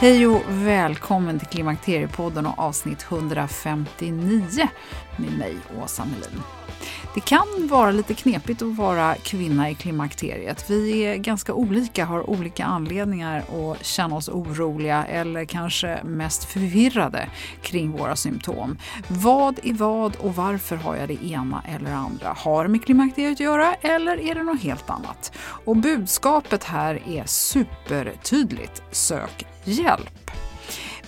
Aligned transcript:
Hej 0.00 0.26
och 0.26 0.42
välkommen 0.48 1.38
till 1.38 1.48
Klimakteriepodden 1.48 2.46
och 2.46 2.58
avsnitt 2.58 3.02
159 3.02 4.68
med 5.16 5.38
mig, 5.38 5.56
Åsa 5.82 6.04
Melin. 6.04 6.42
Det 7.14 7.20
kan 7.20 7.68
vara 7.70 7.90
lite 7.90 8.14
knepigt 8.14 8.62
att 8.62 8.76
vara 8.76 9.14
kvinna 9.14 9.70
i 9.70 9.74
klimakteriet. 9.74 10.70
Vi 10.70 11.00
är 11.00 11.16
ganska 11.16 11.54
olika, 11.54 12.04
har 12.04 12.30
olika 12.30 12.64
anledningar 12.64 13.38
att 13.38 13.84
känna 13.84 14.16
oss 14.16 14.28
oroliga 14.28 15.04
eller 15.04 15.44
kanske 15.44 16.00
mest 16.04 16.44
förvirrade 16.44 17.28
kring 17.62 17.90
våra 17.90 18.16
symptom. 18.16 18.78
Vad 19.08 19.60
är 19.62 19.72
vad 19.72 20.16
och 20.16 20.34
varför 20.34 20.76
har 20.76 20.96
jag 20.96 21.08
det 21.08 21.24
ena 21.24 21.62
eller 21.68 21.92
andra? 21.92 22.34
Har 22.36 22.64
det 22.64 22.70
med 22.70 22.84
klimakteriet 22.84 23.32
att 23.32 23.40
göra 23.40 23.74
eller 23.74 24.20
är 24.20 24.34
det 24.34 24.42
något 24.42 24.62
helt 24.62 24.90
annat? 24.90 25.32
Och 25.64 25.76
budskapet 25.76 26.64
här 26.64 27.02
är 27.08 27.24
supertydligt. 27.26 28.82
Sök 28.90 29.46
hjälp. 29.64 30.30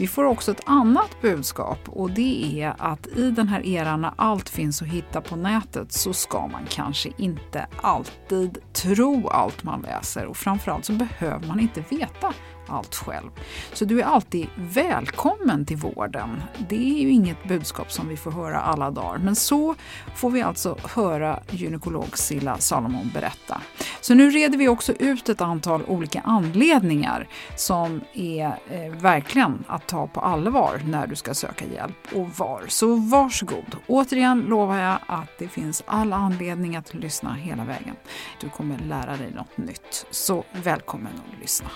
Vi 0.02 0.08
får 0.08 0.24
också 0.24 0.50
ett 0.50 0.60
annat 0.66 1.20
budskap 1.20 1.78
och 1.88 2.10
det 2.10 2.62
är 2.62 2.74
att 2.78 3.06
i 3.06 3.30
den 3.30 3.48
här 3.48 3.66
eran 3.66 4.00
när 4.00 4.12
allt 4.16 4.48
finns 4.48 4.82
att 4.82 4.88
hitta 4.88 5.20
på 5.20 5.36
nätet 5.36 5.92
så 5.92 6.12
ska 6.12 6.46
man 6.46 6.66
kanske 6.68 7.10
inte 7.16 7.66
alltid 7.82 8.58
tro 8.72 9.28
allt 9.28 9.62
man 9.62 9.82
läser 9.82 10.26
och 10.26 10.36
framförallt 10.36 10.84
så 10.84 10.92
behöver 10.92 11.46
man 11.46 11.60
inte 11.60 11.84
veta 11.88 12.32
allt 12.72 12.94
själv. 12.94 13.30
Så 13.72 13.84
du 13.84 14.00
är 14.00 14.04
alltid 14.04 14.46
välkommen 14.56 15.66
till 15.66 15.76
vården. 15.76 16.42
Det 16.68 16.76
är 16.76 17.02
ju 17.02 17.10
inget 17.10 17.44
budskap 17.44 17.92
som 17.92 18.08
vi 18.08 18.16
får 18.16 18.30
höra 18.30 18.60
alla 18.60 18.90
dagar, 18.90 19.18
men 19.18 19.36
så 19.36 19.74
får 20.16 20.30
vi 20.30 20.42
alltså 20.42 20.76
höra 20.94 21.40
gynekolog 21.50 22.18
Silla 22.18 22.58
Salomon 22.58 23.10
berätta. 23.14 23.60
Så 24.00 24.14
nu 24.14 24.30
reder 24.30 24.58
vi 24.58 24.68
också 24.68 24.92
ut 24.92 25.28
ett 25.28 25.40
antal 25.40 25.82
olika 25.86 26.20
anledningar 26.20 27.28
som 27.56 28.00
är 28.14 28.46
eh, 28.70 28.92
verkligen 28.92 29.64
att 29.68 29.86
ta 29.86 30.06
på 30.06 30.20
allvar 30.20 30.80
när 30.86 31.06
du 31.06 31.16
ska 31.16 31.34
söka 31.34 31.64
hjälp 31.64 31.96
och 32.14 32.30
var. 32.30 32.64
Så 32.68 32.94
varsågod. 32.96 33.76
Återigen 33.86 34.40
lovar 34.40 34.78
jag 34.78 34.98
att 35.06 35.38
det 35.38 35.48
finns 35.48 35.82
all 35.86 36.12
anledning 36.12 36.76
att 36.76 36.94
lyssna 36.94 37.34
hela 37.34 37.64
vägen. 37.64 37.96
Du 38.40 38.48
kommer 38.48 38.78
lära 38.78 39.16
dig 39.16 39.30
något 39.30 39.56
nytt. 39.56 40.06
Så 40.10 40.44
välkommen 40.52 41.12
att 41.12 41.40
lyssna. 41.40 41.68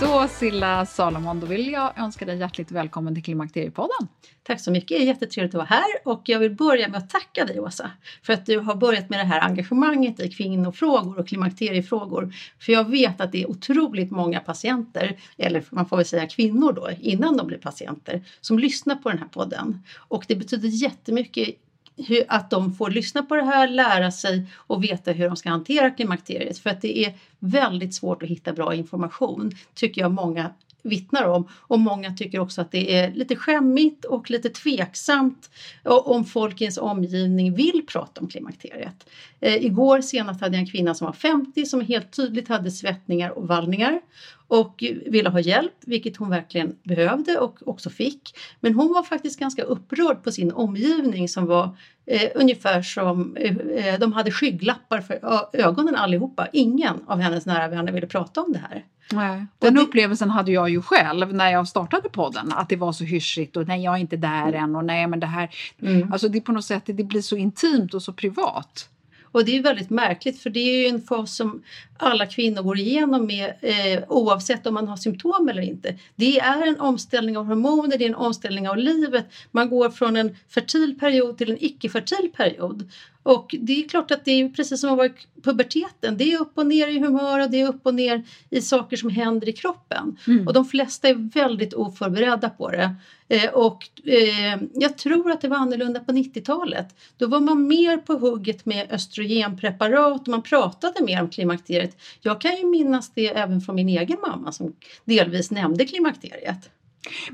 Då 0.00 0.28
Silla 0.28 0.86
Salomon, 0.86 1.40
då 1.40 1.46
vill 1.46 1.72
jag 1.72 1.98
önska 1.98 2.24
dig 2.24 2.38
hjärtligt 2.38 2.70
välkommen 2.70 3.14
till 3.14 3.24
Klimakteriepodden. 3.24 4.08
Tack 4.42 4.60
så 4.60 4.70
mycket, 4.70 4.88
det 4.88 5.02
är 5.02 5.06
jättetrevligt 5.06 5.54
att 5.54 5.58
vara 5.58 5.66
här 5.66 5.84
och 6.04 6.22
jag 6.24 6.38
vill 6.38 6.54
börja 6.54 6.88
med 6.88 6.98
att 6.98 7.10
tacka 7.10 7.44
dig 7.44 7.60
Åsa 7.60 7.90
för 8.22 8.32
att 8.32 8.46
du 8.46 8.58
har 8.58 8.74
börjat 8.74 9.10
med 9.10 9.18
det 9.18 9.24
här 9.24 9.40
engagemanget 9.40 10.20
i 10.20 10.30
kvinnofrågor 10.30 11.18
och 11.18 11.28
klimakteriefrågor. 11.28 12.34
För 12.60 12.72
jag 12.72 12.90
vet 12.90 13.20
att 13.20 13.32
det 13.32 13.42
är 13.42 13.50
otroligt 13.50 14.10
många 14.10 14.40
patienter, 14.40 15.16
eller 15.36 15.64
man 15.70 15.86
får 15.86 15.96
väl 15.96 16.06
säga 16.06 16.26
kvinnor 16.26 16.72
då, 16.72 16.90
innan 17.00 17.36
de 17.36 17.46
blir 17.46 17.58
patienter, 17.58 18.24
som 18.40 18.58
lyssnar 18.58 18.94
på 18.94 19.08
den 19.08 19.18
här 19.18 19.28
podden. 19.28 19.82
Och 19.96 20.24
det 20.28 20.36
betyder 20.36 20.68
jättemycket 20.68 21.54
hur, 21.96 22.24
att 22.28 22.50
de 22.50 22.74
får 22.74 22.90
lyssna 22.90 23.22
på 23.22 23.36
det 23.36 23.44
här, 23.44 23.68
lära 23.68 24.10
sig 24.10 24.46
och 24.56 24.84
veta 24.84 25.12
hur 25.12 25.26
de 25.26 25.36
ska 25.36 25.50
hantera 25.50 25.90
klimakteriet. 25.90 26.58
För 26.58 26.70
att 26.70 26.80
det 26.82 26.98
är 27.04 27.14
väldigt 27.38 27.94
svårt 27.94 28.22
att 28.22 28.28
hitta 28.28 28.52
bra 28.52 28.74
information, 28.74 29.52
tycker 29.74 30.00
jag 30.00 30.12
många 30.12 30.50
vittnar 30.84 31.24
om. 31.24 31.48
Och 31.52 31.78
många 31.78 32.12
tycker 32.12 32.38
också 32.38 32.60
att 32.60 32.72
det 32.72 32.96
är 32.96 33.10
lite 33.10 33.36
skämmigt 33.36 34.04
och 34.04 34.30
lite 34.30 34.48
tveksamt 34.48 35.50
om 35.82 36.24
folk 36.24 36.60
i 36.60 36.64
ens 36.64 36.78
omgivning 36.78 37.54
vill 37.54 37.82
prata 37.86 38.20
om 38.20 38.28
klimakteriet. 38.28 39.10
Eh, 39.40 39.64
igår 39.64 40.00
senast 40.00 40.40
hade 40.40 40.56
jag 40.56 40.60
en 40.60 40.70
kvinna 40.70 40.94
som 40.94 41.04
var 41.04 41.12
50 41.12 41.66
som 41.66 41.80
helt 41.80 42.12
tydligt 42.12 42.48
hade 42.48 42.70
svettningar 42.70 43.30
och 43.30 43.48
vallningar 43.48 44.00
och 44.48 44.84
ville 45.06 45.28
ha 45.28 45.40
hjälp, 45.40 45.74
vilket 45.86 46.16
hon 46.16 46.30
verkligen 46.30 46.76
behövde 46.82 47.38
och 47.38 47.68
också 47.68 47.90
fick. 47.90 48.38
Men 48.60 48.74
hon 48.74 48.92
var 48.92 49.02
faktiskt 49.02 49.40
ganska 49.40 49.62
upprörd 49.62 50.22
på 50.22 50.32
sin 50.32 50.52
omgivning 50.52 51.28
som 51.28 51.46
var 51.46 51.76
eh, 52.06 52.30
ungefär 52.34 52.82
som, 52.82 53.36
eh, 53.36 53.98
de 54.00 54.12
hade 54.12 54.30
skygglappar 54.30 55.00
för 55.00 55.18
ögonen 55.52 55.94
allihopa. 55.94 56.48
Ingen 56.52 56.96
av 57.06 57.18
hennes 57.18 57.46
nära 57.46 57.68
vänner 57.68 57.92
ville 57.92 58.06
prata 58.06 58.42
om 58.42 58.52
det 58.52 58.58
här. 58.58 58.84
Nej. 59.12 59.46
Den 59.58 59.74
det, 59.74 59.80
upplevelsen 59.80 60.30
hade 60.30 60.52
jag 60.52 60.70
ju 60.70 60.82
själv 60.82 61.34
när 61.34 61.50
jag 61.50 61.68
startade 61.68 62.08
podden, 62.08 62.52
att 62.52 62.68
det 62.68 62.76
var 62.76 62.92
så 62.92 63.04
hyschigt 63.04 63.56
och 63.56 63.68
nej 63.68 63.84
jag 63.84 63.94
är 63.94 63.98
inte 63.98 64.16
där 64.16 64.48
mm. 64.48 64.64
än 64.64 64.76
och 64.76 64.84
nej 64.84 65.06
men 65.06 65.20
det 65.20 65.26
här, 65.26 65.50
mm. 65.82 66.12
alltså 66.12 66.28
det 66.28 66.40
på 66.40 66.52
något 66.52 66.64
sätt 66.64 66.82
det 66.86 67.04
blir 67.04 67.22
så 67.22 67.36
intimt 67.36 67.94
och 67.94 68.02
så 68.02 68.12
privat. 68.12 68.88
Och 69.34 69.44
det 69.44 69.56
är 69.56 69.62
väldigt 69.62 69.90
märkligt 69.90 70.38
för 70.42 70.50
det 70.50 70.60
är 70.60 70.82
ju 70.82 70.86
en 70.86 71.02
fas 71.02 71.36
som 71.36 71.62
alla 71.98 72.26
kvinnor 72.26 72.62
går 72.62 72.78
igenom 72.78 73.26
med 73.26 73.54
eh, 73.60 74.04
oavsett 74.08 74.66
om 74.66 74.74
man 74.74 74.88
har 74.88 74.96
symptom 74.96 75.48
eller 75.48 75.62
inte. 75.62 75.98
Det 76.16 76.38
är 76.38 76.66
en 76.66 76.80
omställning 76.80 77.36
av 77.36 77.46
hormoner, 77.46 77.98
det 77.98 78.04
är 78.04 78.08
en 78.08 78.14
omställning 78.14 78.68
av 78.68 78.76
livet. 78.76 79.26
Man 79.50 79.70
går 79.70 79.90
från 79.90 80.16
en 80.16 80.36
fertil 80.48 80.98
period 80.98 81.38
till 81.38 81.50
en 81.50 81.64
icke-fertil 81.64 82.30
period. 82.36 82.90
Och 83.24 83.54
det 83.60 83.84
är 83.84 83.88
klart 83.88 84.10
att 84.10 84.24
det 84.24 84.30
är 84.30 84.48
precis 84.48 84.80
som 84.80 84.90
att 84.90 84.96
vara 84.96 85.06
i 85.06 85.12
puberteten. 85.42 86.16
Det 86.16 86.32
är 86.32 86.40
upp 86.40 86.58
och 86.58 86.66
ner 86.66 86.88
i 86.88 86.98
humör 86.98 87.40
och 87.40 87.50
det 87.50 87.60
är 87.60 87.68
upp 87.68 87.86
och 87.86 87.94
ner 87.94 88.22
i 88.50 88.60
saker 88.60 88.96
som 88.96 89.10
händer 89.10 89.48
i 89.48 89.52
kroppen. 89.52 90.18
Mm. 90.26 90.46
Och 90.46 90.52
de 90.52 90.64
flesta 90.64 91.08
är 91.08 91.14
väldigt 91.14 91.74
oförberedda 91.74 92.50
på 92.50 92.70
det. 92.70 92.94
Eh, 93.28 93.50
och 93.50 93.88
eh, 94.04 94.62
jag 94.74 94.98
tror 94.98 95.30
att 95.30 95.40
det 95.40 95.48
var 95.48 95.56
annorlunda 95.56 96.00
på 96.00 96.12
90-talet. 96.12 96.94
Då 97.18 97.26
var 97.26 97.40
man 97.40 97.66
mer 97.66 97.96
på 97.96 98.14
hugget 98.14 98.66
med 98.66 98.92
östrogenpreparat 98.92 100.20
och 100.20 100.28
man 100.28 100.42
pratade 100.42 101.04
mer 101.04 101.22
om 101.22 101.28
klimakteriet. 101.28 101.96
Jag 102.20 102.40
kan 102.40 102.56
ju 102.56 102.66
minnas 102.66 103.12
det 103.14 103.26
även 103.26 103.60
från 103.60 103.74
min 103.74 103.88
egen 103.88 104.18
mamma 104.26 104.52
som 104.52 104.72
delvis 105.04 105.50
nämnde 105.50 105.84
klimakteriet. 105.84 106.70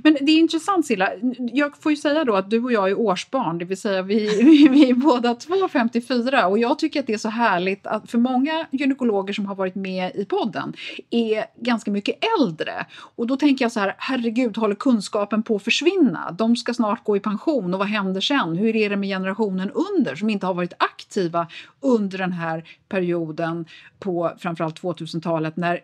Men 0.04 0.16
det 0.20 0.32
är 0.32 0.38
intressant 0.38 0.86
Silla, 0.86 1.10
jag 1.52 1.76
får 1.76 1.92
ju 1.92 1.96
säga 1.96 2.24
då 2.24 2.36
att 2.36 2.50
du 2.50 2.64
och 2.64 2.72
jag 2.72 2.90
är 2.90 2.98
årsbarn, 2.98 3.58
det 3.58 3.64
vill 3.64 3.80
säga 3.80 4.02
vi, 4.02 4.42
vi, 4.44 4.68
vi 4.68 4.90
är 4.90 4.94
båda 4.94 5.34
två 5.34 5.68
54 5.68 6.46
och 6.46 6.58
jag 6.58 6.78
tycker 6.78 7.00
att 7.00 7.06
det 7.06 7.14
är 7.14 7.18
så 7.18 7.28
härligt 7.28 7.86
att 7.86 8.10
för 8.10 8.18
många 8.18 8.66
gynekologer 8.70 9.32
som 9.32 9.46
har 9.46 9.54
varit 9.54 9.74
med 9.74 10.12
i 10.14 10.24
podden 10.24 10.72
är 11.10 11.44
ganska 11.56 11.90
mycket 11.90 12.18
äldre 12.40 12.86
och 13.16 13.26
då 13.26 13.36
tänker 13.36 13.64
jag 13.64 13.72
så 13.72 13.80
här, 13.80 13.94
herregud 13.98 14.56
håller 14.56 14.74
kunskapen 14.74 15.42
på 15.42 15.56
att 15.56 15.64
försvinna? 15.64 16.30
De 16.38 16.56
ska 16.56 16.74
snart 16.74 17.04
gå 17.04 17.16
i 17.16 17.20
pension 17.20 17.74
och 17.74 17.78
vad 17.78 17.88
händer 17.88 18.20
sen? 18.20 18.56
Hur 18.56 18.76
är 18.76 18.90
det 18.90 18.96
med 18.96 19.08
generationen 19.08 19.70
under 19.70 20.14
som 20.14 20.30
inte 20.30 20.46
har 20.46 20.54
varit 20.54 20.72
aktiva 20.78 21.46
under 21.80 22.18
den 22.18 22.32
här 22.32 22.64
perioden 22.88 23.64
på 23.98 24.32
framförallt 24.38 24.82
2000-talet 24.82 25.56
när 25.56 25.80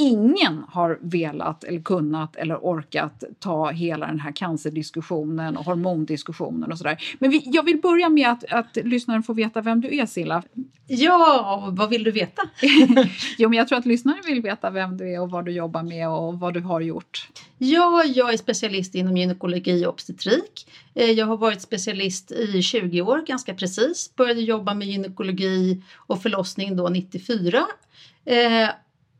ingen 0.00 0.64
har 0.68 0.98
velat 1.02 1.64
eller 1.64 1.80
kunnat 1.80 2.36
eller 2.36 2.56
orkat 2.56 3.24
ta 3.38 3.70
hela 3.70 4.06
den 4.06 4.20
här 4.20 4.32
cancerdiskussionen 4.32 5.56
och 5.56 5.64
hormondiskussionen 5.64 6.72
och 6.72 6.78
sådär. 6.78 6.96
Men 7.18 7.30
vi, 7.30 7.42
jag 7.46 7.62
vill 7.62 7.80
börja 7.80 8.08
med 8.08 8.28
att, 8.28 8.44
att 8.52 8.76
lyssnaren 8.76 9.22
får 9.22 9.34
veta 9.34 9.60
vem 9.60 9.80
du 9.80 9.98
är 9.98 10.06
Silla. 10.06 10.42
Ja, 10.86 11.68
vad 11.72 11.90
vill 11.90 12.04
du 12.04 12.10
veta? 12.10 12.42
jo, 13.38 13.48
men 13.48 13.58
jag 13.58 13.68
tror 13.68 13.78
att 13.78 13.86
lyssnaren 13.86 14.22
vill 14.26 14.42
veta 14.42 14.70
vem 14.70 14.96
du 14.96 15.14
är 15.14 15.20
och 15.20 15.30
vad 15.30 15.44
du 15.44 15.52
jobbar 15.52 15.82
med 15.82 16.08
och 16.08 16.40
vad 16.40 16.54
du 16.54 16.60
har 16.60 16.80
gjort. 16.80 17.28
Ja, 17.58 18.04
jag 18.04 18.32
är 18.32 18.36
specialist 18.36 18.94
inom 18.94 19.16
gynekologi 19.16 19.86
och 19.86 19.92
obstetrik. 19.92 20.70
Eh, 20.94 21.10
jag 21.10 21.26
har 21.26 21.36
varit 21.36 21.62
specialist 21.62 22.32
i 22.32 22.62
20 22.62 23.02
år, 23.02 23.24
ganska 23.26 23.54
precis. 23.54 24.14
Började 24.16 24.40
jobba 24.40 24.74
med 24.74 24.88
gynekologi 24.88 25.82
och 25.96 26.22
förlossning 26.22 26.76
då 26.76 26.88
94 26.88 27.66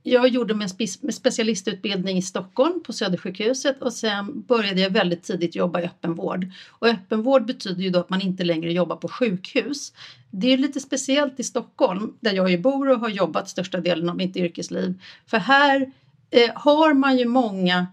jag 0.02 0.29
gjorde 0.29 0.55
min 0.55 0.69
specialistutbildning 1.12 2.17
i 2.17 2.23
Stockholm 2.23 2.82
på 2.82 2.93
Södersjukhuset 2.93 3.82
och 3.82 3.93
sen 3.93 4.43
började 4.43 4.81
jag 4.81 4.91
väldigt 4.91 5.23
tidigt 5.23 5.55
jobba 5.56 5.81
i 5.81 5.85
öppenvård. 5.85 6.47
Och 6.69 6.87
öppenvård 6.87 7.47
betyder 7.47 7.82
ju 7.82 7.91
då 7.91 7.99
att 7.99 8.11
man 8.11 8.20
inte 8.20 8.44
längre 8.44 8.73
jobbar 8.73 8.97
på 8.97 9.08
sjukhus. 9.08 9.93
Det 10.31 10.52
är 10.52 10.58
lite 10.58 10.81
speciellt 10.81 11.41
i 11.41 11.44
Stockholm 11.44 12.14
där 12.20 12.32
jag 12.32 12.50
ju 12.50 12.58
bor 12.58 12.91
och 12.91 13.00
har 13.00 13.08
jobbat 13.08 13.49
största 13.49 13.81
delen 13.81 14.08
av 14.08 14.17
mitt 14.17 14.37
yrkesliv. 14.37 15.02
För 15.26 15.38
här 15.38 15.93
eh, 16.31 16.50
har 16.55 16.94
man 16.94 17.19
ju 17.19 17.25
många 17.25 17.87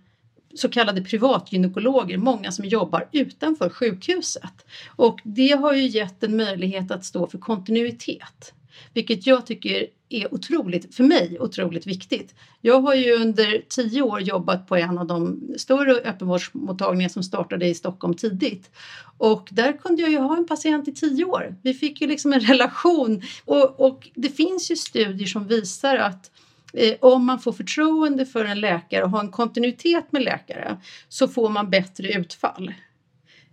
så 0.56 0.70
kallade 0.70 1.02
privatgynekologer, 1.02 2.18
många 2.18 2.52
som 2.52 2.66
jobbar 2.66 3.08
utanför 3.12 3.70
sjukhuset. 3.70 4.66
Och 4.88 5.20
det 5.24 5.52
har 5.52 5.74
ju 5.74 5.88
gett 5.88 6.24
en 6.24 6.38
möjlighet 6.38 6.92
att 6.92 7.06
stå 7.06 7.28
för 7.28 7.38
kontinuitet. 7.38 8.54
Vilket 8.94 9.28
jag 9.28 9.46
tycker 9.46 9.88
är 10.10 10.34
otroligt, 10.34 10.96
för 10.96 11.04
mig, 11.04 11.38
otroligt 11.40 11.88
viktigt. 11.88 12.36
Jag 12.62 12.82
har 12.82 12.96
ju 12.96 13.14
under 13.14 13.62
tio 13.70 14.02
år 14.02 14.22
jobbat 14.22 14.68
på 14.68 14.76
en 14.76 14.98
av 14.98 15.08
de 15.08 15.42
större 15.58 15.92
öppenvårdsmottagningar 15.92 17.10
som 17.10 17.24
startade 17.24 17.68
i 17.68 17.76
Stockholm 17.76 18.14
tidigt. 18.14 18.72
Och 19.18 19.48
där 19.52 19.78
kunde 19.78 20.02
jag 20.02 20.12
ju 20.12 20.18
ha 20.18 20.38
en 20.38 20.48
patient 20.48 20.88
i 20.88 20.92
tio 20.92 21.26
år. 21.26 21.56
Vi 21.62 21.74
fick 21.74 22.02
ju 22.02 22.08
liksom 22.08 22.34
en 22.34 22.40
relation 22.52 23.22
och, 23.46 23.80
och 23.80 24.10
det 24.16 24.30
finns 24.30 24.72
ju 24.72 24.76
studier 24.76 25.28
som 25.28 25.48
visar 25.48 25.98
att 25.98 26.32
eh, 26.74 26.96
om 27.00 27.26
man 27.26 27.40
får 27.40 27.52
förtroende 27.52 28.26
för 28.26 28.46
en 28.46 28.62
läkare 28.62 29.04
och 29.04 29.10
har 29.10 29.20
en 29.20 29.32
kontinuitet 29.32 30.12
med 30.12 30.24
läkare 30.24 30.78
så 31.10 31.28
får 31.28 31.50
man 31.50 31.70
bättre 31.70 32.12
utfall. 32.12 32.74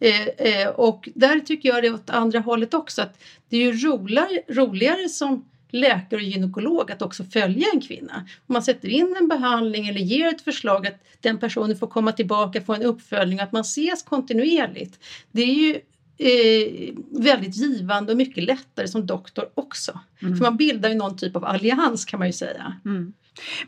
Eh, 0.00 0.26
eh, 0.26 0.68
och 0.68 1.08
där 1.14 1.40
tycker 1.40 1.68
jag 1.68 1.82
det 1.82 1.86
är 1.86 1.94
åt 1.94 2.10
andra 2.10 2.40
hållet 2.40 2.74
också 2.74 3.02
att 3.02 3.22
det 3.48 3.56
är 3.56 3.60
ju 3.60 3.72
roligare, 3.72 4.42
roligare 4.48 5.08
som 5.08 5.44
läkare 5.74 6.20
och 6.20 6.26
gynekolog 6.26 6.90
att 6.90 7.02
också 7.02 7.24
följa 7.24 7.66
en 7.74 7.80
kvinna. 7.80 8.24
Om 8.46 8.52
man 8.52 8.62
sätter 8.62 8.88
in 8.88 9.16
en 9.18 9.28
behandling 9.28 9.88
eller 9.88 10.00
ger 10.00 10.28
ett 10.28 10.42
förslag 10.42 10.86
att 10.86 11.04
den 11.20 11.38
personen 11.38 11.76
får 11.76 11.86
komma 11.86 12.12
tillbaka, 12.12 12.60
få 12.60 12.74
en 12.74 12.82
uppföljning, 12.82 13.40
att 13.40 13.52
man 13.52 13.60
ses 13.60 14.02
kontinuerligt. 14.02 14.98
Det 15.32 15.42
är 15.42 15.54
ju 15.54 15.80
eh, 16.18 16.94
väldigt 17.10 17.56
givande 17.56 18.12
och 18.12 18.18
mycket 18.18 18.44
lättare 18.44 18.88
som 18.88 19.06
doktor 19.06 19.44
också. 19.54 20.00
Mm. 20.22 20.36
För 20.36 20.44
man 20.44 20.56
bildar 20.56 20.88
ju 20.88 20.94
någon 20.94 21.16
typ 21.16 21.36
av 21.36 21.44
allians 21.44 22.04
kan 22.04 22.18
man 22.18 22.28
ju 22.28 22.32
säga. 22.32 22.76
Mm. 22.84 23.12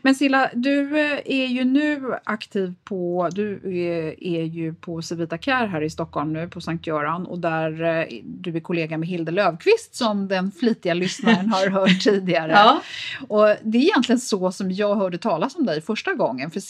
Men 0.01 0.15
Silla, 0.15 0.49
du 0.53 0.99
eh, 0.99 1.19
är 1.25 1.45
ju 1.45 1.63
nu 1.63 2.13
aktiv 2.23 2.73
på, 2.83 3.29
du 3.31 3.53
är, 3.63 4.23
är 4.23 4.43
ju 4.43 4.73
på 4.73 5.01
Civita 5.01 5.37
Care 5.37 5.67
här 5.67 5.81
i 5.81 5.89
Stockholm 5.89 6.33
nu 6.33 6.47
på 6.47 6.61
Sankt 6.61 6.87
Göran 6.87 7.25
och 7.25 7.39
där 7.39 7.83
eh, 7.83 8.05
du 8.23 8.55
är 8.55 8.59
kollega 8.59 8.97
med 8.97 9.09
Hilde 9.09 9.31
Lövqvist 9.31 9.95
som 9.95 10.27
den 10.27 10.51
flitiga 10.51 10.93
lyssnaren 10.93 11.49
har 11.49 11.69
hört 11.69 11.99
tidigare. 12.03 12.51
Ja. 12.51 12.81
Och 13.27 13.55
det 13.63 13.77
är 13.77 13.81
egentligen 13.81 14.19
så 14.19 14.51
som 14.51 14.71
jag 14.71 14.95
hörde 14.95 15.17
talas 15.17 15.55
om 15.55 15.65
dig 15.65 15.81
första 15.81 16.13
gången. 16.13 16.51
För 16.51 16.61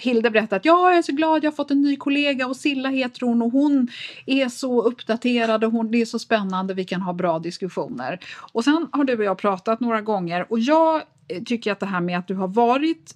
Hilde 0.00 0.30
berättade 0.30 0.56
att 0.56 0.64
ja, 0.64 0.90
jag 0.90 0.98
är 0.98 1.02
så 1.02 1.12
glad, 1.12 1.44
jag 1.44 1.50
har 1.50 1.56
fått 1.56 1.70
en 1.70 1.82
ny 1.82 1.96
kollega 1.96 2.46
och 2.46 2.56
Silla 2.56 2.88
heter 2.88 3.26
hon 3.26 3.42
och 3.42 3.52
hon 3.52 3.88
är 4.26 4.48
så 4.48 4.82
uppdaterad 4.82 5.64
och 5.64 5.72
hon, 5.72 5.90
det 5.90 6.00
är 6.00 6.06
så 6.06 6.18
spännande, 6.18 6.74
vi 6.74 6.84
kan 6.84 7.02
ha 7.02 7.12
bra 7.12 7.38
diskussioner. 7.38 8.20
Och 8.52 8.64
sen 8.64 8.88
har 8.92 9.04
du 9.04 9.18
och 9.18 9.24
jag 9.24 9.38
pratat 9.38 9.80
några 9.80 10.00
gånger 10.00 10.46
och 10.52 10.58
jag 10.58 11.02
tycker 11.44 11.70
jag 11.70 11.72
att 11.72 11.80
det 11.80 11.86
här 11.86 12.00
med 12.00 12.18
att 12.18 12.28
du 12.28 12.34
har 12.34 12.48
varit 12.48 13.14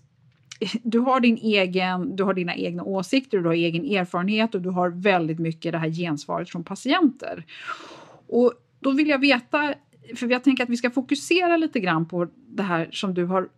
du 0.83 0.99
har, 0.99 1.21
din 1.21 1.37
egen, 1.37 2.17
du 2.17 2.25
har 2.25 2.35
dina 2.35 2.55
egna 2.55 2.83
åsikter, 2.83 3.39
du 3.39 3.45
har 3.45 3.55
egen 3.55 3.85
erfarenhet 3.85 4.55
och 4.55 4.61
du 4.63 4.71
har 4.71 4.89
väldigt 4.89 5.39
mycket 5.39 5.73
det 5.73 5.79
här 5.79 5.89
gensvaret 5.89 6.51
från 6.51 6.65
patienter. 6.65 7.47
Och 8.29 8.53
då 8.81 8.91
vill 8.91 9.09
jag 9.09 9.19
veta, 9.19 9.75
för 10.17 10.31
jag 10.31 10.45
tänker 10.45 10.63
att 10.63 10.71
vi 10.71 10.77
ska 10.77 10.91
fokusera 10.91 11.57
lite 11.57 11.81
grann 11.81 12.09
på 12.09 12.29
det 12.49 12.63
här 12.63 12.89
som 12.93 13.15
du 13.15 13.25
har 13.25 13.49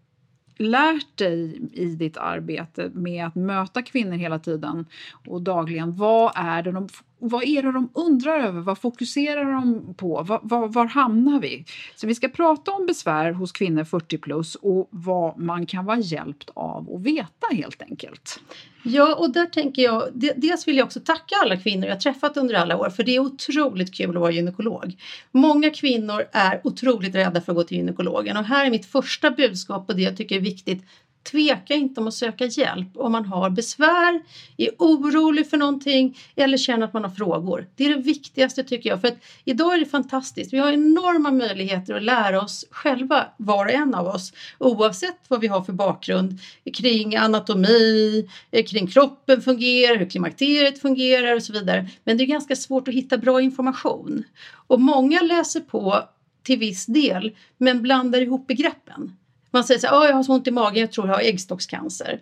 lärt 0.58 1.16
dig 1.16 1.60
i 1.72 1.86
ditt 1.86 2.16
arbete 2.16 2.90
med 2.94 3.26
att 3.26 3.34
möta 3.34 3.82
kvinnor 3.82 4.16
hela 4.16 4.38
tiden 4.38 4.86
och 5.26 5.42
dagligen. 5.42 5.92
Vad 5.92 6.32
är 6.34 6.62
det 6.62 6.72
de 6.72 6.88
vad 7.28 7.44
är 7.44 7.62
det 7.62 7.72
de 7.72 7.90
undrar 7.94 8.40
över? 8.40 8.60
Vad 8.60 8.78
fokuserar 8.78 9.52
de 9.52 9.94
på? 9.94 10.22
Var, 10.22 10.40
var, 10.42 10.68
var, 10.68 10.86
hamnar 10.86 11.40
vi? 11.40 11.64
Så 11.96 12.06
vi 12.06 12.14
ska 12.14 12.28
prata 12.28 12.70
om 12.70 12.86
besvär 12.86 13.32
hos 13.32 13.52
kvinnor 13.52 13.84
40 13.84 14.18
plus 14.18 14.54
och 14.54 14.88
vad 14.90 15.38
man 15.38 15.66
kan 15.66 15.84
vara 15.84 15.98
hjälpt 15.98 16.50
av 16.54 16.94
att 16.94 17.02
veta 17.02 17.46
helt 17.50 17.82
enkelt. 17.82 18.40
Ja, 18.86 19.14
och 19.14 19.32
där 19.32 19.46
tänker 19.46 19.82
jag, 19.82 20.02
dels 20.36 20.68
vill 20.68 20.76
jag 20.76 20.84
också 20.84 21.00
tacka 21.00 21.34
alla 21.42 21.56
kvinnor 21.56 21.88
jag 21.88 22.00
träffat 22.00 22.36
under 22.36 22.54
alla 22.54 22.76
år, 22.76 22.90
för 22.90 23.02
det 23.02 23.16
är 23.16 23.20
otroligt 23.20 23.94
kul 23.94 24.10
att 24.10 24.20
vara 24.20 24.30
gynekolog. 24.30 24.96
Många 25.32 25.70
kvinnor 25.70 26.24
är 26.32 26.60
otroligt 26.64 27.14
rädda 27.14 27.40
för 27.40 27.52
att 27.52 27.56
gå 27.56 27.64
till 27.64 27.76
gynekologen 27.76 28.36
och 28.36 28.44
här 28.44 28.66
är 28.66 28.70
mitt 28.70 28.86
första 28.86 29.30
budskap 29.30 29.88
och 29.88 29.96
det 29.96 30.02
jag 30.02 30.16
tycker 30.16 30.36
är 30.36 30.40
viktigt 30.40 30.84
Tveka 31.30 31.74
inte 31.74 32.00
om 32.00 32.08
att 32.08 32.14
söka 32.14 32.46
hjälp 32.46 32.88
om 32.94 33.12
man 33.12 33.24
har 33.24 33.50
besvär, 33.50 34.22
är 34.56 34.70
orolig 34.78 35.50
för 35.50 35.56
någonting 35.56 36.18
eller 36.36 36.58
känner 36.58 36.86
att 36.86 36.92
man 36.92 37.04
har 37.04 37.10
frågor. 37.10 37.66
Det 37.76 37.84
är 37.84 37.96
det 37.96 38.02
viktigaste 38.02 38.64
tycker 38.64 38.90
jag. 38.90 39.00
För 39.00 39.08
att 39.08 39.18
idag 39.44 39.74
är 39.74 39.78
det 39.78 39.86
fantastiskt. 39.86 40.52
Vi 40.52 40.58
har 40.58 40.72
enorma 40.72 41.30
möjligheter 41.30 41.94
att 41.94 42.02
lära 42.02 42.42
oss 42.42 42.64
själva, 42.70 43.26
var 43.36 43.64
och 43.64 43.72
en 43.72 43.94
av 43.94 44.06
oss, 44.06 44.32
oavsett 44.58 45.18
vad 45.28 45.40
vi 45.40 45.46
har 45.46 45.62
för 45.62 45.72
bakgrund 45.72 46.38
kring 46.74 47.16
anatomi, 47.16 48.28
eh, 48.50 48.64
kring 48.64 48.86
kroppen 48.86 49.42
fungerar, 49.42 49.96
hur 49.96 50.10
klimakteriet 50.10 50.80
fungerar 50.80 51.36
och 51.36 51.42
så 51.42 51.52
vidare. 51.52 51.88
Men 52.04 52.16
det 52.16 52.24
är 52.24 52.26
ganska 52.26 52.56
svårt 52.56 52.88
att 52.88 52.94
hitta 52.94 53.18
bra 53.18 53.40
information. 53.40 54.24
Och 54.66 54.80
många 54.80 55.20
läser 55.22 55.60
på 55.60 56.02
till 56.42 56.58
viss 56.58 56.86
del 56.86 57.36
men 57.58 57.82
blandar 57.82 58.20
ihop 58.20 58.46
begreppen. 58.46 59.16
Man 59.54 59.64
säger 59.64 59.80
så 59.80 59.86
här, 59.86 60.06
jag 60.06 60.14
har 60.14 60.22
så 60.22 60.32
ont 60.32 60.46
i 60.46 60.50
magen, 60.50 60.80
jag 60.80 60.92
tror 60.92 61.06
jag 61.06 61.14
har 61.14 61.20
äggstockscancer. 61.20 62.20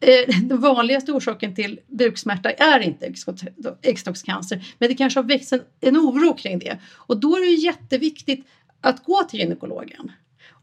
Eh, 0.00 0.36
den 0.42 0.60
vanligaste 0.60 1.12
orsaken 1.12 1.54
till 1.54 1.80
buksmärta 1.86 2.50
är 2.50 2.80
inte 2.80 3.12
äggstockscancer, 3.82 4.74
men 4.78 4.88
det 4.88 4.94
kanske 4.94 5.18
har 5.20 5.24
växt 5.24 5.52
en, 5.52 5.60
en 5.80 5.96
oro 5.96 6.34
kring 6.34 6.58
det. 6.58 6.78
Och 6.94 7.16
då 7.20 7.36
är 7.36 7.40
det 7.40 7.62
jätteviktigt 7.62 8.46
att 8.80 9.04
gå 9.04 9.22
till 9.22 9.40
gynekologen 9.40 10.12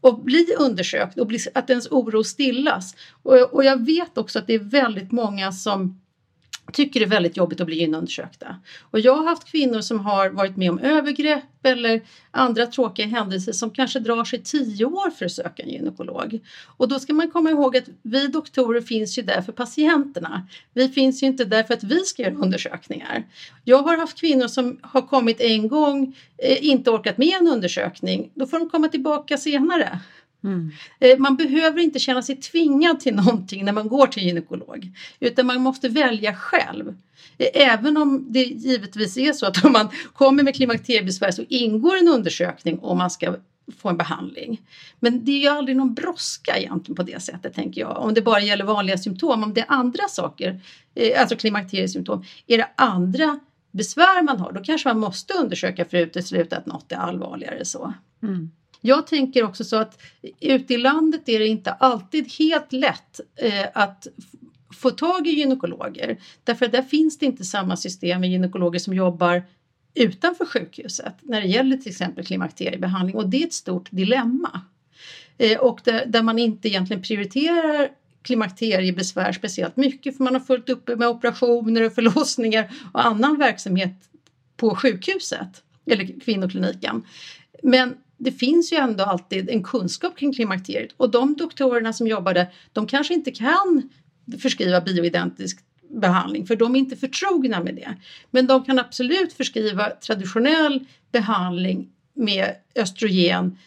och 0.00 0.18
bli 0.18 0.46
undersökt 0.58 1.18
och 1.18 1.26
bli, 1.26 1.38
att 1.54 1.70
ens 1.70 1.86
oro 1.86 2.24
stillas. 2.24 2.94
Och, 3.22 3.54
och 3.54 3.64
jag 3.64 3.86
vet 3.86 4.18
också 4.18 4.38
att 4.38 4.46
det 4.46 4.54
är 4.54 4.58
väldigt 4.58 5.12
många 5.12 5.52
som 5.52 6.00
tycker 6.72 7.00
det 7.00 7.06
är 7.06 7.10
väldigt 7.10 7.36
jobbigt 7.36 7.60
att 7.60 7.66
bli 7.66 7.78
inundersökta. 7.78 8.56
Och 8.80 9.00
jag 9.00 9.14
har 9.14 9.24
haft 9.24 9.50
kvinnor 9.50 9.80
som 9.80 10.00
har 10.00 10.30
varit 10.30 10.56
med 10.56 10.70
om 10.70 10.78
övergrepp 10.78 11.44
eller 11.62 12.00
andra 12.30 12.66
tråkiga 12.66 13.06
händelser 13.06 13.52
som 13.52 13.70
kanske 13.70 13.98
drar 13.98 14.24
sig 14.24 14.42
tio 14.42 14.84
år 14.84 15.10
för 15.10 15.24
att 15.24 15.32
söka 15.32 15.62
en 15.62 15.68
gynekolog. 15.68 16.40
Och 16.76 16.88
då 16.88 16.98
ska 16.98 17.12
man 17.12 17.30
komma 17.30 17.50
ihåg 17.50 17.76
att 17.76 17.88
vi 18.02 18.26
doktorer 18.26 18.80
finns 18.80 19.18
ju 19.18 19.22
där 19.22 19.42
för 19.42 19.52
patienterna. 19.52 20.46
Vi 20.74 20.88
finns 20.88 21.22
ju 21.22 21.26
inte 21.26 21.44
där 21.44 21.62
för 21.62 21.74
att 21.74 21.84
vi 21.84 22.04
ska 22.04 22.22
göra 22.22 22.34
undersökningar. 22.34 23.26
Jag 23.64 23.82
har 23.82 23.96
haft 23.96 24.20
kvinnor 24.20 24.46
som 24.46 24.78
har 24.82 25.02
kommit 25.02 25.40
en 25.40 25.68
gång, 25.68 26.16
eh, 26.38 26.66
inte 26.66 26.90
orkat 26.90 27.18
med 27.18 27.34
en 27.40 27.48
undersökning. 27.48 28.30
Då 28.34 28.46
får 28.46 28.58
de 28.58 28.70
komma 28.70 28.88
tillbaka 28.88 29.36
senare. 29.36 30.00
Mm. 30.44 30.70
Eh, 31.00 31.18
man 31.18 31.36
behöver 31.36 31.80
inte 31.80 31.98
känna 31.98 32.22
sig 32.22 32.36
tvingad 32.36 33.00
till 33.00 33.14
någonting 33.14 33.64
när 33.64 33.72
man 33.72 33.88
går 33.88 34.06
till 34.06 34.22
gynekolog 34.22 34.90
utan 35.20 35.46
man 35.46 35.60
måste 35.60 35.88
välja 35.88 36.34
själv. 36.34 36.94
Eh, 37.38 37.48
även 37.54 37.96
om 37.96 38.26
det 38.28 38.44
givetvis 38.44 39.16
är 39.16 39.32
så 39.32 39.46
att 39.46 39.64
om 39.64 39.72
man 39.72 39.88
kommer 40.12 40.42
med 40.42 40.54
klimakteriebesvär 40.54 41.30
så 41.30 41.44
ingår 41.48 41.96
en 41.96 42.08
undersökning 42.08 42.78
om 42.78 42.98
man 42.98 43.10
ska 43.10 43.36
få 43.78 43.88
en 43.88 43.96
behandling. 43.96 44.60
Men 45.00 45.24
det 45.24 45.32
är 45.32 45.38
ju 45.38 45.48
aldrig 45.48 45.76
någon 45.76 45.94
brådska 45.94 46.58
egentligen 46.58 46.96
på 46.96 47.02
det 47.02 47.22
sättet 47.22 47.54
tänker 47.54 47.80
jag. 47.80 47.98
Om 47.98 48.14
det 48.14 48.22
bara 48.22 48.40
gäller 48.40 48.64
vanliga 48.64 48.98
symptom, 48.98 49.42
om 49.42 49.54
det 49.54 49.60
är 49.60 49.66
andra 49.68 50.08
saker, 50.08 50.60
eh, 50.94 51.20
alltså 51.20 51.36
klimakteriesymptom, 51.36 52.24
är 52.46 52.58
det 52.58 52.68
andra 52.76 53.40
besvär 53.70 54.22
man 54.22 54.38
har 54.38 54.52
då 54.52 54.64
kanske 54.64 54.88
man 54.88 54.98
måste 54.98 55.34
undersöka 55.34 55.84
för 55.84 55.96
att 55.96 56.08
utesluta 56.08 56.56
att 56.56 56.66
något 56.66 56.92
är 56.92 56.96
allvarligare 56.96 57.64
så. 57.64 57.92
Mm. 58.22 58.50
Jag 58.80 59.06
tänker 59.06 59.44
också 59.44 59.64
så 59.64 59.76
att 59.76 60.02
ute 60.40 60.74
i 60.74 60.78
landet 60.78 61.28
är 61.28 61.38
det 61.38 61.46
inte 61.46 61.72
alltid 61.72 62.32
helt 62.32 62.72
lätt 62.72 63.20
eh, 63.36 63.66
att 63.74 64.06
få 64.74 64.90
tag 64.90 65.26
i 65.26 65.30
gynekologer. 65.30 66.18
Därför 66.44 66.66
att 66.66 66.72
där 66.72 66.82
finns 66.82 67.18
det 67.18 67.26
inte 67.26 67.44
samma 67.44 67.76
system 67.76 68.20
med 68.20 68.30
gynekologer 68.30 68.78
som 68.78 68.94
jobbar 68.94 69.42
utanför 69.94 70.44
sjukhuset 70.44 71.14
när 71.22 71.40
det 71.40 71.46
gäller 71.46 71.76
till 71.76 71.90
exempel 71.90 72.26
klimakteriebehandling 72.26 73.16
och 73.16 73.28
det 73.28 73.42
är 73.42 73.46
ett 73.46 73.52
stort 73.52 73.88
dilemma. 73.90 74.60
eh, 75.38 75.58
och 75.58 75.80
där, 75.84 76.06
där 76.06 76.22
man 76.22 76.38
inte 76.38 76.68
egentligen 76.68 77.02
prioriterar 77.02 77.88
klimakteriebesvär 78.22 79.32
speciellt 79.32 79.76
mycket 79.76 80.16
för 80.16 80.24
man 80.24 80.34
har 80.34 80.40
fullt 80.40 80.68
uppe 80.68 80.96
med 80.96 81.08
operationer 81.08 81.82
och 81.82 81.94
förlossningar 81.94 82.72
och 82.92 83.06
annan 83.06 83.38
verksamhet 83.38 83.94
på 84.56 84.74
sjukhuset 84.74 85.62
eller 85.86 86.20
kvinnokliniken. 86.20 87.04
Men 87.62 87.94
det 88.18 88.32
finns 88.32 88.72
ju 88.72 88.76
ändå 88.76 89.04
alltid 89.04 89.50
en 89.50 89.62
kunskap 89.62 90.18
kring 90.18 90.32
klimakteriet 90.32 90.92
och 90.96 91.10
de 91.10 91.34
doktorerna 91.36 91.92
som 91.92 92.06
jobbade, 92.06 92.50
de 92.72 92.86
kanske 92.86 93.14
inte 93.14 93.30
kan 93.30 93.90
förskriva 94.42 94.80
bioidentisk 94.80 95.58
behandling 95.90 96.46
för 96.46 96.56
de 96.56 96.74
är 96.74 96.78
inte 96.78 96.96
förtrogna 96.96 97.62
med 97.62 97.74
det. 97.74 97.96
Men 98.30 98.46
de 98.46 98.64
kan 98.64 98.78
absolut 98.78 99.32
förskriva 99.32 99.90
traditionell 99.90 100.86
behandling 101.12 101.88
med 102.14 102.54
östrogen 102.74 103.58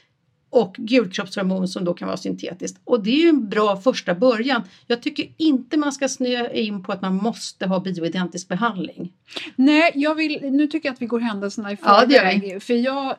och 0.52 0.76
gulkroppshormon 0.78 1.68
som 1.68 1.86
då 1.86 1.94
kan 1.94 2.08
vara 2.08 2.18
syntetiskt. 2.18 2.82
Och 2.84 3.04
det 3.04 3.10
är 3.10 3.22
ju 3.24 3.30
en 3.30 3.50
bra 3.50 3.78
första 3.78 4.16
början. 4.16 4.62
Jag 4.88 5.02
tycker 5.02 5.28
inte 5.38 5.78
man 5.78 5.94
ska 5.94 6.10
snöa 6.10 6.52
in 6.52 6.84
på 6.84 6.92
att 6.92 7.02
man 7.02 7.16
måste 7.16 7.68
ha 7.68 7.80
bioidentisk 7.80 8.48
behandling. 8.48 9.14
Nej, 9.56 9.92
jag 9.96 10.16
vill, 10.16 10.52
nu 10.52 10.68
tycker 10.68 10.90
jag 10.90 10.94
att 10.94 11.02
vi 11.02 11.06
går 11.06 11.20
händelserna 11.20 11.72
i 11.72 11.78
förväg. 11.78 12.52
Ja, 12.54 12.60
för 12.60 12.74
jag 12.74 13.16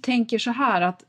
tänker 0.00 0.38
så 0.38 0.50
här 0.50 0.80
att, 0.80 1.04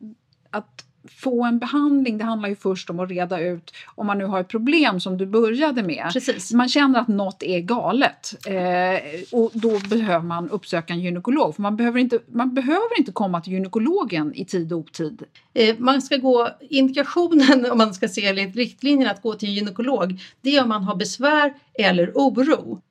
att 0.50 0.86
få 1.10 1.44
en 1.44 1.60
behandling, 1.60 2.18
det 2.18 2.24
handlar 2.24 2.50
ju 2.50 2.56
först 2.56 2.90
om 2.90 3.00
att 3.00 3.10
reda 3.10 3.40
ut 3.40 3.74
om 3.96 4.08
man 4.08 4.18
nu 4.18 4.26
har 4.26 4.40
ett 4.40 4.48
problem 4.48 5.00
som 5.00 5.18
du 5.18 5.26
började 5.26 5.84
med. 5.84 6.10
Precis. 6.14 6.54
Man 6.54 6.70
känner 6.70 7.00
att 7.00 7.08
något 7.08 7.44
är 7.44 7.60
galet 7.60 8.48
eh, 8.48 9.40
och 9.40 9.52
då 9.54 9.80
behöver 9.90 10.26
man 10.26 10.50
uppsöka 10.50 10.94
en 10.94 11.02
gynekolog. 11.02 11.56
För 11.56 11.62
man 11.62 11.76
behöver, 11.76 12.00
inte, 12.00 12.20
man 12.28 12.54
behöver 12.54 13.00
inte 13.00 13.12
komma 13.12 13.42
till 13.42 13.54
gynekologen 13.54 14.36
i 14.36 14.46
tid 14.46 14.74
och 14.74 14.80
otid. 14.80 15.24
Eh, 15.54 15.76
man 15.80 16.02
ska 16.02 16.18
gå, 16.18 16.50
indikationen 16.70 17.66
om 17.72 17.78
man 17.78 17.94
ska 17.94 18.08
se 18.08 18.28
enligt 18.28 18.56
riktlinjerna 18.56 19.12
att 19.12 19.22
gå 19.22 19.34
till 19.34 19.50
en 19.50 19.56
gynekolog, 19.56 20.20
det 20.42 20.56
är 20.56 20.64
om 20.64 20.70
man 20.70 20.84
har 20.84 20.96
besvär 20.96 21.54
eller 21.74 22.12
oro. 22.16 22.82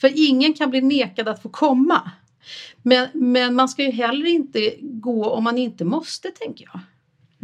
För 0.00 0.28
ingen 0.28 0.54
kan 0.54 0.70
bli 0.70 0.80
nekad 0.80 1.28
att 1.28 1.42
få 1.42 1.48
komma. 1.48 2.10
Men, 2.82 3.08
men 3.14 3.54
man 3.54 3.68
ska 3.68 3.82
ju 3.82 3.90
heller 3.90 4.26
inte 4.26 4.74
gå 4.80 5.30
om 5.30 5.44
man 5.44 5.58
inte 5.58 5.84
måste, 5.84 6.30
tänker 6.30 6.64
jag. 6.72 6.80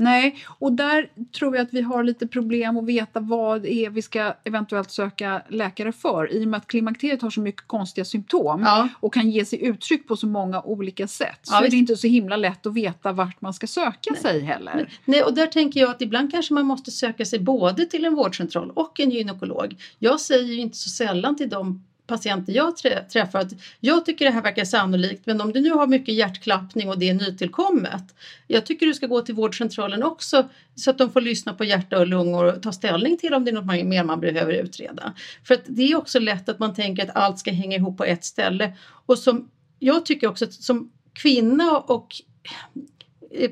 Nej, 0.01 0.37
och 0.59 0.73
där 0.73 1.11
tror 1.39 1.57
jag 1.57 1.63
att 1.63 1.73
vi 1.73 1.81
har 1.81 2.05
lite 2.05 2.27
problem 2.27 2.77
att 2.77 2.87
veta 2.87 3.21
vad 3.21 3.63
det 3.63 3.73
är 3.73 3.91
vi 3.91 4.03
ska 4.03 4.35
eventuellt 4.45 4.91
söka 4.91 5.43
läkare 5.49 5.93
för 5.93 6.33
i 6.33 6.45
och 6.45 6.49
med 6.49 6.59
att 6.59 6.67
klimakteriet 6.67 7.23
har 7.23 7.31
så 7.31 7.41
mycket 7.41 7.67
konstiga 7.67 8.05
symptom 8.05 8.63
ja. 8.63 8.89
och 9.01 9.15
kan 9.15 9.31
ge 9.31 9.45
sig 9.45 9.65
uttryck 9.65 10.09
på 10.09 10.17
så 10.17 10.27
många 10.27 10.63
olika 10.63 11.09
sätt. 11.09 11.39
Så 11.43 11.55
ja, 11.55 11.65
är 11.65 11.71
det 11.71 11.77
inte 11.77 11.97
så 11.97 12.07
himla 12.07 12.37
lätt 12.37 12.67
att 12.67 12.75
veta 12.75 13.13
vart 13.13 13.41
man 13.41 13.55
ska 13.55 13.67
söka 13.67 14.11
Nej. 14.11 14.21
sig 14.21 14.41
heller. 14.41 14.93
Nej, 15.05 15.23
och 15.23 15.35
där 15.35 15.47
tänker 15.47 15.81
jag 15.81 15.91
att 15.91 16.03
ibland 16.03 16.33
kanske 16.33 16.55
man 16.55 16.67
måste 16.67 16.91
söka 16.91 17.25
sig 17.25 17.39
både 17.39 17.87
till 17.87 18.05
en 18.05 18.15
vårdcentral 18.15 18.71
och 18.71 19.01
en 19.01 19.11
gynekolog. 19.11 19.77
Jag 19.99 20.21
säger 20.21 20.53
ju 20.53 20.61
inte 20.61 20.77
så 20.77 20.89
sällan 20.89 21.37
till 21.37 21.49
dem 21.49 21.85
patienter 22.11 22.53
jag 22.53 22.77
träffar 23.09 23.39
att 23.39 23.53
jag 23.81 24.07
tycker 24.07 24.25
det 24.25 24.31
här 24.31 24.43
verkar 24.43 24.65
sannolikt 24.65 25.27
men 25.27 25.41
om 25.41 25.53
du 25.53 25.61
nu 25.61 25.71
har 25.71 25.87
mycket 25.87 26.15
hjärtklappning 26.15 26.89
och 26.89 26.99
det 26.99 27.09
är 27.09 27.15
nytillkommet. 27.15 28.15
Jag 28.47 28.67
tycker 28.67 28.87
du 28.87 28.95
ska 28.95 29.07
gå 29.07 29.21
till 29.21 29.35
vårdcentralen 29.35 30.03
också 30.03 30.49
så 30.75 30.91
att 30.91 30.99
de 30.99 31.13
får 31.13 31.21
lyssna 31.21 31.55
på 31.55 31.65
hjärta 31.65 31.99
och 31.99 32.07
lungor 32.07 32.45
och 32.45 32.63
ta 32.63 32.73
ställning 32.73 33.17
till 33.17 33.35
om 33.35 33.45
det 33.45 33.51
är 33.51 33.53
något 33.53 33.87
mer 33.87 34.05
man 34.05 34.21
behöver 34.21 34.53
utreda. 34.53 35.13
För 35.45 35.55
att 35.55 35.63
det 35.67 35.83
är 35.83 35.97
också 35.97 36.19
lätt 36.19 36.49
att 36.49 36.59
man 36.59 36.75
tänker 36.75 37.03
att 37.03 37.17
allt 37.17 37.39
ska 37.39 37.51
hänga 37.51 37.77
ihop 37.77 37.97
på 37.97 38.05
ett 38.05 38.25
ställe 38.25 38.73
och 39.07 39.19
som 39.19 39.51
jag 39.79 40.07
tycker 40.07 40.27
också 40.27 40.45
att 40.45 40.53
som 40.53 40.93
kvinna 41.13 41.79
och 41.79 42.23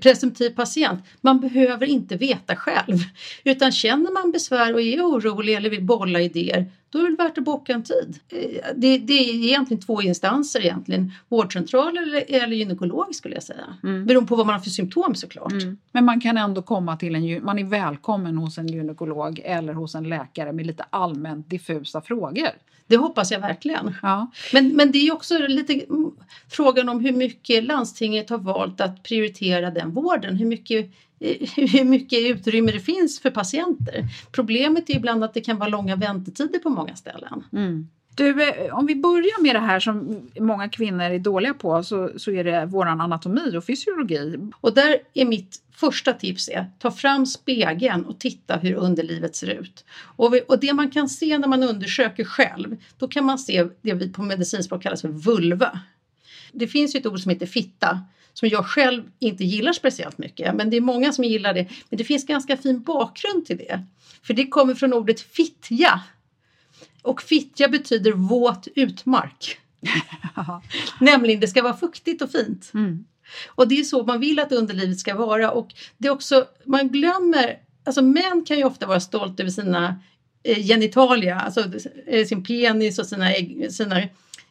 presumtiv 0.03 0.51
patient. 0.51 1.05
Man 1.21 1.41
behöver 1.41 1.87
inte 1.87 2.17
veta 2.17 2.57
själv. 2.57 2.97
Utan 3.45 3.73
känner 3.73 4.13
man 4.13 4.33
besvär 4.33 4.75
och 4.75 4.81
är 4.81 5.03
orolig 5.03 5.55
eller 5.55 5.71
vill 5.71 5.85
bolla 5.85 6.21
idéer, 6.21 6.73
då 6.91 6.99
är 6.99 7.11
det 7.11 7.17
värt 7.17 7.39
att 7.39 7.45
boka 7.45 7.73
en 7.73 7.83
tid. 7.83 8.19
Eh, 8.29 8.67
det, 8.77 8.99
det 8.99 9.13
är 9.13 9.45
egentligen 9.45 9.83
två 9.83 10.03
instanser 10.03 10.61
egentligen. 10.61 11.13
Vårdcentral 11.29 11.99
eller, 11.99 12.25
eller 12.29 12.57
gynekolog 12.57 13.15
skulle 13.15 13.35
jag 13.35 13.43
säga. 13.43 13.65
Mm. 13.83 14.07
Beroende 14.07 14.29
på 14.29 14.37
vad 14.37 14.47
man 14.47 14.55
har 14.55 14.61
för 14.61 14.71
symptom 14.71 15.15
såklart. 15.15 15.53
Mm. 15.53 15.79
Men 15.93 16.05
man 16.05 16.21
kan 16.21 16.37
ändå 16.37 16.63
komma 16.63 16.97
till 16.97 17.15
en, 17.15 17.45
man 17.45 17.59
är 17.59 17.65
välkommen 17.65 18.39
hos 18.39 18.59
en 18.59 18.69
gynekolog 18.69 19.41
eller 19.45 19.73
hos 19.73 19.95
en 19.95 20.09
läkare 20.09 20.53
med 20.53 20.67
lite 20.67 20.85
allmänt 20.91 21.51
diffusa 21.51 22.01
frågor. 22.01 22.49
Det 22.89 22.97
hoppas 22.97 23.31
jag 23.31 23.41
verkligen. 23.41 23.95
Ja. 24.03 24.31
Men, 24.53 24.77
men 24.77 24.93
det 24.93 24.99
är 24.99 25.13
också 25.13 25.39
lite 25.39 25.81
frågan 26.51 26.89
om 26.89 27.01
hur 27.01 27.13
mycket 27.13 27.65
landstinget 27.65 28.31
har 28.31 28.39
valt 28.39 28.81
att 28.81 29.03
prioritera 29.03 29.71
den 29.71 29.95
vården. 29.95 30.37
Hur 30.37 30.47
mycket, 30.47 30.91
hur 31.57 31.85
mycket 31.85 32.19
utrymme 32.19 32.73
det 32.73 32.81
finns 32.81 33.21
för 33.21 33.31
patienter. 33.31 34.05
Problemet 34.33 34.91
är 34.91 34.97
ibland 34.97 35.25
att 35.25 35.35
det 35.35 35.41
kan 35.41 35.59
vara 35.59 35.69
långa 35.69 35.97
väntetider 35.97 36.59
på 36.59 36.71
många 36.71 36.97
ställen. 36.97 37.45
Mm. 37.53 37.89
Du, 38.15 38.49
eh, 38.49 38.79
om 38.79 38.87
vi 38.87 38.97
börjar 38.97 39.43
med 39.43 39.55
det 39.55 39.61
här 39.61 39.81
som 39.81 40.29
många 40.41 40.69
kvinnor 40.69 41.03
är 41.03 41.19
dåliga 41.19 41.55
på 41.55 41.83
så, 41.83 42.11
så 42.17 42.31
är 42.31 42.45
det 42.45 42.67
våran 42.67 43.01
anatomi 43.01 43.57
och 43.57 43.65
fysiologi. 43.65 44.51
Och 44.61 44.75
där 44.75 44.97
är 45.15 45.25
mitt 45.25 45.63
första 45.73 46.13
tips 46.13 46.49
är 46.49 46.67
ta 46.79 46.91
fram 46.91 47.27
spegeln 47.27 48.05
och 48.05 48.21
titta 48.21 48.57
hur 48.57 48.75
underlivet 48.75 49.37
ser 49.37 49.51
ut. 49.51 49.85
Och, 50.01 50.35
vi, 50.35 50.41
och 50.49 50.61
det 50.61 50.73
man 50.73 50.91
kan 50.91 51.09
se 51.09 51.39
när 51.39 51.49
man 51.49 51.63
undersöker 51.63 52.25
själv, 52.25 52.77
då 52.99 53.09
kan 53.09 53.25
man 53.25 53.39
se 53.39 53.67
det 53.83 53.95
vi 53.95 54.13
på 54.13 54.23
medicinspråk 54.23 54.83
kallar 54.83 54.97
för 54.97 55.09
vulva. 55.09 55.81
Det 56.53 56.67
finns 56.67 56.95
ju 56.95 56.99
ett 56.99 57.07
ord 57.07 57.21
som 57.21 57.31
heter 57.31 57.47
fitta 57.47 57.99
som 58.39 58.49
jag 58.49 58.67
själv 58.67 59.03
inte 59.19 59.45
gillar 59.45 59.73
speciellt 59.73 60.19
mycket, 60.19 60.55
men 60.55 60.71
det 60.71 60.77
är 60.77 60.81
många 60.81 61.13
som 61.13 61.25
gillar 61.25 61.55
det. 61.55 61.67
Men 61.89 61.99
det 61.99 62.05
finns 62.05 62.27
ganska 62.27 62.57
fin 62.57 62.83
bakgrund 62.83 63.47
till 63.47 63.57
det. 63.57 63.85
För 64.23 64.35
det 64.35 64.47
kommer 64.47 64.75
från 64.75 64.93
ordet 64.93 65.21
fittja 65.21 66.01
och 67.03 67.23
fittja 67.23 67.69
betyder 67.69 68.13
våt 68.13 68.69
utmark. 68.75 69.59
Nämligen 71.01 71.41
det 71.41 71.49
ska 71.49 71.63
vara 71.63 71.77
fuktigt 71.77 72.23
och 72.23 72.31
fint. 72.31 72.71
Mm. 72.75 73.05
Och 73.47 73.69
det 73.69 73.81
är 73.81 73.85
så 73.85 74.05
man 74.05 74.21
vill 74.21 74.39
att 74.39 74.53
underlivet 74.53 74.99
ska 74.99 75.15
vara 75.15 75.51
och 75.51 75.75
det 75.99 76.09
är 76.09 76.13
också, 76.13 76.47
man 76.65 76.89
glömmer, 76.89 77.59
alltså 77.85 78.03
män 78.03 78.45
kan 78.47 78.59
ju 78.59 78.65
ofta 78.65 78.87
vara 78.87 79.01
stolta 79.01 79.43
över 79.43 79.51
sina 79.51 80.01
eh, 80.43 80.59
genitalia, 80.59 81.41
alltså 81.41 81.65
eh, 82.07 82.27
sin 82.27 82.45
penis 82.45 82.99
och 82.99 83.07
sina, 83.07 83.31
sina 83.71 84.03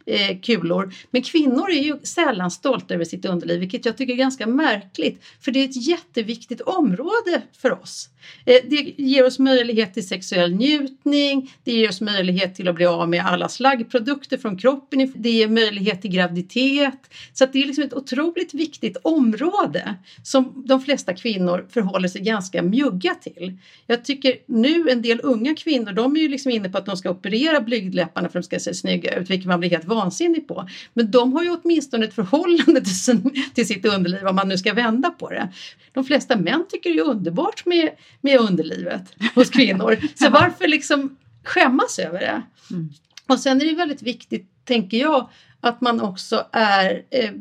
eh, 0.08 0.40
kulor. 0.42 0.94
Men 1.12 1.22
kvinnor 1.22 1.72
är 1.72 1.84
ju 1.84 2.00
sällan 2.04 2.52
stolta 2.52 2.94
över 2.94 3.06
sitt 3.06 3.26
underliv, 3.26 3.60
vilket 3.60 3.86
jag 3.86 3.98
tycker 3.98 4.14
är 4.14 4.18
ganska 4.18 4.48
märkligt. 4.48 5.24
För 5.42 5.52
det 5.52 5.60
är 5.60 5.66
ett 5.66 5.88
jätteviktigt 5.88 6.62
område 6.62 7.42
för 7.58 7.82
oss. 7.82 8.10
Eh, 8.46 8.56
det 8.70 8.94
ger 8.98 9.26
oss 9.26 9.40
möjlighet 9.40 9.94
till 9.94 10.08
sexuell 10.08 10.56
njutning, 10.56 11.54
det 11.64 11.72
ger 11.72 11.90
oss 11.90 12.02
möjlighet 12.02 12.56
till 12.56 12.68
att 12.68 12.76
bli 12.76 12.86
av 12.86 13.10
med 13.10 13.26
alla 13.26 13.50
slaggprodukter 13.50 14.38
från 14.38 14.58
kroppen, 14.58 15.14
det 15.16 15.30
ger 15.30 15.48
möjlighet 15.48 16.02
till 16.02 16.12
graviditet. 16.12 17.14
Så 17.34 17.46
det 17.46 17.64
är 17.64 17.68
liksom 17.68 17.84
ett 17.84 17.94
otroligt 17.94 18.54
viktigt 18.54 18.98
område 19.02 19.96
som 20.24 20.64
de 20.66 20.82
flesta 20.82 21.14
kvinnor 21.14 21.66
förhåller 21.70 22.08
sig 22.08 22.22
ganska 22.22 22.62
mjugga 22.62 23.16
till. 23.16 23.58
Jag 23.88 24.06
tycker 24.06 24.34
nu 24.46 24.90
en 24.90 25.02
del 25.02 25.20
unga 25.24 25.56
kvinnor, 25.56 25.92
de 25.92 26.16
är 26.16 26.20
ju 26.20 26.28
liksom 26.28 26.52
inne 26.52 26.70
på 26.70 26.78
att 26.78 26.86
de 26.86 26.98
ska 26.98 27.10
operera 27.10 27.62
blygdläpparna 27.62 28.30
för 28.30 28.40
att 28.40 28.44
de 28.44 28.48
ska 28.48 28.60
se 28.60 28.74
snygga 28.74 29.16
ut, 29.16 29.30
vilket 29.30 29.48
man 29.48 29.60
blir 29.60 29.70
helt 29.70 29.86
vansinnig 29.98 30.48
på. 30.48 30.68
Men 30.94 31.12
de 31.12 31.34
har 31.34 31.44
ju 31.44 31.50
åtminstone 31.50 32.06
ett 32.06 32.14
förhållande 32.14 32.82
till, 32.86 33.00
sin, 33.00 33.44
till 33.54 33.68
sitt 33.68 33.86
underliv 33.86 34.28
om 34.28 34.36
man 34.36 34.50
nu 34.50 34.58
ska 34.58 34.74
vända 34.74 35.10
på 35.10 35.30
det. 35.30 35.48
De 35.94 36.04
flesta 36.04 36.36
män 36.36 36.66
tycker 36.70 36.90
det 36.90 37.00
är 37.00 37.04
underbart 37.04 37.66
med, 37.66 37.90
med 38.22 38.40
underlivet 38.40 39.04
hos 39.36 39.50
kvinnor. 39.50 39.98
Så 40.16 40.30
varför 40.30 40.68
liksom 40.68 41.18
skämmas 41.44 42.00
över 42.00 42.20
det? 42.20 42.42
Mm. 42.72 42.90
Och 43.28 43.40
sen 43.40 43.62
är 43.62 43.66
det 43.66 43.76
väldigt 43.76 44.02
viktigt, 44.02 44.50
tänker 44.66 44.98
jag, 44.98 45.30
att 45.62 45.82
man 45.82 46.02
också 46.02 46.46
är, 46.52 47.04
eh, 47.10 47.32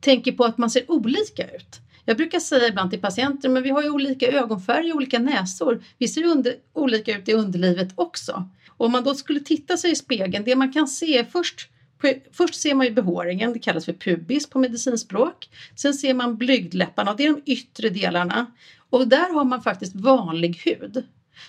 tänker 0.00 0.32
på 0.32 0.44
att 0.44 0.58
man 0.58 0.70
ser 0.70 0.90
olika 0.90 1.42
ut. 1.42 1.80
Jag 2.04 2.16
brukar 2.16 2.40
säga 2.40 2.68
ibland 2.68 2.90
till 2.90 3.00
patienter, 3.00 3.48
men 3.48 3.62
vi 3.62 3.70
har 3.70 3.82
ju 3.82 3.90
olika 3.90 4.26
ögonfärg 4.26 4.90
och 4.90 4.96
olika 4.96 5.18
näsor. 5.18 5.82
Vi 5.98 6.08
ser 6.08 6.24
under, 6.24 6.54
olika 6.72 7.18
ut 7.18 7.28
i 7.28 7.32
underlivet 7.32 7.88
också. 7.94 8.48
Och 8.76 8.86
om 8.86 8.92
man 8.92 9.04
då 9.04 9.14
skulle 9.14 9.40
titta 9.40 9.76
sig 9.76 9.90
i 9.90 9.96
spegeln, 9.96 10.44
det 10.44 10.56
man 10.56 10.72
kan 10.72 10.86
se 10.86 11.24
först 11.32 11.68
Först 12.32 12.54
ser 12.54 12.74
man 12.74 12.86
ju 12.86 12.92
behåringen, 12.92 13.52
det 13.52 13.58
kallas 13.58 13.84
för 13.84 13.92
pubis 13.92 14.50
på 14.50 14.58
medicinspråk. 14.58 15.48
Sen 15.76 15.94
ser 15.94 16.14
man 16.14 16.36
blygdläpparna, 16.36 17.10
och 17.10 17.16
det 17.16 17.26
är 17.26 17.32
de 17.32 17.52
yttre 17.52 17.88
delarna. 17.88 18.46
Och 18.90 19.08
där 19.08 19.32
har 19.32 19.44
man 19.44 19.62
faktiskt 19.62 19.94
vanlig 19.94 20.62
hud. 20.64 21.04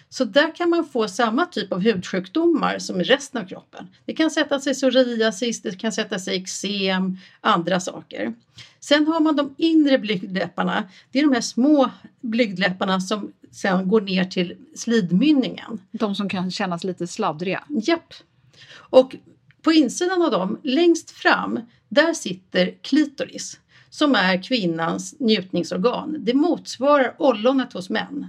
Så 0.10 0.26
där 0.26 0.56
kan 0.56 0.70
man 0.70 0.86
få 0.86 1.08
samma 1.08 1.46
typ 1.46 1.74
av 1.74 1.82
hudsjukdomar 1.82 2.80
som 2.80 3.02
i 3.02 3.04
resten 3.04 3.42
av 3.42 3.48
kroppen. 3.48 3.88
Det 4.06 4.14
kan 4.14 4.32
sätta 4.32 4.60
sig 4.60 4.74
psoriasis, 4.74 5.62
det 5.62 5.80
kan 5.80 5.92
sätta 5.92 6.20
sig 6.20 6.38
eksem, 6.38 7.18
andra 7.42 7.80
saker. 7.80 8.34
Sen 8.80 9.08
har 9.08 9.20
man 9.20 9.36
de 9.36 9.56
inre 9.58 9.98
blygdläpparna. 9.98 10.84
Det 11.12 11.20
är 11.20 11.24
de 11.24 11.34
här 11.34 11.42
små 11.42 11.92
blygdläpparna 12.22 13.02
som 13.02 13.32
sen 13.56 13.88
går 13.88 14.02
ner 14.02 14.26
till 14.26 14.58
slidmynningen. 14.76 15.82
De 15.92 16.16
som 16.16 16.30
kan 16.30 16.52
kännas 16.52 16.84
lite 16.84 17.08
sladdriga? 17.08 17.64
Japp. 17.70 18.14
Och 18.74 19.16
på 19.62 19.74
insidan 19.74 20.22
av 20.22 20.32
dem, 20.32 20.60
längst 20.64 21.12
fram, 21.12 21.60
där 21.90 22.14
sitter 22.14 22.74
klitoris. 22.82 23.60
som 23.96 24.16
är 24.16 24.44
kvinnans 24.44 25.16
njutningsorgan. 25.20 26.18
Det 26.20 26.34
motsvarar 26.34 27.16
ollonet 27.18 27.74
hos 27.74 27.90
män. 27.90 28.28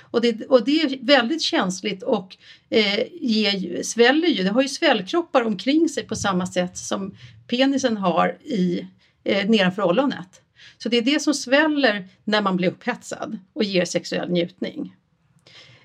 Och 0.00 0.20
det, 0.20 0.46
och 0.46 0.64
det 0.64 0.82
är 0.82 1.06
väldigt 1.06 1.42
känsligt 1.42 2.02
och 2.02 2.36
eh, 2.68 3.02
ger, 3.20 3.82
sväller 3.82 4.28
ju, 4.28 4.44
det 4.44 4.50
har 4.50 4.62
ju 4.62 4.68
svällkroppar 4.68 5.42
omkring 5.42 5.88
sig 5.88 6.06
på 6.06 6.16
samma 6.16 6.46
sätt 6.46 6.76
som 6.76 7.16
penisen 7.46 7.96
har 7.96 8.38
i, 8.42 8.86
eh, 9.24 9.50
nedanför 9.50 9.82
ollonet. 9.82 10.40
Så 10.82 10.88
det 10.88 10.98
är 10.98 11.02
det 11.02 11.20
som 11.20 11.34
sväller 11.34 12.08
när 12.24 12.42
man 12.42 12.56
blir 12.56 12.68
upphetsad 12.68 13.38
och 13.52 13.64
ger 13.64 13.84
sexuell 13.84 14.30
njutning. 14.30 14.96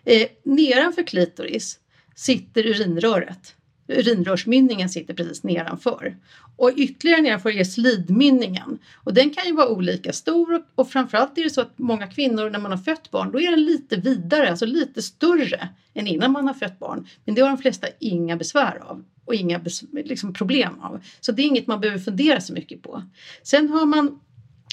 Eh, 0.03 0.27
nedanför 0.43 1.03
klitoris 1.03 1.79
sitter 2.15 2.65
urinröret. 2.65 3.55
Urinrörsmynningen 3.87 4.89
sitter 4.89 5.13
precis 5.13 5.43
nedanför. 5.43 6.17
Och 6.57 6.71
ytterligare 6.75 7.21
nedanför 7.21 7.49
är 7.49 7.63
slidmynningen. 7.63 8.79
Och 8.95 9.13
den 9.13 9.29
kan 9.29 9.45
ju 9.45 9.53
vara 9.53 9.69
olika 9.69 10.13
stor 10.13 10.53
och, 10.53 10.61
och 10.75 10.89
framförallt 10.91 11.37
är 11.37 11.43
det 11.43 11.49
så 11.49 11.61
att 11.61 11.79
många 11.79 12.07
kvinnor 12.07 12.49
när 12.49 12.59
man 12.59 12.71
har 12.71 12.77
fött 12.77 13.11
barn 13.11 13.31
då 13.31 13.41
är 13.41 13.51
den 13.51 13.65
lite 13.65 13.95
vidare, 13.95 14.49
alltså 14.49 14.65
lite 14.65 15.01
större 15.01 15.69
än 15.93 16.07
innan 16.07 16.31
man 16.31 16.47
har 16.47 16.53
fött 16.53 16.79
barn. 16.79 17.07
Men 17.25 17.35
det 17.35 17.41
har 17.41 17.49
de 17.49 17.57
flesta 17.57 17.87
inga 17.99 18.37
besvär 18.37 18.81
av 18.81 19.03
och 19.25 19.35
inga 19.35 19.61
liksom, 19.91 20.33
problem 20.33 20.79
av. 20.81 21.03
Så 21.21 21.31
det 21.31 21.41
är 21.41 21.45
inget 21.45 21.67
man 21.67 21.79
behöver 21.79 21.99
fundera 21.99 22.41
så 22.41 22.53
mycket 22.53 22.81
på. 22.81 23.03
Sen 23.43 23.69
har 23.69 23.85
man 23.85 24.19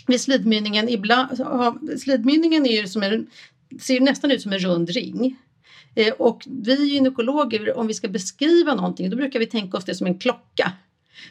vid 0.07 0.21
slidmynningen, 0.21 0.89
ibland, 0.89 1.29
slidmynningen 2.01 2.67
är 2.67 2.81
ju 2.81 2.89
som 2.89 3.03
en, 3.03 3.27
ser 3.81 4.01
nästan 4.01 4.31
ut 4.31 4.43
som 4.43 4.53
en 4.53 4.59
rund 4.59 4.91
ring. 4.91 5.37
Eh, 5.95 6.13
och 6.13 6.43
vi 6.47 6.85
gynekologer, 6.85 7.79
om 7.79 7.87
vi 7.87 7.95
ska 7.95 8.09
beskriva 8.09 8.75
någonting, 8.75 9.11
då 9.11 9.17
brukar 9.17 9.39
vi 9.39 9.47
tänka 9.47 9.77
oss 9.77 9.85
det 9.85 9.95
som 9.95 10.07
en 10.07 10.19
klocka. 10.19 10.73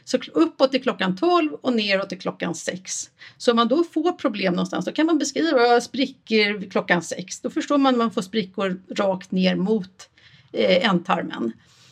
Så 0.03 0.17
uppåt 0.33 0.71
till 0.71 0.83
klockan 0.83 1.15
12 1.17 1.53
och 1.53 1.73
neråt 1.73 2.09
till 2.09 2.19
klockan 2.19 2.55
6. 2.55 3.09
Så 3.37 3.51
om 3.51 3.55
man 3.55 3.67
då 3.67 3.83
får 3.83 4.11
problem 4.11 4.53
någonstans 4.53 4.85
då 4.85 4.91
kan 4.91 5.05
man 5.05 5.17
beskriva 5.17 5.81
sprickor 5.81 6.69
klockan 6.69 7.01
6. 7.01 7.41
Då 7.41 7.49
förstår 7.49 7.77
man 7.77 7.93
att 7.93 7.97
man 7.97 8.11
får 8.11 8.21
sprickor 8.21 8.81
rakt 8.95 9.31
ner 9.31 9.55
mot 9.55 10.09
eh, 10.53 10.89
ändtarmen. 10.89 11.51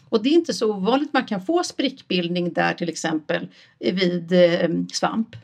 Och 0.09 0.23
det 0.23 0.29
är 0.29 0.33
inte 0.33 0.53
så 0.53 0.75
ovanligt 0.75 1.13
man 1.13 1.25
kan 1.25 1.45
få 1.45 1.63
sprickbildning 1.63 2.53
där 2.53 2.73
till 2.73 2.89
exempel 2.89 3.47
vid 3.79 4.31
eh, 4.31 4.69
svamp. 4.93 5.35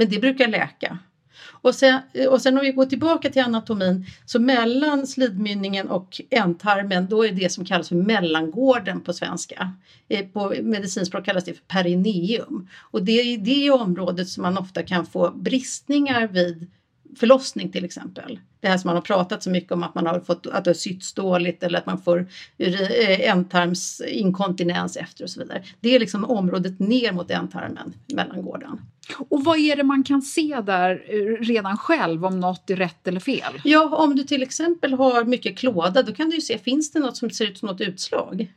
Men 0.00 0.08
det 0.08 0.18
brukar 0.18 0.48
läka. 0.48 0.98
Och 1.42 1.74
sen, 1.74 2.00
och 2.30 2.42
sen 2.42 2.58
om 2.58 2.64
vi 2.64 2.72
går 2.72 2.86
tillbaka 2.86 3.30
till 3.30 3.42
anatomin 3.42 4.06
så 4.26 4.40
mellan 4.40 5.06
slidmynningen 5.06 5.88
och 5.88 6.20
ändtarmen 6.30 7.06
då 7.08 7.26
är 7.26 7.32
det 7.32 7.52
som 7.52 7.64
kallas 7.64 7.88
för 7.88 7.96
mellangården 7.96 9.00
på 9.00 9.12
svenska. 9.12 9.72
Eh, 10.08 10.26
på 10.26 10.54
medicinspråk 10.62 11.24
kallas 11.24 11.44
det 11.44 11.52
för 11.52 11.62
perineum. 11.62 12.68
Och 12.78 13.04
det 13.04 13.12
är 13.12 13.38
det 13.38 13.70
området 13.70 14.28
som 14.28 14.42
man 14.42 14.58
ofta 14.58 14.82
kan 14.82 15.06
få 15.06 15.30
bristningar 15.30 16.26
vid 16.26 16.70
förlossning 17.16 17.72
till 17.72 17.84
exempel. 17.84 18.40
Det 18.60 18.68
här 18.68 18.78
som 18.78 18.88
man 18.88 18.96
har 18.96 19.02
pratat 19.02 19.42
så 19.42 19.50
mycket 19.50 19.72
om 19.72 19.82
att 19.82 19.94
man 19.94 20.06
har 20.06 20.20
fått 20.20 20.46
att 20.46 20.64
det 20.64 20.70
har 20.70 20.74
sytts 20.74 21.14
dåligt 21.14 21.62
eller 21.62 21.78
att 21.78 21.86
man 21.86 22.02
får 22.02 22.28
eh, 22.58 23.30
ändtarmsinkontinens 23.30 24.96
efter 24.96 25.24
och 25.24 25.30
så 25.30 25.40
vidare. 25.40 25.62
Det 25.80 25.94
är 25.94 26.00
liksom 26.00 26.24
området 26.24 26.78
ner 26.78 27.12
mot 27.12 27.30
ändtarmen, 27.30 27.94
mellangården. 28.06 28.80
Och 29.18 29.44
vad 29.44 29.58
är 29.58 29.76
det 29.76 29.84
man 29.84 30.02
kan 30.02 30.22
se 30.22 30.60
där 30.66 31.04
eh, 31.08 31.44
redan 31.44 31.76
själv 31.76 32.24
om 32.24 32.40
något 32.40 32.70
är 32.70 32.76
rätt 32.76 33.08
eller 33.08 33.20
fel? 33.20 33.60
Ja, 33.64 33.96
om 33.96 34.16
du 34.16 34.24
till 34.24 34.42
exempel 34.42 34.94
har 34.94 35.24
mycket 35.24 35.58
klåda 35.58 36.02
då 36.02 36.12
kan 36.12 36.30
du 36.30 36.34
ju 36.34 36.40
se, 36.40 36.58
finns 36.58 36.92
det 36.92 36.98
något 36.98 37.16
som 37.16 37.30
ser 37.30 37.46
ut 37.46 37.58
som 37.58 37.68
något 37.68 37.80
utslag? 37.80 38.52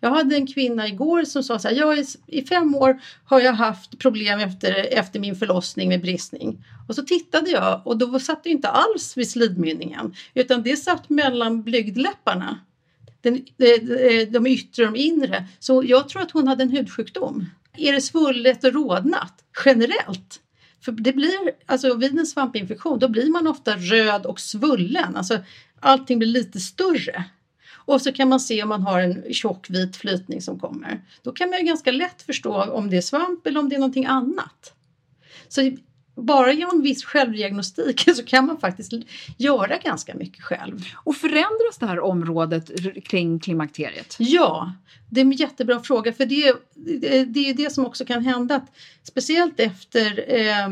Jag 0.00 0.10
hade 0.10 0.36
en 0.36 0.46
kvinna 0.46 0.88
igår 0.88 1.24
som 1.24 1.42
sa 1.42 1.58
så 1.58 1.68
här, 1.68 1.74
jag 1.74 2.04
i 2.26 2.42
fem 2.42 2.74
år 2.74 3.00
har 3.24 3.40
jag 3.40 3.52
haft 3.52 3.98
problem 3.98 4.40
efter, 4.40 4.74
efter 4.92 5.20
min 5.20 5.36
förlossning 5.36 5.88
med 5.88 6.00
bristning. 6.00 6.64
Och 6.88 6.94
så 6.94 7.02
tittade 7.02 7.50
jag 7.50 7.82
och 7.84 7.98
då 7.98 8.20
satt 8.20 8.44
det 8.44 8.50
inte 8.50 8.68
alls 8.68 9.16
vid 9.16 9.30
slidmynningen 9.30 10.14
utan 10.34 10.62
det 10.62 10.76
satt 10.76 11.08
mellan 11.08 11.62
blygdläpparna. 11.62 12.58
Den, 13.20 13.44
de, 13.56 14.24
de 14.24 14.46
yttre 14.46 14.86
och 14.86 14.92
de 14.92 14.98
inre. 14.98 15.46
Så 15.58 15.82
jag 15.86 16.08
tror 16.08 16.22
att 16.22 16.30
hon 16.30 16.48
hade 16.48 16.62
en 16.62 16.70
hudsjukdom. 16.70 17.46
Är 17.80 17.92
det 17.92 18.00
svullet 18.00 18.64
och 18.64 18.72
rodnat 18.72 19.44
generellt? 19.64 20.40
För 20.84 20.92
det 20.92 21.12
blir, 21.12 21.38
alltså 21.66 21.96
vid 21.96 22.18
en 22.18 22.26
svampinfektion 22.26 22.98
då 22.98 23.08
blir 23.08 23.30
man 23.30 23.46
ofta 23.46 23.76
röd 23.76 24.26
och 24.26 24.40
svullen. 24.40 25.16
Alltså 25.16 25.38
allting 25.80 26.18
blir 26.18 26.28
lite 26.28 26.60
större. 26.60 27.24
Och 27.72 28.02
så 28.02 28.12
kan 28.12 28.28
man 28.28 28.40
se 28.40 28.62
om 28.62 28.68
man 28.68 28.82
har 28.82 29.00
en 29.00 29.32
tjock 29.32 29.70
vit 29.70 29.96
flytning 29.96 30.42
som 30.42 30.60
kommer. 30.60 31.02
Då 31.22 31.32
kan 31.32 31.50
man 31.50 31.58
ju 31.58 31.64
ganska 31.64 31.92
lätt 31.92 32.22
förstå 32.22 32.62
om 32.62 32.90
det 32.90 32.96
är 32.96 33.00
svamp 33.00 33.46
eller 33.46 33.60
om 33.60 33.68
det 33.68 33.74
är 33.74 33.80
någonting 33.80 34.06
annat. 34.06 34.74
Så 35.48 35.76
bara 36.20 36.52
genom 36.52 36.82
viss 36.82 37.04
självdiagnostik 37.04 38.00
så 38.16 38.24
kan 38.24 38.46
man 38.46 38.60
faktiskt 38.60 38.92
göra 39.36 39.76
ganska 39.76 40.14
mycket 40.14 40.44
själv. 40.44 40.84
Och 41.04 41.16
förändras 41.16 41.78
det 41.80 41.86
här 41.86 42.00
området 42.00 42.70
kring 43.04 43.40
klimakteriet? 43.40 44.16
Ja, 44.18 44.72
det 45.10 45.20
är 45.20 45.24
en 45.24 45.32
jättebra 45.32 45.80
fråga 45.80 46.12
för 46.12 46.26
det, 46.26 46.54
det 47.26 47.40
är 47.40 47.46
ju 47.46 47.52
det 47.52 47.72
som 47.72 47.86
också 47.86 48.04
kan 48.04 48.24
hända 48.24 48.56
att 48.56 48.70
speciellt 49.02 49.60
efter 49.60 50.24
eh, 50.34 50.68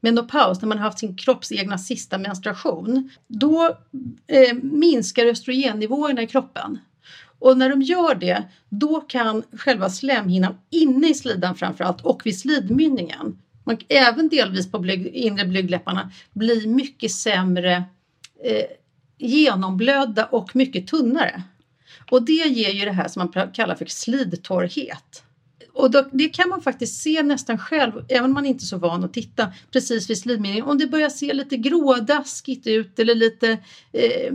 menopaus, 0.00 0.60
när 0.62 0.68
man 0.68 0.78
har 0.78 0.84
haft 0.84 0.98
sin 0.98 1.16
kropps 1.16 1.52
egna 1.52 1.78
sista 1.78 2.18
menstruation, 2.18 3.10
då 3.26 3.78
eh, 4.26 4.54
minskar 4.62 5.26
östrogennivåerna 5.26 6.22
i 6.22 6.26
kroppen. 6.26 6.78
Och 7.38 7.58
när 7.58 7.70
de 7.70 7.82
gör 7.82 8.14
det, 8.14 8.42
då 8.68 9.00
kan 9.00 9.42
själva 9.52 9.90
slemhinnan 9.90 10.54
inne 10.70 11.08
i 11.08 11.14
slidan 11.14 11.54
framförallt 11.54 12.00
och 12.00 12.26
vid 12.26 12.38
slidmynningen, 12.38 13.38
man, 13.64 13.78
även 13.88 14.28
delvis 14.28 14.70
på 14.70 14.78
blyg, 14.78 15.06
inre 15.06 15.44
blygdläpparna, 15.44 16.10
blir 16.32 16.68
mycket 16.68 17.10
sämre 17.10 17.84
eh, 18.44 18.66
genomblödda 19.18 20.24
och 20.24 20.56
mycket 20.56 20.86
tunnare. 20.86 21.42
Och 22.10 22.22
det 22.22 22.32
ger 22.32 22.70
ju 22.70 22.84
det 22.84 22.92
här 22.92 23.08
som 23.08 23.30
man 23.34 23.52
kallar 23.52 23.74
för 23.74 23.86
slidtorrhet. 23.86 25.22
Och 25.74 25.90
då, 25.90 26.08
det 26.12 26.28
kan 26.28 26.48
man 26.48 26.62
faktiskt 26.62 27.02
se 27.02 27.22
nästan 27.22 27.58
själv, 27.58 27.92
även 28.08 28.24
om 28.24 28.32
man 28.32 28.46
inte 28.46 28.64
är 28.64 28.66
så 28.66 28.78
van 28.78 29.04
att 29.04 29.12
titta 29.12 29.52
precis 29.72 30.10
vid 30.10 30.18
slidmynningen. 30.18 30.64
Om 30.64 30.78
det 30.78 30.86
börjar 30.86 31.08
se 31.08 31.32
lite 31.32 31.56
grådaskigt 31.56 32.66
ut 32.66 32.98
eller 32.98 33.14
lite, 33.14 33.50
eh, 33.92 34.32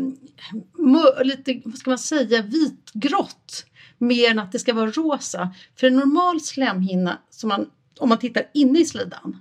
mör, 0.78 1.24
lite 1.24 1.62
vad 1.66 1.78
ska 1.78 1.90
man 1.90 2.00
säga, 2.00 2.42
vitgrått 2.42 3.66
mer 3.98 4.32
än 4.32 4.40
att 4.40 4.52
det 4.52 4.60
ska 4.60 4.74
vara 4.74 4.92
rosa. 4.92 5.50
För 5.76 5.88
en 5.88 5.96
normal 5.96 6.42
slemhinna, 6.42 7.18
som 7.30 7.48
man, 7.48 7.70
om 8.00 8.10
man 8.10 8.18
tittar 8.18 8.44
inne 8.54 8.80
i 8.80 8.86
slidan, 8.86 9.38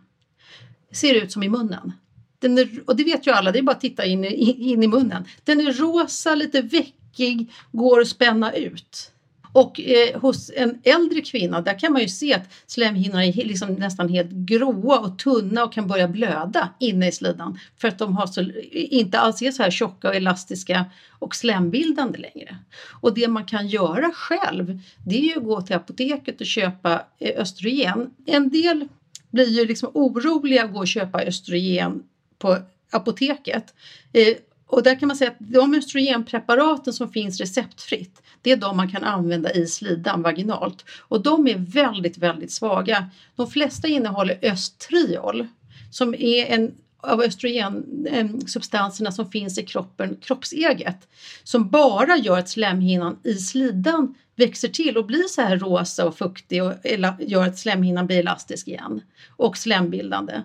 ser 0.92 1.14
ut 1.14 1.32
som 1.32 1.42
i 1.42 1.48
munnen. 1.48 1.92
Den 2.38 2.58
är, 2.58 2.82
och 2.86 2.96
det 2.96 3.04
vet 3.04 3.26
ju 3.26 3.30
alla, 3.30 3.52
det 3.52 3.58
är 3.58 3.62
bara 3.62 3.72
att 3.72 3.80
titta 3.80 4.04
in, 4.04 4.24
in 4.24 4.82
i 4.82 4.86
munnen. 4.86 5.24
Den 5.44 5.60
är 5.60 5.72
rosa, 5.72 6.34
lite 6.34 6.62
veckig, 6.62 7.52
går 7.72 8.00
att 8.00 8.08
spänna 8.08 8.52
ut. 8.52 9.12
Och 9.52 9.80
eh, 9.80 10.20
hos 10.20 10.50
en 10.56 10.78
äldre 10.84 11.20
kvinna 11.20 11.60
där 11.60 11.78
kan 11.78 11.92
man 11.92 12.02
ju 12.02 12.08
se 12.08 12.34
att 12.34 12.52
slemhinnorna 12.66 13.24
är 13.24 13.32
liksom 13.32 13.72
nästan 13.72 14.08
helt 14.08 14.30
gråa 14.30 14.98
och 14.98 15.18
tunna 15.18 15.64
och 15.64 15.72
kan 15.72 15.86
börja 15.86 16.08
blöda 16.08 16.68
inne 16.80 17.08
i 17.08 17.12
slidan 17.12 17.58
för 17.76 17.88
att 17.88 17.98
de 17.98 18.16
har 18.16 18.26
så, 18.26 18.50
inte 18.72 19.18
alls 19.18 19.42
är 19.42 19.50
så 19.50 19.62
här 19.62 19.70
tjocka 19.70 20.08
och 20.08 20.14
elastiska 20.14 20.84
och 21.18 21.34
slembildande 21.34 22.18
längre. 22.18 22.56
Och 23.00 23.14
det 23.14 23.28
man 23.28 23.44
kan 23.44 23.68
göra 23.68 24.10
själv 24.14 24.80
det 25.06 25.18
är 25.18 25.22
ju 25.22 25.36
att 25.36 25.44
gå 25.44 25.60
till 25.60 25.76
apoteket 25.76 26.40
och 26.40 26.46
köpa 26.46 27.02
eh, 27.18 27.40
östrogen. 27.40 28.10
En 28.26 28.48
del 28.48 28.88
blir 29.30 29.48
ju 29.48 29.66
liksom 29.66 29.90
oroliga 29.94 30.64
att 30.64 30.72
gå 30.72 30.78
och 30.78 30.88
köpa 30.88 31.22
östrogen 31.22 32.02
på 32.38 32.58
apoteket. 32.90 33.74
Eh, 34.12 34.34
och 34.68 34.82
där 34.82 35.00
kan 35.00 35.06
man 35.06 35.16
säga 35.16 35.30
att 35.30 35.36
de 35.38 35.74
östrogenpreparaten 35.74 36.92
som 36.92 37.12
finns 37.12 37.40
receptfritt, 37.40 38.22
det 38.42 38.52
är 38.52 38.56
de 38.56 38.76
man 38.76 38.90
kan 38.90 39.04
använda 39.04 39.52
i 39.52 39.66
slidan 39.66 40.22
vaginalt. 40.22 40.84
Och 41.00 41.22
de 41.22 41.48
är 41.48 41.58
väldigt, 41.58 42.18
väldigt 42.18 42.52
svaga. 42.52 43.10
De 43.36 43.50
flesta 43.50 43.88
innehåller 43.88 44.38
östriol 44.42 45.46
som 45.90 46.14
är 46.14 46.46
en 46.46 46.74
av 47.00 47.20
östrogensubstanserna 47.20 49.12
som 49.12 49.30
finns 49.30 49.58
i 49.58 49.62
kroppen 49.62 50.16
kroppseget 50.16 51.08
som 51.44 51.70
bara 51.70 52.16
gör 52.16 52.38
att 52.38 52.48
slemhinnan 52.48 53.18
i 53.24 53.34
slidan 53.34 54.14
växer 54.36 54.68
till 54.68 54.96
och 54.96 55.06
blir 55.06 55.28
så 55.28 55.42
här 55.42 55.56
rosa 55.56 56.06
och 56.06 56.18
fuktig 56.18 56.62
och 56.62 56.72
gör 57.18 57.46
att 57.46 57.58
slemhinnan 57.58 58.06
blir 58.06 58.18
elastisk 58.18 58.68
igen 58.68 59.00
och 59.36 59.56
slembildande. 59.56 60.42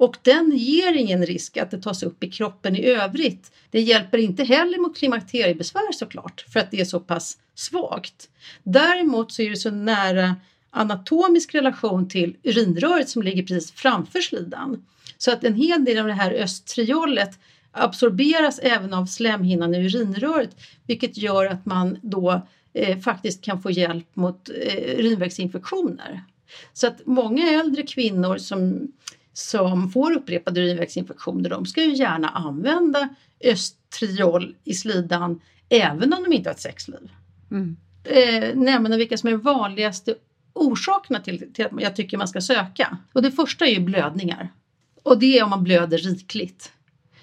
Och 0.00 0.16
den 0.22 0.56
ger 0.56 0.92
ingen 0.92 1.26
risk 1.26 1.56
att 1.56 1.70
det 1.70 1.82
tas 1.82 2.02
upp 2.02 2.24
i 2.24 2.30
kroppen 2.30 2.76
i 2.76 2.86
övrigt. 2.86 3.52
Det 3.70 3.80
hjälper 3.80 4.18
inte 4.18 4.44
heller 4.44 4.78
mot 4.78 4.96
klimakteriebesvär 4.96 5.92
såklart 5.92 6.44
för 6.48 6.60
att 6.60 6.70
det 6.70 6.80
är 6.80 6.84
så 6.84 7.00
pass 7.00 7.38
svagt. 7.54 8.28
Däremot 8.62 9.32
så 9.32 9.42
är 9.42 9.50
det 9.50 9.56
så 9.56 9.70
nära 9.70 10.36
anatomisk 10.70 11.54
relation 11.54 12.08
till 12.08 12.36
urinröret 12.42 13.08
som 13.08 13.22
ligger 13.22 13.42
precis 13.42 13.72
framför 13.72 14.20
slidan. 14.20 14.84
Så 15.18 15.32
att 15.32 15.44
en 15.44 15.54
hel 15.54 15.84
del 15.84 15.98
av 15.98 16.06
det 16.06 16.12
här 16.12 16.32
östriolet 16.32 17.38
absorberas 17.72 18.58
även 18.58 18.94
av 18.94 19.06
slemhinnan 19.06 19.74
i 19.74 19.78
urinröret 19.78 20.56
vilket 20.86 21.16
gör 21.16 21.46
att 21.46 21.66
man 21.66 21.98
då 22.02 22.46
eh, 22.72 22.98
faktiskt 22.98 23.42
kan 23.44 23.62
få 23.62 23.70
hjälp 23.70 24.16
mot 24.16 24.48
eh, 24.48 24.98
urinvägsinfektioner. 24.98 26.22
Så 26.72 26.86
att 26.86 27.06
många 27.06 27.50
äldre 27.50 27.82
kvinnor 27.82 28.38
som, 28.38 28.92
som 29.32 29.90
får 29.90 30.12
upprepade 30.12 30.60
urinvägsinfektioner 30.60 31.50
de 31.50 31.66
ska 31.66 31.84
ju 31.84 31.94
gärna 31.94 32.28
använda 32.28 33.08
östriol 33.40 34.54
i 34.64 34.74
slidan 34.74 35.40
även 35.68 36.12
om 36.12 36.22
de 36.22 36.32
inte 36.32 36.48
har 36.48 36.54
ett 36.54 36.60
sexliv. 36.60 37.10
Mm. 37.50 37.76
Eh, 38.04 38.54
nämna 38.54 38.96
vilka 38.96 39.18
som 39.18 39.28
är 39.28 39.32
de 39.32 39.40
vanligaste 39.40 40.14
orsakerna 40.52 41.20
till, 41.20 41.52
till 41.52 41.66
att 41.66 41.72
jag 41.80 41.96
tycker 41.96 42.16
man 42.16 42.28
ska 42.28 42.40
söka. 42.40 42.98
Och 43.12 43.22
det 43.22 43.30
första 43.30 43.66
är 43.66 43.70
ju 43.70 43.80
blödningar. 43.80 44.52
Och 45.02 45.18
det 45.18 45.38
är 45.38 45.44
om 45.44 45.50
man 45.50 45.64
blöder 45.64 45.98
rikligt. 45.98 46.72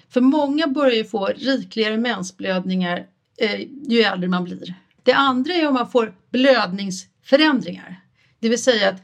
För 0.08 0.20
många 0.20 0.66
börjar 0.66 0.94
ju 0.94 1.04
få 1.04 1.26
rikligare 1.26 1.96
mensblödningar 1.96 3.06
eh, 3.36 3.60
ju 3.88 4.00
äldre 4.00 4.28
man 4.28 4.44
blir. 4.44 4.74
Det 5.02 5.12
andra 5.12 5.54
är 5.54 5.68
om 5.68 5.74
man 5.74 5.90
får 5.90 6.14
blödningsförändringar. 6.30 8.00
Det 8.38 8.48
vill 8.48 8.62
säga 8.62 8.88
att, 8.88 9.02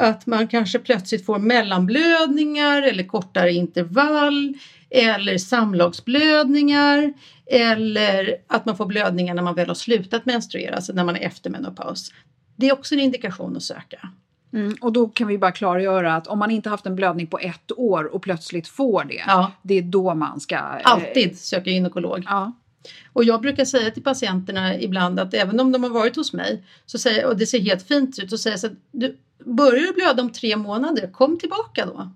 att 0.00 0.26
man 0.26 0.48
kanske 0.48 0.78
plötsligt 0.78 1.26
får 1.26 1.38
mellanblödningar 1.38 2.82
eller 2.82 3.04
kortare 3.04 3.52
intervall 3.52 4.54
eller 4.90 5.38
samlagsblödningar 5.38 7.12
eller 7.46 8.36
att 8.46 8.66
man 8.66 8.76
får 8.76 8.86
blödningar 8.86 9.34
när 9.34 9.42
man 9.42 9.54
väl 9.54 9.68
har 9.68 9.74
slutat 9.74 10.26
menstruera, 10.26 10.74
alltså 10.74 10.92
när 10.92 11.04
man 11.04 11.16
är 11.16 11.20
efter 11.20 11.50
menopaus. 11.50 12.12
Det 12.56 12.68
är 12.68 12.72
också 12.72 12.94
en 12.94 13.00
indikation 13.00 13.56
att 13.56 13.62
söka. 13.62 14.08
Mm, 14.52 14.74
och 14.80 14.92
då 14.92 15.08
kan 15.08 15.26
vi 15.26 15.38
bara 15.38 15.52
klargöra 15.52 16.14
att 16.14 16.26
om 16.26 16.38
man 16.38 16.50
inte 16.50 16.68
haft 16.68 16.86
en 16.86 16.96
blödning 16.96 17.26
på 17.26 17.38
ett 17.38 17.72
år 17.76 18.04
och 18.14 18.22
plötsligt 18.22 18.68
får 18.68 19.04
det, 19.04 19.22
ja. 19.26 19.52
det 19.62 19.74
är 19.74 19.82
då 19.82 20.14
man 20.14 20.40
ska... 20.40 20.54
Eh, 20.54 20.80
Alltid 20.84 21.38
söka 21.38 21.70
gynekolog. 21.70 22.22
Ja. 22.26 22.52
Och 23.12 23.24
jag 23.24 23.40
brukar 23.40 23.64
säga 23.64 23.90
till 23.90 24.02
patienterna 24.02 24.78
ibland 24.80 25.20
att 25.20 25.34
även 25.34 25.60
om 25.60 25.72
de 25.72 25.82
har 25.82 25.90
varit 25.90 26.16
hos 26.16 26.32
mig 26.32 26.64
så 26.86 26.98
säger, 26.98 27.26
och 27.26 27.36
det 27.36 27.46
ser 27.46 27.60
helt 27.60 27.88
fint 27.88 28.18
ut 28.18 28.30
så 28.30 28.38
säger 28.38 28.52
jag 28.52 28.60
så 28.60 28.66
att 28.66 28.72
du, 28.92 29.16
börjar 29.44 29.80
du 29.80 29.92
blöda 29.92 30.22
om 30.22 30.32
tre 30.32 30.56
månader, 30.56 31.12
kom 31.12 31.38
tillbaka 31.38 31.86
då. 31.86 32.10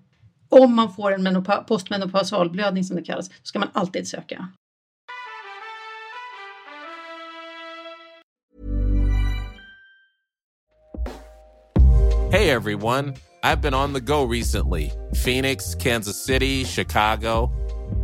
Om 0.49 0.75
man 0.75 0.93
får 0.93 1.13
en 1.13 1.45
postmenopausal 1.69 2.51
blödning 2.51 2.85
som 2.85 2.97
det 2.97 3.03
kallas, 3.03 3.27
så 3.27 3.33
ska 3.43 3.59
man 3.59 3.69
alltid 3.73 4.09
söka. 4.09 4.49
Hey 12.31 12.51
everyone, 12.51 13.15
I've 13.43 13.63
been 13.63 13.75
on 13.75 13.95
the 13.95 14.01
go 14.01 14.25
recently. 14.25 14.91
Phoenix, 15.25 15.75
Kansas 15.75 16.27
City, 16.27 16.65
Chicago. 16.65 17.51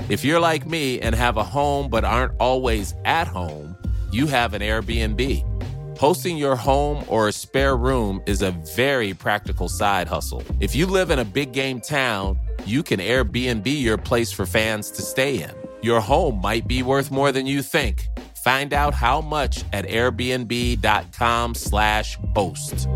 If 0.09 0.25
you're 0.25 0.41
like 0.41 0.67
me 0.67 0.99
and 1.01 1.15
have 1.15 1.37
a 1.37 1.45
home 1.45 1.91
but 1.91 2.05
aren't 2.05 2.33
always 2.41 2.95
at 3.05 3.29
home, 3.29 3.77
you 4.13 4.27
have 4.27 4.55
an 4.55 4.63
Airbnb. 4.63 5.54
Hosting 5.99 6.37
your 6.37 6.57
home 6.57 7.05
or 7.09 7.29
a 7.29 7.33
spare 7.33 7.77
room 7.77 8.21
is 8.27 8.43
a 8.43 8.51
very 8.75 9.15
practical 9.15 9.69
side 9.69 10.09
hustle. 10.09 10.43
If 10.59 10.75
you 10.75 10.87
live 10.87 11.11
in 11.11 11.21
a 11.21 11.25
big 11.25 11.53
game 11.53 11.81
town, 11.81 12.41
you 12.65 12.83
can 12.83 12.99
Airbnb 13.01 13.67
your 13.67 13.97
place 13.97 14.33
for 14.33 14.45
fans 14.47 14.91
to 14.91 15.03
stay 15.03 15.41
in. 15.43 15.53
Your 15.83 16.01
home 16.01 16.41
might 16.41 16.67
be 16.67 16.83
worth 16.83 17.13
more 17.13 17.31
than 17.33 17.47
you 17.47 17.63
think. 17.63 18.09
Find 18.43 18.73
out 18.73 18.95
how 18.95 19.21
much 19.21 19.63
at 19.73 19.87
airbnb.com/slash 19.87 22.19
host. 22.35 22.89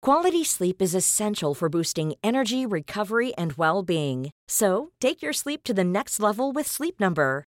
Quality 0.00 0.44
sleep 0.44 0.80
is 0.80 0.94
essential 0.94 1.54
for 1.54 1.68
boosting 1.68 2.14
energy, 2.22 2.64
recovery, 2.64 3.34
and 3.34 3.54
well-being. 3.54 4.30
So, 4.46 4.92
take 5.00 5.20
your 5.20 5.32
sleep 5.32 5.64
to 5.64 5.74
the 5.74 5.82
next 5.82 6.20
level 6.20 6.52
with 6.52 6.68
Sleep 6.68 7.00
Number. 7.00 7.47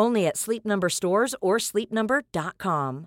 Only 0.00 0.26
at 0.26 0.36
Sleep 0.36 0.64
Number 0.64 0.88
stores 0.88 1.34
or 1.40 1.58
sleepnumber.com. 1.58 3.06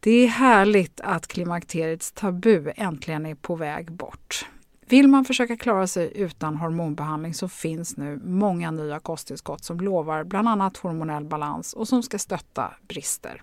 Det 0.00 0.10
är 0.10 0.28
härligt 0.28 1.00
att 1.00 1.26
klimakteriets 1.26 2.12
tabu 2.12 2.72
äntligen 2.76 3.26
är 3.26 3.34
på 3.34 3.56
väg 3.56 3.92
bort. 3.92 4.46
Vill 4.86 5.08
man 5.08 5.24
försöka 5.24 5.56
klara 5.56 5.86
sig 5.86 6.12
utan 6.14 6.56
hormonbehandling 6.56 7.34
så 7.34 7.48
finns 7.48 7.96
nu 7.96 8.20
många 8.24 8.70
nya 8.70 9.00
kosttillskott 9.00 9.64
som 9.64 9.80
lovar 9.80 10.24
bland 10.24 10.48
annat 10.48 10.76
hormonell 10.76 11.24
balans 11.24 11.72
och 11.72 11.88
som 11.88 12.02
ska 12.02 12.18
stötta 12.18 12.74
brister. 12.88 13.42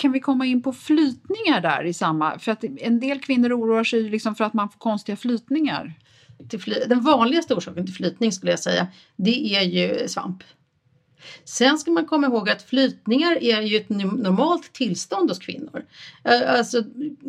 Kan 0.00 0.12
vi 0.12 0.20
komma 0.20 0.46
in 0.46 0.62
på 0.62 0.72
flytningar 0.72 1.60
där 1.60 1.84
i 1.84 1.94
samma... 1.94 2.38
För 2.38 2.52
att 2.52 2.64
en 2.64 3.00
del 3.00 3.20
kvinnor 3.20 3.52
oroar 3.52 3.84
sig 3.84 4.02
liksom 4.02 4.34
för 4.34 4.44
att 4.44 4.54
man 4.54 4.70
får 4.70 4.78
konstiga 4.78 5.16
flytningar. 5.16 5.94
Den 6.88 7.00
vanligaste 7.00 7.54
orsaken 7.54 7.86
till 7.86 7.94
flytning 7.94 8.32
skulle 8.32 8.52
jag 8.52 8.60
säga, 8.60 8.86
det 9.16 9.54
är 9.54 9.62
ju 9.62 10.08
svamp. 10.08 10.42
Sen 11.44 11.78
ska 11.78 11.90
man 11.90 12.06
komma 12.06 12.26
ihåg 12.26 12.50
att 12.50 12.62
flytningar 12.62 13.42
är 13.42 13.62
ju 13.62 13.76
ett 13.76 13.88
normalt 13.88 14.72
tillstånd 14.72 15.30
hos 15.30 15.38
kvinnor. 15.38 15.84
Alltså, 16.46 16.78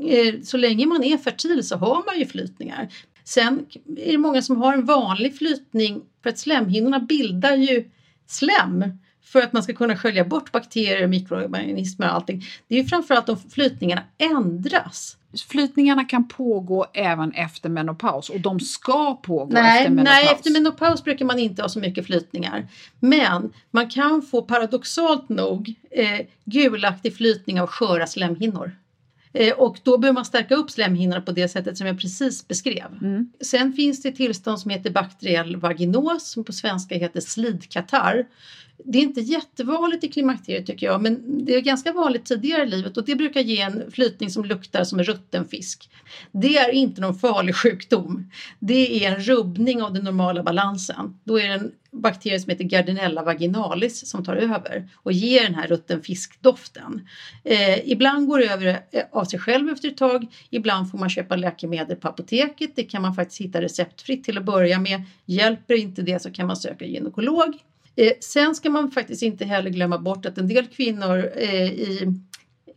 eh, 0.08 0.42
så 0.44 0.58
länge 0.58 0.86
man 0.86 1.04
är 1.04 1.18
fertil 1.18 1.68
så 1.68 1.76
har 1.78 2.06
man 2.06 2.20
ju 2.20 2.26
flytningar. 2.26 2.94
Sen 3.24 3.66
är 3.98 4.12
det 4.12 4.18
många 4.18 4.42
som 4.42 4.62
har 4.62 4.74
en 4.74 4.86
vanlig 4.86 5.38
flytning 5.38 6.02
för 6.24 6.30
att 6.30 6.40
slemhinnorna 6.40 7.00
bildar 7.00 7.56
ju 7.56 7.90
slem 8.28 8.86
för 9.24 9.42
att 9.42 9.54
man 9.54 9.64
ska 9.64 9.74
kunna 9.74 9.98
skölja 9.98 10.26
bort 10.26 10.52
bakterier, 10.52 11.08
mikroorganismer 11.08 12.08
och 12.08 12.14
allting. 12.14 12.44
Det 12.68 12.76
är 12.76 12.80
ju 12.80 12.88
framförallt 12.88 13.30
om 13.30 13.38
flytningarna 13.38 14.04
ändras. 14.18 15.18
Flytningarna 15.50 16.06
kan 16.06 16.28
pågå 16.28 16.86
även 16.94 17.32
efter 17.32 17.70
menopaus 17.70 18.30
och 18.30 18.40
de 18.40 18.60
ska 18.60 19.16
pågå 19.16 19.54
nej, 19.54 19.78
efter 19.78 19.92
menopaus. 19.92 20.14
Nej, 20.14 20.34
efter 20.34 20.52
menopaus 20.52 21.04
brukar 21.04 21.26
man 21.26 21.40
inte 21.40 21.62
ha 21.62 21.70
så 21.70 21.80
mycket 21.80 22.06
flytningar. 22.06 22.68
Men 23.00 23.54
man 23.72 23.90
kan 23.90 24.22
få 24.22 24.42
paradoxalt 24.42 25.30
nog 25.30 25.74
eh, 25.92 26.26
gulaktig 26.46 27.16
flytning 27.16 27.62
av 27.62 27.68
sköra 27.68 28.08
slemhinnor. 28.08 28.72
Eh, 29.34 29.54
och 29.54 29.78
då 29.84 29.98
behöver 29.98 30.14
man 30.14 30.26
stärka 30.26 30.56
upp 30.56 30.72
slemhinnorna 30.72 31.22
på 31.22 31.32
det 31.32 31.48
sättet 31.48 31.78
som 31.78 31.88
jag 31.88 32.00
precis 32.00 32.48
beskrev. 32.48 32.98
Mm. 33.02 33.32
Sen 33.42 33.74
finns 33.74 34.02
det 34.02 34.12
tillstånd 34.12 34.60
som 34.60 34.72
heter 34.72 34.90
bakteriell 34.90 35.56
vaginos 35.56 36.32
som 36.32 36.44
på 36.44 36.54
svenska 36.54 36.96
heter 36.96 37.22
slidkatarr. 37.22 38.26
Det 38.86 38.98
är 38.98 39.02
inte 39.02 39.22
jättevanligt 39.22 40.04
i 40.04 40.08
klimakteriet 40.08 40.66
tycker 40.66 40.86
jag 40.86 41.02
men 41.02 41.46
det 41.46 41.56
är 41.56 41.62
ganska 41.62 41.92
vanligt 41.92 42.26
tidigare 42.26 42.64
i 42.64 42.70
livet 42.70 42.98
och 42.98 43.06
det 43.06 43.16
brukar 43.16 43.42
ge 43.42 43.62
en 43.62 43.92
flytning 43.92 44.30
som 44.30 44.46
luktar 44.46 44.84
som 44.84 45.00
en 45.00 45.06
rutten 45.06 45.48
fisk. 45.48 45.90
Det 46.32 46.58
är 46.58 46.72
inte 46.72 47.02
någon 47.02 47.20
farlig 47.20 47.56
sjukdom. 47.56 48.32
Det 48.60 49.06
är 49.06 49.12
en 49.12 49.22
rubbning 49.22 49.82
av 49.82 49.94
den 49.94 50.04
normala 50.04 50.44
balansen. 50.44 51.20
Då 51.24 51.40
är 51.40 51.48
det 51.48 51.54
en 51.54 51.72
bakterie 51.92 52.40
som 52.40 52.50
heter 52.50 52.64
Gardinella 52.64 53.24
vaginalis 53.24 54.10
som 54.10 54.26
tar 54.26 54.36
över 54.36 54.90
och 54.96 55.12
ger 55.12 55.44
den 55.44 55.56
här 55.56 55.68
rutten 55.68 56.02
fiskdoften. 56.02 57.08
Eh, 57.44 57.92
ibland 57.92 58.28
går 58.28 58.40
det 58.40 58.46
över 58.46 58.68
eh, 58.92 59.04
av 59.12 59.26
sig 59.26 59.40
själv 59.40 59.70
efter 59.70 59.88
ett 59.88 59.98
tag. 59.98 60.28
Ibland 60.50 60.92
får 60.92 60.98
man 60.98 61.10
köpa 61.10 61.36
läkemedel 61.36 61.96
på 61.96 62.08
apoteket. 62.08 62.72
Det 62.76 62.84
kan 62.84 63.02
man 63.02 63.16
faktiskt 63.16 63.42
hitta 63.42 63.62
receptfritt 63.62 64.24
till 64.24 64.38
att 64.38 64.46
börja 64.46 64.80
med. 64.80 65.04
Hjälper 65.26 65.74
inte 65.74 66.02
det 66.02 66.22
så 66.22 66.32
kan 66.32 66.48
man 66.48 66.56
söka 66.56 66.86
gynekolog. 66.86 67.60
Eh, 67.96 68.12
sen 68.20 68.56
ska 68.56 68.70
man 68.70 68.92
faktiskt 68.92 69.24
inte 69.24 69.46
heller 69.46 69.70
glömma 69.70 69.98
bort 69.98 70.26
att 70.26 70.38
en 70.38 70.48
del 70.48 70.68
kvinnor 70.68 71.32
eh, 71.36 71.66
i 71.66 72.14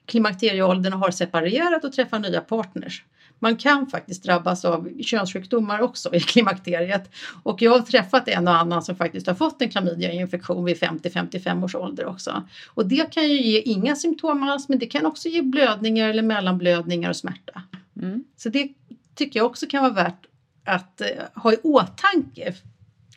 klimakterieåldern 0.06 0.92
har 0.92 1.10
separerat 1.10 1.84
och 1.84 1.92
träffar 1.92 2.18
nya 2.18 2.40
partners. 2.40 3.04
man 3.38 3.56
kan 3.56 3.86
faktiskt 3.86 4.22
drabbas 4.22 4.64
av 4.64 5.02
könssjukdomar 5.02 5.80
också 5.80 6.14
i 6.14 6.20
klimakteriet. 6.32 7.10
Och 7.42 7.62
jag 7.62 7.70
har 7.70 7.80
träffat 7.80 8.28
en 8.28 8.48
och 8.48 8.54
annan 8.54 8.82
som 8.82 8.96
faktiskt 8.96 9.26
har 9.26 9.34
fått 9.34 9.62
en 9.62 9.68
klamydiainfektion 9.68 10.64
vid 10.64 10.76
50-55 10.76 11.64
års 11.64 11.74
ålder 11.74 12.06
också. 12.06 12.42
Och 12.68 12.88
det 12.88 13.12
kan 13.12 13.28
ju 13.28 13.42
ge 13.42 13.60
inga 13.60 13.96
symptom 13.96 14.42
alls 14.42 14.68
men 14.68 14.78
det 14.78 14.86
kan 14.86 15.06
också 15.06 15.28
ge 15.28 15.42
blödningar 15.42 16.08
eller 16.08 16.22
mellanblödningar 16.22 17.10
och 17.10 17.16
smärta. 17.16 17.62
Mm. 18.02 18.24
Så 18.36 18.48
det 18.48 18.68
tycker 19.14 19.40
jag 19.40 19.46
också 19.46 19.66
kan 19.66 19.82
vara 19.82 19.92
värt 19.92 20.26
att 20.64 21.00
eh, 21.00 21.06
ha 21.34 21.52
i 21.52 21.56
åtanke 21.62 22.54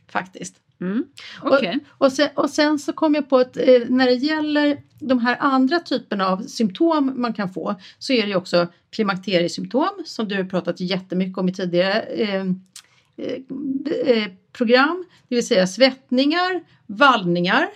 faktiskt. 0.08 0.56
Mm. 0.82 1.06
Okay. 1.44 1.80
Och, 1.88 2.06
och, 2.06 2.12
sen, 2.12 2.30
och 2.36 2.50
sen 2.50 2.80
så 2.80 2.94
kom 2.94 3.16
jag 3.16 3.30
på 3.30 3.38
att 3.38 3.58
eh, 3.58 3.82
när 3.90 4.06
det 4.06 4.14
gäller 4.14 4.78
de 5.00 5.20
här 5.20 5.38
andra 5.40 5.80
typerna 5.80 6.28
av 6.28 6.42
symptom 6.42 7.14
man 7.16 7.34
kan 7.34 7.54
få 7.54 7.76
så 8.00 8.14
är 8.14 8.22
det 8.22 8.28
ju 8.28 8.36
också 8.36 8.68
klimakteriesymptom 8.90 10.04
som 10.06 10.28
du 10.28 10.36
har 10.36 10.44
pratat 10.44 10.80
jättemycket 10.80 11.38
om 11.38 11.50
i 11.50 11.54
tidigare 11.54 12.02
eh, 12.02 12.46
eh, 13.18 13.34
eh, 14.06 14.28
program, 14.52 15.06
det 15.28 15.36
vill 15.36 15.48
säga 15.48 15.68
svettningar, 15.68 16.64
vallningar. 16.86 17.68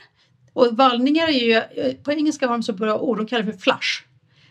Och 0.53 0.67
vallningar 0.71 1.27
är 1.27 1.31
ju, 1.31 1.53
eh, 1.53 1.95
på 2.03 2.11
engelska 2.11 2.47
har 2.47 2.53
de 2.53 2.63
så 2.63 2.73
bra 2.73 2.99
ord, 2.99 3.17
de 3.17 3.27
kallar 3.27 3.43
det 3.43 3.51
för 3.51 3.59
flush. 3.59 4.05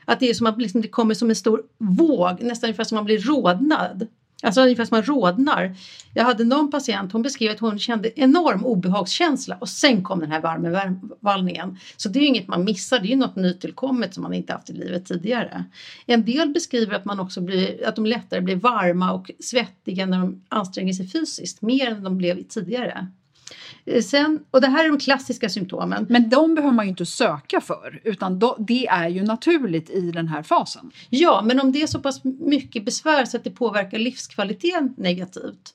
Att 0.04 0.20
det 0.20 0.30
är 0.30 0.34
som 0.34 0.46
att 0.46 0.58
liksom 0.58 0.82
det 0.82 0.88
kommer 0.88 1.14
som 1.14 1.30
en 1.30 1.36
stor 1.36 1.62
våg, 1.78 2.42
nästan 2.42 2.68
ungefär 2.68 2.84
som 2.84 2.96
att 2.96 3.00
man 3.00 3.04
blir 3.04 3.20
rodnad. 3.20 4.06
Alltså 4.42 4.60
ungefär 4.60 4.84
som 4.84 4.96
man 4.96 5.04
rodnar. 5.04 5.76
Jag 6.14 6.24
hade 6.24 6.44
någon 6.44 6.70
patient, 6.70 7.12
hon 7.12 7.22
beskrev 7.22 7.50
att 7.50 7.60
hon 7.60 7.78
kände 7.78 8.20
enorm 8.20 8.64
obehagskänsla 8.64 9.56
och 9.60 9.68
sen 9.68 10.02
kom 10.02 10.20
den 10.20 10.30
här 10.30 10.40
värmevallningen. 10.40 11.78
Så 11.96 12.08
det 12.08 12.18
är 12.18 12.20
ju 12.20 12.26
inget 12.26 12.48
man 12.48 12.64
missar, 12.64 12.98
det 12.98 13.06
är 13.06 13.10
ju 13.10 13.16
något 13.16 13.36
nytillkommet 13.36 14.14
som 14.14 14.22
man 14.22 14.34
inte 14.34 14.52
haft 14.52 14.70
i 14.70 14.72
livet 14.72 15.06
tidigare. 15.06 15.64
En 16.06 16.24
del 16.24 16.48
beskriver 16.48 16.94
att, 16.94 17.04
man 17.04 17.20
också 17.20 17.40
blir, 17.40 17.88
att 17.88 17.96
de 17.96 18.06
lättare 18.06 18.40
blir 18.40 18.56
varma 18.56 19.12
och 19.12 19.30
svettiga 19.40 20.06
när 20.06 20.18
de 20.18 20.44
anstränger 20.48 20.92
sig 20.92 21.08
fysiskt, 21.08 21.62
mer 21.62 21.90
än 21.90 22.02
de 22.02 22.18
blev 22.18 22.42
tidigare. 22.42 23.06
Eh, 23.84 24.02
sen, 24.02 24.44
och 24.50 24.60
det 24.60 24.66
här 24.66 24.84
är 24.84 24.88
de 24.88 24.98
klassiska 24.98 25.48
symptomen. 25.48 26.06
Men 26.08 26.28
de 26.28 26.54
behöver 26.54 26.74
man 26.74 26.84
ju 26.84 26.90
inte 26.90 27.06
söka 27.06 27.60
för 27.60 28.00
utan 28.04 28.38
då, 28.38 28.56
det 28.58 28.86
är 28.86 29.08
ju 29.08 29.22
naturligt 29.22 29.90
i 29.90 30.10
den 30.10 30.28
här 30.28 30.42
fasen. 30.42 30.90
Ja, 31.10 31.42
men 31.44 31.60
om 31.60 31.72
det 31.72 31.82
är 31.82 31.86
så 31.86 32.00
pass 32.00 32.24
mycket 32.24 32.84
besvär 32.84 33.24
så 33.24 33.36
att 33.36 33.44
det 33.44 33.50
påverkar 33.50 33.98
livskvaliteten 33.98 34.94
negativt 34.96 35.74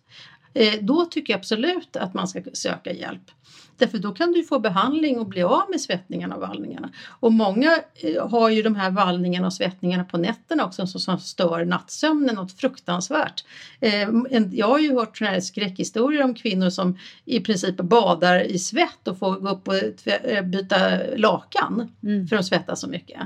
eh, 0.54 0.74
då 0.82 1.06
tycker 1.06 1.34
jag 1.34 1.38
absolut 1.38 1.96
att 1.96 2.14
man 2.14 2.28
ska 2.28 2.42
söka 2.54 2.94
hjälp. 2.94 3.32
Därför 3.78 3.98
då 3.98 4.12
kan 4.12 4.32
du 4.32 4.44
få 4.44 4.60
behandling 4.60 5.20
och 5.20 5.28
bli 5.28 5.44
av 5.44 5.64
med 5.70 5.82
svettningarna 5.82 6.36
och 6.36 6.42
vallningarna. 6.42 6.90
Och 7.20 7.34
många 7.34 7.80
eh, 7.94 8.30
har 8.30 8.50
ju 8.50 8.62
de 8.62 8.76
här 8.76 8.92
vallningarna 8.92 9.48
och 9.48 9.54
svettningarna 9.54 10.04
på 10.04 10.18
nätterna 10.18 10.66
också 10.66 10.88
som 10.88 11.20
stör 11.20 11.66
nattsömnen 11.66 12.36
något 12.36 12.52
fruktansvärt. 12.52 13.46
Eh, 13.80 14.10
jag 14.52 14.68
har 14.68 14.80
ju 14.80 14.94
hört 14.94 15.18
såna 15.18 15.30
här 15.30 15.40
skräckhistorier 15.40 16.24
om 16.24 16.34
kvinnor 16.34 16.70
som 16.70 16.98
i 17.26 17.40
princip 17.40 17.78
badar 17.78 18.40
i 18.40 18.60
svett 18.60 19.08
och 19.08 19.20
får 19.20 19.36
gå 19.36 19.50
upp 19.50 19.68
och 19.68 20.08
eh, 20.08 20.46
byta 20.46 20.78
lakan 21.16 21.92
mm. 22.04 22.28
för 22.28 22.36
att 22.36 22.46
svettas 22.46 22.82
så 22.82 22.90
mycket. 22.90 23.20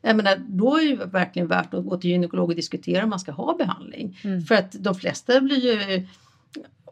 Jag 0.00 0.16
menar, 0.16 0.36
då 0.48 0.76
är 0.76 0.96
det 0.96 1.04
verkligen 1.04 1.48
värt 1.48 1.74
att 1.74 1.84
gå 1.84 1.96
till 1.96 2.10
gynekolog 2.10 2.48
och 2.48 2.56
diskutera 2.56 3.04
om 3.04 3.10
man 3.10 3.20
ska 3.20 3.32
ha 3.32 3.56
behandling. 3.56 4.18
Mm. 4.24 4.42
För 4.42 4.54
att 4.54 4.72
de 4.72 4.94
flesta 4.94 5.40
blir 5.40 5.64
ju 5.64 6.06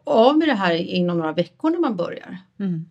av 0.03 0.37
med 0.37 0.47
det 0.47 0.53
här 0.53 0.73
inom 0.73 1.17
några 1.17 1.33
veckor 1.33 1.69
när 1.69 1.79
man 1.79 1.95
börjar. 1.95 2.37
Mm. 2.59 2.85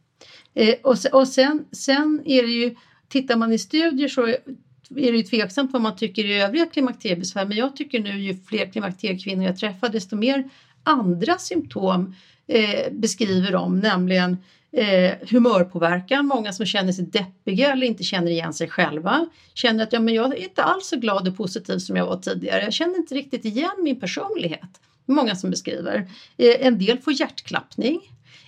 Eh, 0.55 0.75
och, 0.83 0.97
och 1.13 1.29
sen, 1.29 1.65
sen 1.73 2.23
är 2.25 2.43
det 2.43 2.53
ju, 2.53 2.75
tittar 3.09 3.37
man 3.37 3.53
i 3.53 3.59
studier 3.59 4.09
så 4.09 4.27
är 4.27 5.13
det 5.13 5.17
ju 5.17 5.23
tveksamt 5.23 5.73
vad 5.73 5.83
man 5.83 5.97
tycker 5.97 6.25
i 6.25 6.41
övriga 6.41 6.67
klimakteriebesvär 6.67 7.45
men 7.47 7.57
jag 7.57 7.77
tycker 7.77 8.01
nu 8.01 8.21
ju 8.21 8.37
fler 8.37 8.67
klimakteriekvinnor 8.67 9.45
jag 9.45 9.59
träffar 9.59 9.89
desto 9.89 10.17
mer 10.17 10.49
andra 10.83 11.39
symptom 11.39 12.15
eh, 12.47 12.93
beskriver 12.93 13.53
de, 13.53 13.81
nämligen 13.81 14.37
eh, 14.73 15.13
humörpåverkan, 15.31 16.27
många 16.27 16.53
som 16.53 16.67
känner 16.67 16.93
sig 16.93 17.05
deppiga 17.05 17.73
eller 17.73 17.87
inte 17.87 18.05
känner 18.05 18.31
igen 18.31 18.53
sig 18.53 18.69
själva. 18.69 19.27
Känner 19.55 19.85
att 19.85 19.93
ja, 19.93 20.01
men 20.01 20.15
jag 20.15 20.33
är 20.33 20.45
inte 20.45 20.63
alls 20.63 20.87
så 20.87 20.97
glad 20.97 21.29
och 21.29 21.37
positiv 21.37 21.79
som 21.79 21.97
jag 21.97 22.07
var 22.07 22.17
tidigare, 22.17 22.63
jag 22.63 22.73
känner 22.73 22.97
inte 22.97 23.15
riktigt 23.15 23.45
igen 23.45 23.77
min 23.83 24.01
personlighet. 24.01 24.81
Många 25.07 25.37
som 25.37 25.51
beskriver. 25.51 26.11
Eh, 26.37 26.67
en 26.67 26.79
del 26.79 26.99
får 26.99 27.13
hjärtklappning, 27.13 28.01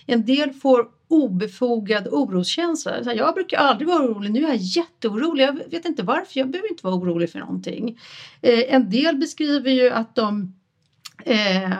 en 0.05 0.25
del 0.25 0.53
får 0.53 0.87
obefogad 1.07 2.07
oroskänsla. 2.07 3.13
Jag 3.13 3.33
brukar 3.33 3.57
aldrig 3.57 3.87
vara 3.87 4.03
orolig, 4.03 4.31
nu 4.31 4.43
är 4.43 4.47
jag 4.47 4.57
jätteorolig. 4.57 5.43
Jag 5.43 5.53
vet 5.69 5.85
inte 5.85 6.03
varför, 6.03 6.39
jag 6.39 6.49
behöver 6.49 6.69
inte 6.69 6.85
vara 6.85 6.95
orolig 6.95 7.31
för 7.31 7.39
någonting. 7.39 7.99
Eh, 8.41 8.73
en 8.73 8.89
del 8.89 9.15
beskriver 9.15 9.71
ju 9.71 9.89
att 9.89 10.15
de 10.15 10.55
eh, 11.25 11.71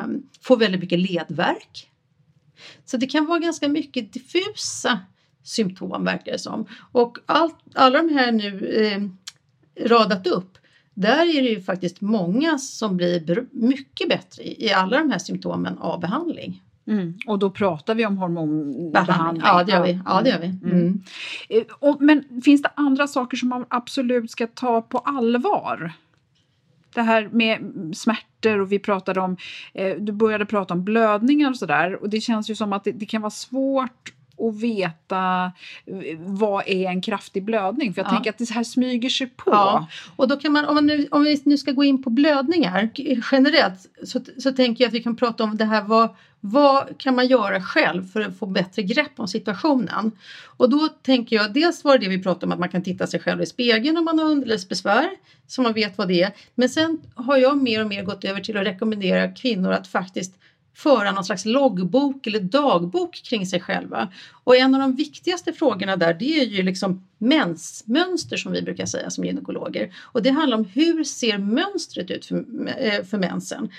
får 0.42 0.58
väldigt 0.58 0.82
mycket 0.82 1.00
ledvärk. 1.00 1.92
Så 2.86 2.98
det 2.98 3.08
kan 3.08 3.26
vara 3.26 3.40
ganska 3.40 3.68
mycket 3.68 4.13
diffusa 4.13 5.00
symptom 5.48 6.04
verkar 6.04 6.32
det 6.32 6.40
som. 6.40 6.66
Och 6.92 7.18
allt, 7.26 7.56
alla 7.74 8.02
de 8.04 8.13
här 8.13 8.32
nu 8.32 8.68
eh, 8.68 9.02
radat 9.88 10.28
upp, 10.28 10.58
där 10.94 11.38
är 11.38 11.42
det 11.42 11.50
ju 11.50 11.62
faktiskt 11.62 12.02
många 12.02 12.58
som 12.58 12.98
blir 12.98 13.48
mycket 13.52 14.10
bättre 14.10 14.44
i 14.63 14.72
alla 14.74 14.98
de 14.98 15.12
här 15.12 15.20
symptomen 15.20 15.78
av 15.78 16.00
behandling. 16.00 16.63
Mm. 16.88 17.17
Och 17.28 17.39
då 17.39 17.50
pratar 17.50 17.95
vi 17.95 18.06
om 18.06 18.17
hormonbehandling? 18.17 19.43
Ja, 19.45 19.63
det 19.63 19.71
gör 19.71 19.84
vi. 19.84 20.00
Ja, 20.06 20.21
det 20.21 20.30
gör 20.30 20.39
vi. 20.39 20.47
Mm. 20.47 20.71
Mm. 20.71 21.02
Eh, 21.50 21.63
och, 21.69 22.02
men 22.02 22.41
finns 22.43 22.62
det 22.62 22.71
andra 22.76 23.08
saker 23.08 23.38
som 23.38 23.50
man 23.50 23.65
absolut 23.67 24.32
ska 24.32 24.47
ta 24.47 24.82
på 24.82 24.97
allvar? 24.97 25.91
Det 26.93 27.02
här 27.02 27.30
med 27.32 27.60
smärtor 27.93 28.60
och 28.60 28.71
vi 28.71 28.80
pratade 28.80 29.19
om, 29.19 29.38
eh, 29.73 29.95
du 29.97 30.12
började 30.12 30.45
prata 30.45 30.73
om 30.73 30.84
blödningar 30.84 31.50
och 31.50 31.58
sådär 31.58 32.02
och 32.02 32.10
det 32.10 32.21
känns 32.21 32.50
ju 32.50 32.56
som 32.56 32.73
att 32.73 32.84
det, 32.84 32.91
det 32.91 33.06
kan 33.06 33.21
vara 33.21 33.32
svårt 33.32 34.13
att 34.39 34.62
veta 34.62 35.52
vad 36.17 36.67
är 36.67 36.89
en 36.89 37.02
kraftig 37.02 37.43
blödning? 37.43 37.93
För 37.93 38.02
jag 38.02 38.08
ja. 38.08 38.12
tänker 38.12 38.30
att 38.30 38.38
det 38.38 38.50
här 38.50 38.63
smyger 38.63 39.10
sig 39.10 39.28
på. 39.28 39.52
Ja. 39.52 39.88
Och 40.15 40.28
då 40.28 40.38
kan 40.38 40.52
man, 40.52 40.65
om, 40.65 40.76
man 40.76 40.86
nu, 40.86 41.08
om 41.12 41.23
vi 41.23 41.41
nu 41.45 41.58
ska 41.58 41.71
gå 41.71 41.84
in 41.84 42.04
på 42.04 42.10
blödningar 42.10 42.89
generellt 43.32 43.89
så, 44.04 44.19
så 44.38 44.52
tänker 44.52 44.84
jag 44.84 44.88
att 44.88 44.93
vi 44.93 45.04
kan 45.04 45.15
prata 45.15 45.43
om 45.43 45.58
det 45.58 45.65
här 45.65 45.82
vad, 45.82 46.15
vad 46.39 46.97
kan 46.97 47.15
man 47.15 47.28
göra 47.28 47.62
själv 47.62 48.08
för 48.08 48.21
att 48.21 48.39
få 48.39 48.45
bättre 48.45 48.82
grepp 48.82 49.12
om 49.15 49.28
situationen? 49.28 50.12
Och 50.45 50.69
då 50.69 50.88
tänker 50.88 51.36
jag, 51.36 51.54
dels 51.54 51.84
var 51.84 51.97
det 51.97 52.06
det 52.06 52.10
vi 52.10 52.23
pratade 52.23 52.45
om 52.45 52.52
att 52.52 52.60
man 52.60 52.69
kan 52.69 52.84
titta 52.84 53.08
sig 53.08 53.19
själv 53.19 53.41
i 53.41 53.45
spegeln 53.45 53.97
om 53.97 54.06
man 54.06 54.19
har 54.19 54.26
underlivsbesvär 54.26 55.10
så 55.47 55.62
man 55.62 55.73
vet 55.73 55.97
vad 55.97 56.08
det 56.08 56.21
är. 56.21 56.32
Men 56.56 56.69
sen 56.69 57.02
har 57.15 57.38
jag 57.38 57.58
mer 57.58 57.82
och 57.82 57.88
mer 57.88 58.04
gått 58.04 58.23
över 58.23 58.39
till 58.39 58.58
att 58.58 58.65
rekommendera 58.65 59.32
kvinnor 59.32 59.71
att 59.71 59.88
faktiskt 59.88 60.34
föra 60.78 61.12
någon 61.12 61.26
slags 61.26 61.46
loggbok 61.46 62.28
eller 62.28 62.40
dagbok 62.40 63.16
kring 63.24 63.46
sig 63.46 63.60
själva. 63.60 64.08
Och 64.44 64.56
en 64.56 64.76
av 64.76 64.82
de 64.82 64.96
viktigaste 64.96 65.54
frågorna 65.54 65.96
där 65.96 66.13
det 66.13 66.40
är 66.40 66.46
ju 66.46 66.63
liksom 66.63 67.08
mensmönster 67.18 68.38
som 68.38 68.52
vi 68.52 68.62
brukar 68.62 68.86
säga 68.86 69.10
som 69.10 69.26
gynekologer. 69.26 69.94
Och 69.98 70.24
det 70.24 70.30
handlar 70.30 70.58
om 70.58 70.66
hur 70.66 71.04
ser 71.04 71.38
mönstret 71.38 72.12
ut 72.12 72.26
för, 72.26 72.46
eh, 72.78 73.04
för 73.04 73.18
mensen? 73.18 73.70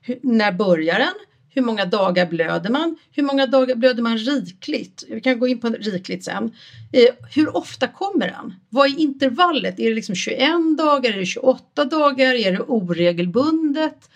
Hur, 0.00 0.18
när 0.22 0.52
börjar 0.52 0.98
den? 0.98 1.14
Hur 1.50 1.62
många 1.62 1.84
dagar 1.84 2.26
blöder 2.26 2.70
man? 2.70 2.96
Hur 3.12 3.22
många 3.22 3.46
dagar 3.46 3.74
blöder 3.74 4.02
man 4.02 4.18
rikligt? 4.18 5.04
Vi 5.08 5.20
kan 5.20 5.38
gå 5.38 5.48
in 5.48 5.60
på 5.60 5.68
rikligt 5.68 6.24
sen. 6.24 6.52
Eh, 6.92 7.14
hur 7.34 7.56
ofta 7.56 7.88
kommer 7.88 8.26
den? 8.26 8.54
Vad 8.68 8.86
är 8.86 8.98
intervallet? 8.98 9.80
Är 9.80 9.88
det 9.88 9.94
liksom 9.94 10.14
21 10.14 10.78
dagar? 10.78 11.12
Är 11.12 11.18
det 11.18 11.26
28 11.26 11.84
dagar? 11.84 12.34
Är 12.34 12.52
det 12.52 12.60
oregelbundet? 12.60 14.10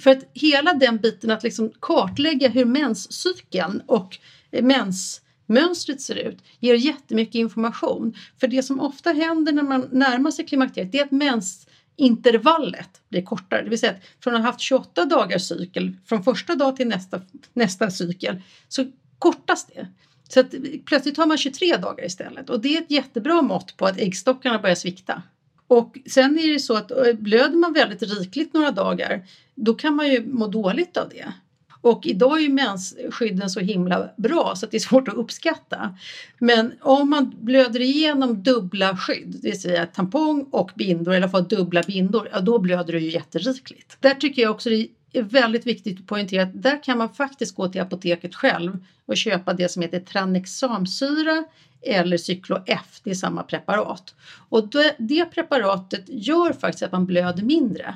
För 0.00 0.10
att 0.10 0.24
hela 0.34 0.72
den 0.72 0.96
biten 0.96 1.30
att 1.30 1.42
liksom 1.42 1.72
kartlägga 1.80 2.48
hur 2.48 2.64
menscykeln 2.64 3.82
och 3.86 4.18
mensmönstret 4.62 6.00
ser 6.00 6.14
ut 6.14 6.38
ger 6.60 6.74
jättemycket 6.74 7.34
information. 7.34 8.14
För 8.40 8.46
det 8.46 8.62
som 8.62 8.80
ofta 8.80 9.12
händer 9.12 9.52
när 9.52 9.62
man 9.62 9.88
närmar 9.92 10.30
sig 10.30 10.46
klimakteriet 10.46 10.92
det 10.92 10.98
är 10.98 11.04
att 11.04 11.10
mensintervallet 11.10 13.02
blir 13.08 13.22
kortare. 13.22 13.62
Det 13.62 13.70
vill 13.70 13.78
säga 13.78 13.92
att 13.92 14.02
från 14.20 14.34
att 14.34 14.40
ha 14.40 14.46
haft 14.46 14.60
28 14.60 15.04
dagars 15.04 15.42
cykel 15.42 15.96
från 16.06 16.24
första 16.24 16.54
dag 16.54 16.76
till 16.76 16.88
nästa, 16.88 17.20
nästa 17.52 17.90
cykel 17.90 18.42
så 18.68 18.86
kortas 19.18 19.66
det. 19.66 19.86
Så 20.28 20.40
att 20.40 20.54
plötsligt 20.86 21.16
har 21.16 21.26
man 21.26 21.38
23 21.38 21.76
dagar 21.76 22.04
istället 22.04 22.50
och 22.50 22.60
det 22.60 22.76
är 22.76 22.82
ett 22.82 22.90
jättebra 22.90 23.42
mått 23.42 23.76
på 23.76 23.86
att 23.86 23.98
äggstockarna 23.98 24.58
börjar 24.58 24.74
svikta. 24.74 25.22
Och 25.68 25.98
sen 26.06 26.38
är 26.38 26.52
det 26.52 26.58
så 26.58 26.76
att 26.76 26.90
eh, 26.90 27.12
blöder 27.18 27.56
man 27.56 27.72
väldigt 27.72 28.02
rikligt 28.02 28.54
några 28.54 28.70
dagar 28.70 29.24
då 29.54 29.74
kan 29.74 29.94
man 29.94 30.08
ju 30.08 30.26
må 30.26 30.46
dåligt 30.46 30.96
av 30.96 31.08
det. 31.08 31.32
Och 31.80 32.06
idag 32.06 32.38
är 32.38 32.42
ju 32.42 32.48
mensskydden 32.48 33.50
så 33.50 33.60
himla 33.60 34.10
bra 34.16 34.52
så 34.56 34.66
att 34.66 34.70
det 34.70 34.76
är 34.76 34.78
svårt 34.78 35.08
att 35.08 35.14
uppskatta. 35.14 35.96
Men 36.38 36.72
om 36.80 37.10
man 37.10 37.34
blöder 37.40 37.80
igenom 37.80 38.42
dubbla 38.42 38.96
skydd, 38.96 39.38
det 39.42 39.48
vill 39.48 39.60
säga 39.60 39.86
tampong 39.86 40.48
och 40.50 40.70
bindor, 40.74 41.14
eller 41.14 41.28
får 41.28 41.40
dubbla 41.40 41.82
bindor, 41.82 42.28
ja 42.32 42.40
då 42.40 42.58
blöder 42.58 42.92
du 42.92 42.98
ju 43.00 43.10
jätterikligt. 43.10 43.96
Där 44.00 44.14
tycker 44.14 44.42
jag 44.42 44.50
också 44.50 44.70
det 44.70 44.88
är 45.12 45.22
väldigt 45.22 45.66
viktigt 45.66 46.00
att 46.00 46.06
poängtera 46.06 46.42
att 46.42 46.62
där 46.62 46.82
kan 46.82 46.98
man 46.98 47.14
faktiskt 47.14 47.56
gå 47.56 47.68
till 47.68 47.80
apoteket 47.80 48.34
själv 48.34 48.84
och 49.06 49.16
köpa 49.16 49.52
det 49.52 49.68
som 49.68 49.82
heter 49.82 50.00
tranexamsyra 50.00 51.44
eller 51.82 52.16
Cyklo 52.16 52.62
F, 52.66 53.00
det 53.04 53.10
är 53.10 53.14
samma 53.14 53.42
preparat. 53.42 54.14
Och 54.48 54.68
det, 54.68 54.94
det 54.98 55.24
preparatet 55.24 56.04
gör 56.06 56.52
faktiskt 56.52 56.82
att 56.82 56.92
man 56.92 57.06
blöder 57.06 57.42
mindre. 57.42 57.94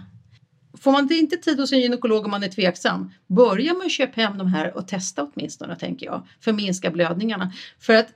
får 0.75 0.93
man 0.93 1.13
inte 1.13 1.37
tid 1.37 1.61
hos 1.61 1.73
en 1.73 1.81
gynekolog 1.81 2.25
om 2.25 2.31
man 2.31 2.43
är 2.43 2.49
tveksam, 2.49 3.13
börja 3.27 3.75
med 3.75 3.87
att 3.87 3.93
köpa 3.93 4.21
hem 4.21 4.39
de 4.39 4.47
här 4.47 4.77
och 4.77 4.89
testa 4.89 5.23
åtminstone, 5.23 5.77
tänker 5.77 6.07
jag, 6.07 6.27
för 6.41 6.51
att 6.51 6.57
minska 6.57 6.91
blödningarna. 6.91 7.53
För 7.79 7.95
att 7.95 8.09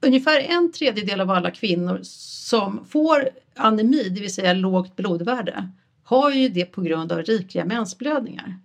ungefär 0.00 0.40
en 0.40 0.72
tredjedel 0.72 1.20
av 1.20 1.30
alla 1.30 1.50
kvinnor 1.50 2.00
som 2.02 2.84
får 2.84 3.28
anemi, 3.56 4.08
det 4.08 4.20
vill 4.20 4.34
säga 4.34 4.52
lågt 4.52 4.96
blodvärde, 4.96 5.68
har 6.04 6.30
ju 6.30 6.48
det 6.48 6.64
på 6.64 6.82
grund 6.82 7.12
av 7.12 7.22
rikliga 7.22 7.64
mensblödningar. 7.64 8.58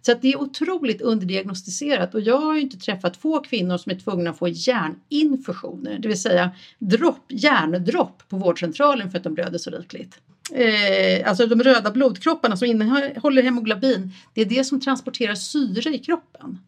Så 0.00 0.12
att 0.12 0.22
det 0.22 0.32
är 0.32 0.40
otroligt 0.40 1.00
underdiagnostiserat 1.00 2.14
och 2.14 2.20
jag 2.20 2.40
har 2.40 2.54
ju 2.54 2.60
inte 2.60 2.78
träffat 2.78 3.16
få 3.16 3.40
kvinnor 3.40 3.78
som 3.78 3.92
är 3.92 3.96
tvungna 3.96 4.30
att 4.30 4.38
få 4.38 4.48
hjärninfusioner, 4.48 5.98
det 5.98 6.08
vill 6.08 6.20
säga 6.20 6.50
dropp, 6.78 7.24
hjärndropp 7.28 8.22
på 8.28 8.36
vårdcentralen 8.36 9.10
för 9.10 9.18
att 9.18 9.24
de 9.24 9.34
blöder 9.34 9.58
så 9.58 9.70
rikligt. 9.70 10.18
Eh, 10.52 11.28
alltså 11.28 11.46
de 11.46 11.62
röda 11.62 11.90
blodkropparna 11.90 12.56
som 12.56 12.66
innehåller 12.66 13.42
hemoglobin, 13.42 14.12
det 14.34 14.40
är 14.40 14.44
det 14.44 14.64
som 14.64 14.80
transporterar 14.80 15.34
syre 15.34 15.94
i 15.94 15.98
kroppen. 15.98 16.58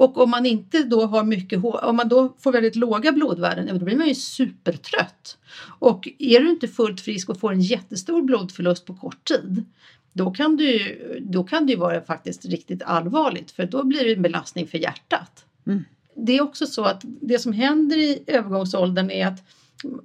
Och 0.00 0.18
om 0.18 0.30
man 0.30 0.46
inte 0.46 0.82
då 0.82 1.06
har 1.06 1.24
mycket, 1.24 1.64
om 1.64 1.96
man 1.96 2.08
då 2.08 2.36
får 2.38 2.52
väldigt 2.52 2.76
låga 2.76 3.12
blodvärden, 3.12 3.78
då 3.78 3.84
blir 3.84 3.96
man 3.96 4.08
ju 4.08 4.14
supertrött. 4.14 5.38
Och 5.78 6.08
är 6.18 6.40
du 6.40 6.50
inte 6.50 6.68
fullt 6.68 7.00
frisk 7.00 7.28
och 7.28 7.40
får 7.40 7.52
en 7.52 7.60
jättestor 7.60 8.22
blodförlust 8.22 8.86
på 8.86 8.94
kort 8.94 9.24
tid, 9.28 9.64
då 10.12 10.30
kan, 10.30 10.56
du, 10.56 10.98
då 11.20 11.44
kan 11.44 11.66
det 11.66 11.72
ju 11.72 11.78
vara 11.78 12.00
faktiskt 12.00 12.44
riktigt 12.44 12.82
allvarligt 12.82 13.50
för 13.50 13.66
då 13.66 13.84
blir 13.84 14.04
det 14.04 14.12
en 14.12 14.22
belastning 14.22 14.66
för 14.66 14.78
hjärtat. 14.78 15.44
Mm. 15.66 15.84
Det 16.16 16.36
är 16.36 16.42
också 16.42 16.66
så 16.66 16.84
att 16.84 17.00
det 17.04 17.38
som 17.38 17.52
händer 17.52 17.96
i 17.96 18.22
övergångsåldern 18.26 19.10
är 19.10 19.26
att 19.26 19.42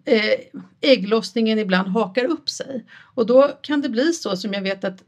eh, 0.05 0.61
ägglossningen 0.81 1.59
ibland 1.59 1.87
hakar 1.87 2.25
upp 2.25 2.49
sig 2.49 2.85
och 3.15 3.25
då 3.25 3.47
kan 3.61 3.81
det 3.81 3.89
bli 3.89 4.13
så 4.13 4.37
som 4.37 4.53
jag 4.53 4.61
vet 4.61 4.83
att 4.83 5.03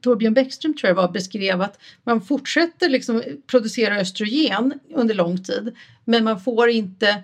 Torbjörn 0.00 0.34
Bäckström 0.34 0.74
tror 0.74 0.88
jag 0.88 0.94
var 0.94 1.12
beskrev 1.12 1.62
att 1.62 1.78
man 2.04 2.20
fortsätter 2.20 2.88
liksom 2.88 3.22
producera 3.46 4.00
östrogen 4.00 4.72
under 4.94 5.14
lång 5.14 5.44
tid 5.44 5.74
men 6.04 6.24
man 6.24 6.40
får 6.40 6.68
inte 6.68 7.22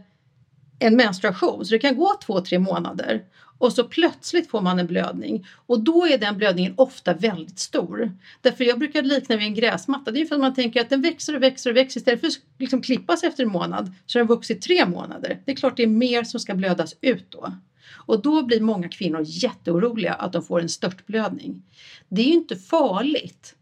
en 0.78 0.96
menstruation 0.96 1.64
så 1.64 1.74
det 1.74 1.78
kan 1.78 1.96
gå 1.96 2.18
två, 2.26 2.40
tre 2.40 2.59
månader 2.59 3.22
och 3.61 3.73
så 3.73 3.85
plötsligt 3.85 4.51
får 4.51 4.61
man 4.61 4.79
en 4.79 4.87
blödning 4.87 5.46
och 5.66 5.81
då 5.81 6.07
är 6.07 6.18
den 6.18 6.37
blödningen 6.38 6.75
ofta 6.77 7.14
väldigt 7.14 7.59
stor. 7.59 8.12
Därför 8.40 8.64
jag 8.64 8.79
brukar 8.79 9.03
likna 9.03 9.37
vid 9.37 9.46
en 9.46 9.55
gräsmatta. 9.55 10.11
Det 10.11 10.20
är 10.20 10.27
för 10.27 10.35
att 10.35 10.40
man 10.40 10.55
tänker 10.55 10.81
att 10.81 10.90
den 10.90 11.03
växer 11.03 11.37
och 11.37 11.42
växer 11.42 11.70
och 11.70 11.77
växer 11.77 12.01
istället 12.01 12.20
för 12.20 12.27
att 12.27 12.38
liksom 12.59 12.83
klippas 12.83 13.23
efter 13.23 13.42
en 13.42 13.49
månad 13.49 13.94
så 14.07 14.18
har 14.18 14.20
den 14.20 14.29
vuxit 14.29 14.62
tre 14.62 14.87
månader. 14.87 15.42
Det 15.44 15.53
är 15.53 15.57
klart 15.57 15.77
det 15.77 15.83
är 15.83 15.87
mer 15.87 16.25
som 16.25 16.40
ska 16.40 16.55
blödas 16.55 16.94
ut 17.01 17.31
då. 17.31 17.53
Och 17.92 18.23
då 18.23 18.42
blir 18.42 18.61
många 18.61 18.88
kvinnor 18.88 19.23
jätteoroliga 19.25 20.12
att 20.12 20.33
de 20.33 20.42
får 20.42 20.61
en 20.61 20.68
störtblödning. 20.68 21.62
Det 22.09 22.23
är 22.23 22.27
ju 22.27 22.33
inte 22.33 22.57
farligt. 22.57 23.55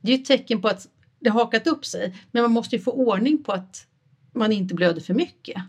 Det 0.00 0.12
är 0.12 0.18
ett 0.18 0.24
tecken 0.24 0.60
på 0.60 0.68
att 0.68 0.88
det 1.20 1.30
har 1.30 1.40
hakat 1.40 1.66
upp 1.66 1.84
sig 1.84 2.14
men 2.30 2.42
man 2.42 2.52
måste 2.52 2.76
ju 2.76 2.82
få 2.82 2.90
ordning 2.90 3.44
på 3.44 3.52
att 3.52 3.86
man 4.32 4.52
inte 4.52 4.74
blöder 4.74 5.00
för 5.00 5.14
mycket. 5.14 5.62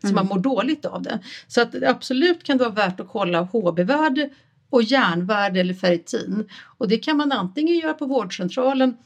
Så 0.00 0.06
mm. 0.06 0.14
man 0.14 0.26
mår 0.26 0.38
dåligt 0.38 0.84
av 0.84 1.02
det. 1.02 1.18
Så 1.48 1.60
att 1.60 1.82
absolut 1.82 2.42
kan 2.42 2.58
det 2.58 2.64
vara 2.64 2.74
värt 2.74 3.00
att 3.00 3.08
kolla 3.08 3.40
HB-värde 3.40 4.30
och 4.70 4.82
järnvärde 4.82 5.60
eller 5.60 5.74
ferritin. 5.74 6.48
Och 6.78 6.88
det 6.88 6.98
kan 6.98 7.16
man 7.16 7.32
antingen 7.32 7.76
göra 7.76 7.94
på 7.94 8.06
vårdcentralen 8.06 8.96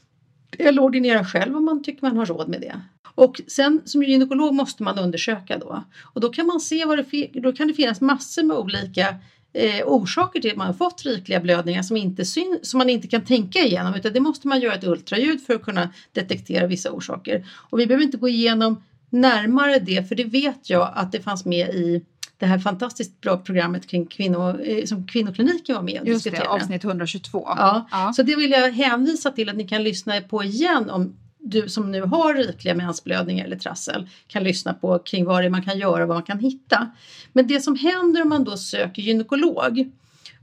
eller 0.59 0.81
ordinera 0.81 1.25
själv 1.25 1.57
om 1.57 1.65
man 1.65 1.83
tycker 1.83 2.01
man 2.01 2.17
har 2.17 2.25
råd 2.25 2.49
med 2.49 2.61
det. 2.61 2.81
Och 3.15 3.41
sen 3.47 3.81
som 3.85 4.03
gynekolog 4.03 4.53
måste 4.53 4.83
man 4.83 4.99
undersöka 4.99 5.57
då. 5.57 5.83
Och 6.03 6.21
då 6.21 6.29
kan 6.29 6.47
man 6.47 6.59
se 6.59 6.85
vad 6.85 6.97
det, 6.97 7.29
då 7.33 7.53
kan 7.53 7.67
det 7.67 7.73
finnas 7.73 8.01
massor 8.01 8.43
med 8.43 8.57
olika 8.57 9.15
eh, 9.53 9.85
orsaker 9.85 10.41
till 10.41 10.51
att 10.51 10.57
man 10.57 10.67
har 10.67 10.73
fått 10.73 11.05
rikliga 11.05 11.39
blödningar 11.39 11.81
som, 11.81 11.97
inte 11.97 12.25
syn, 12.25 12.59
som 12.61 12.77
man 12.77 12.89
inte 12.89 13.07
kan 13.07 13.25
tänka 13.25 13.59
igenom 13.59 13.93
utan 13.93 14.13
det 14.13 14.19
måste 14.19 14.47
man 14.47 14.61
göra 14.61 14.73
ett 14.73 14.83
ultraljud 14.83 15.41
för 15.41 15.53
att 15.53 15.61
kunna 15.61 15.89
detektera 16.11 16.67
vissa 16.67 16.91
orsaker. 16.91 17.45
Och 17.69 17.79
vi 17.79 17.87
behöver 17.87 18.05
inte 18.05 18.17
gå 18.17 18.27
igenom 18.27 18.83
närmare 19.15 19.79
det 19.79 20.09
för 20.09 20.15
det 20.15 20.23
vet 20.23 20.69
jag 20.69 20.91
att 20.95 21.11
det 21.11 21.21
fanns 21.21 21.45
med 21.45 21.69
i 21.69 22.05
det 22.37 22.45
här 22.45 22.59
fantastiskt 22.59 23.21
bra 23.21 23.37
programmet 23.37 23.87
kring 23.87 24.05
kvinno, 24.05 24.59
eh, 24.59 24.85
som 24.85 25.07
Kvinnokliniken 25.07 25.75
var 25.75 25.83
med 25.83 26.01
och 26.01 26.07
Just 26.07 26.23
diskuterade. 26.23 26.57
det, 26.57 26.63
avsnitt 26.63 26.83
122. 26.83 27.43
Ja. 27.57 27.87
ja. 27.91 28.13
Så 28.15 28.23
det 28.23 28.35
vill 28.35 28.51
jag 28.51 28.71
hänvisa 28.71 29.31
till 29.31 29.49
att 29.49 29.55
ni 29.55 29.67
kan 29.67 29.83
lyssna 29.83 30.21
på 30.21 30.43
igen 30.43 30.89
om 30.89 31.15
du 31.39 31.69
som 31.69 31.91
nu 31.91 32.01
har 32.01 32.33
rikliga 32.33 32.75
mensblödningar 32.75 33.45
eller 33.45 33.55
trassel 33.57 34.09
kan 34.27 34.43
lyssna 34.43 34.73
på 34.73 34.99
kring 34.99 35.25
vad 35.25 35.41
det 35.41 35.45
är 35.45 35.49
man 35.49 35.63
kan 35.63 35.79
göra 35.79 36.03
och 36.03 36.07
vad 36.07 36.17
man 36.17 36.23
kan 36.23 36.39
hitta. 36.39 36.91
Men 37.33 37.47
det 37.47 37.61
som 37.61 37.75
händer 37.75 38.21
om 38.21 38.29
man 38.29 38.43
då 38.43 38.57
söker 38.57 39.01
gynekolog 39.01 39.91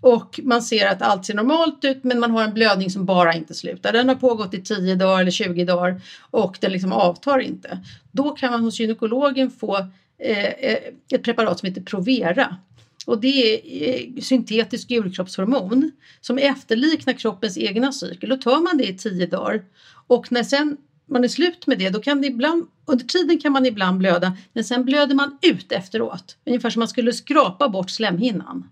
och 0.02 0.40
man 0.42 0.62
ser 0.62 0.86
att 0.86 1.02
allt 1.02 1.26
ser 1.26 1.34
normalt 1.34 1.84
ut 1.84 2.04
men 2.04 2.20
man 2.20 2.30
har 2.30 2.44
en 2.44 2.54
blödning 2.54 2.90
som 2.90 3.04
bara 3.04 3.34
inte 3.34 3.54
slutar. 3.54 3.92
Den 3.92 4.08
har 4.08 4.16
pågått 4.16 4.54
i 4.54 4.62
10 4.62 4.94
dagar 4.94 5.20
eller 5.20 5.30
20 5.30 5.64
dagar 5.64 6.00
och 6.30 6.58
den 6.60 6.72
liksom 6.72 6.92
avtar 6.92 7.38
inte. 7.38 7.80
Då 8.12 8.30
kan 8.30 8.52
man 8.52 8.64
hos 8.64 8.80
gynekologen 8.80 9.50
få 9.50 9.76
eh, 10.18 10.44
eh 10.44 10.78
ett 11.12 11.22
preparat 11.22 11.58
som 11.58 11.68
heter 11.68 11.82
Provera. 11.82 12.56
Och 13.06 13.20
det 13.20 13.28
är 13.28 13.60
eh, 13.88 14.22
syntetiskt 14.22 14.88
gulkroppshormon 14.88 15.90
som 16.20 16.38
efterliknar 16.38 17.12
kroppens 17.12 17.58
egna 17.58 17.92
cykel. 17.92 18.28
Då 18.28 18.36
tar 18.36 18.60
man 18.60 18.76
det 18.76 18.88
i 18.88 18.96
10 18.96 19.26
dagar 19.26 19.62
och 20.06 20.32
när 20.32 20.42
sen 20.42 20.76
man 21.06 21.24
är 21.24 21.28
slut 21.28 21.66
med 21.66 21.78
det, 21.78 21.90
då 21.90 22.00
kan 22.00 22.20
det 22.20 22.26
ibland, 22.26 22.66
under 22.86 23.04
tiden 23.04 23.40
kan 23.40 23.52
man 23.52 23.66
ibland 23.66 23.98
blöda, 23.98 24.36
men 24.52 24.64
sen 24.64 24.84
blöder 24.84 25.14
man 25.14 25.38
ut 25.42 25.72
efteråt. 25.72 26.36
Ungefär 26.46 26.70
som 26.70 26.80
man 26.80 26.88
skulle 26.88 27.12
skrapa 27.12 27.68
bort 27.68 27.90
slemhinnan. 27.90 28.68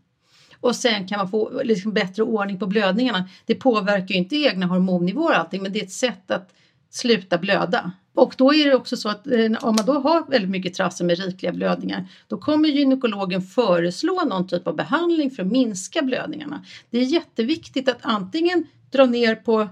Och 0.61 0.77
sen 0.77 1.09
kan 1.09 1.19
man 1.19 1.31
få 1.31 1.63
liksom 1.63 1.93
bättre 1.93 2.23
ordning 2.23 2.59
på 2.59 2.67
blödningarna. 2.67 3.29
Det 3.47 3.55
påverkar 3.55 4.09
ju 4.09 4.15
inte 4.15 4.37
egna 4.37 4.67
hormonnivåer 4.67 5.33
allting, 5.33 5.63
men 5.63 5.73
det 5.73 5.81
är 5.81 5.85
ett 5.85 5.93
sätt 5.93 6.31
att 6.31 6.55
sluta 6.91 7.39
blöda. 7.39 7.93
Och 8.15 8.35
då 8.39 8.55
är 8.55 8.65
det 8.65 8.75
också 8.75 8.97
så 8.97 9.09
att 9.09 9.27
eh, 9.27 9.53
om 9.61 9.77
man 9.77 9.87
då 9.87 9.93
har 9.93 10.31
väldigt 10.31 10.51
mycket 10.51 10.75
trassel 10.75 11.07
med 11.07 11.19
rikliga 11.19 11.53
blödningar, 11.53 12.09
då 12.29 12.39
kommer 12.39 12.69
gynekologen 12.69 13.43
föreslå 13.43 14.25
någon 14.25 14.49
typ 14.49 14.67
av 14.67 14.77
behandling 14.77 15.31
för 15.31 15.43
att 15.43 15.53
minska 15.53 16.03
blödningarna. 16.03 16.65
Det 16.91 16.99
är 16.99 17.03
jätteviktigt 17.03 17.89
att 17.89 17.99
antingen 18.01 18.67
dra 18.91 19.07
ner 19.07 19.35
på 19.35 19.69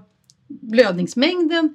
blödningsmängden 0.48 1.74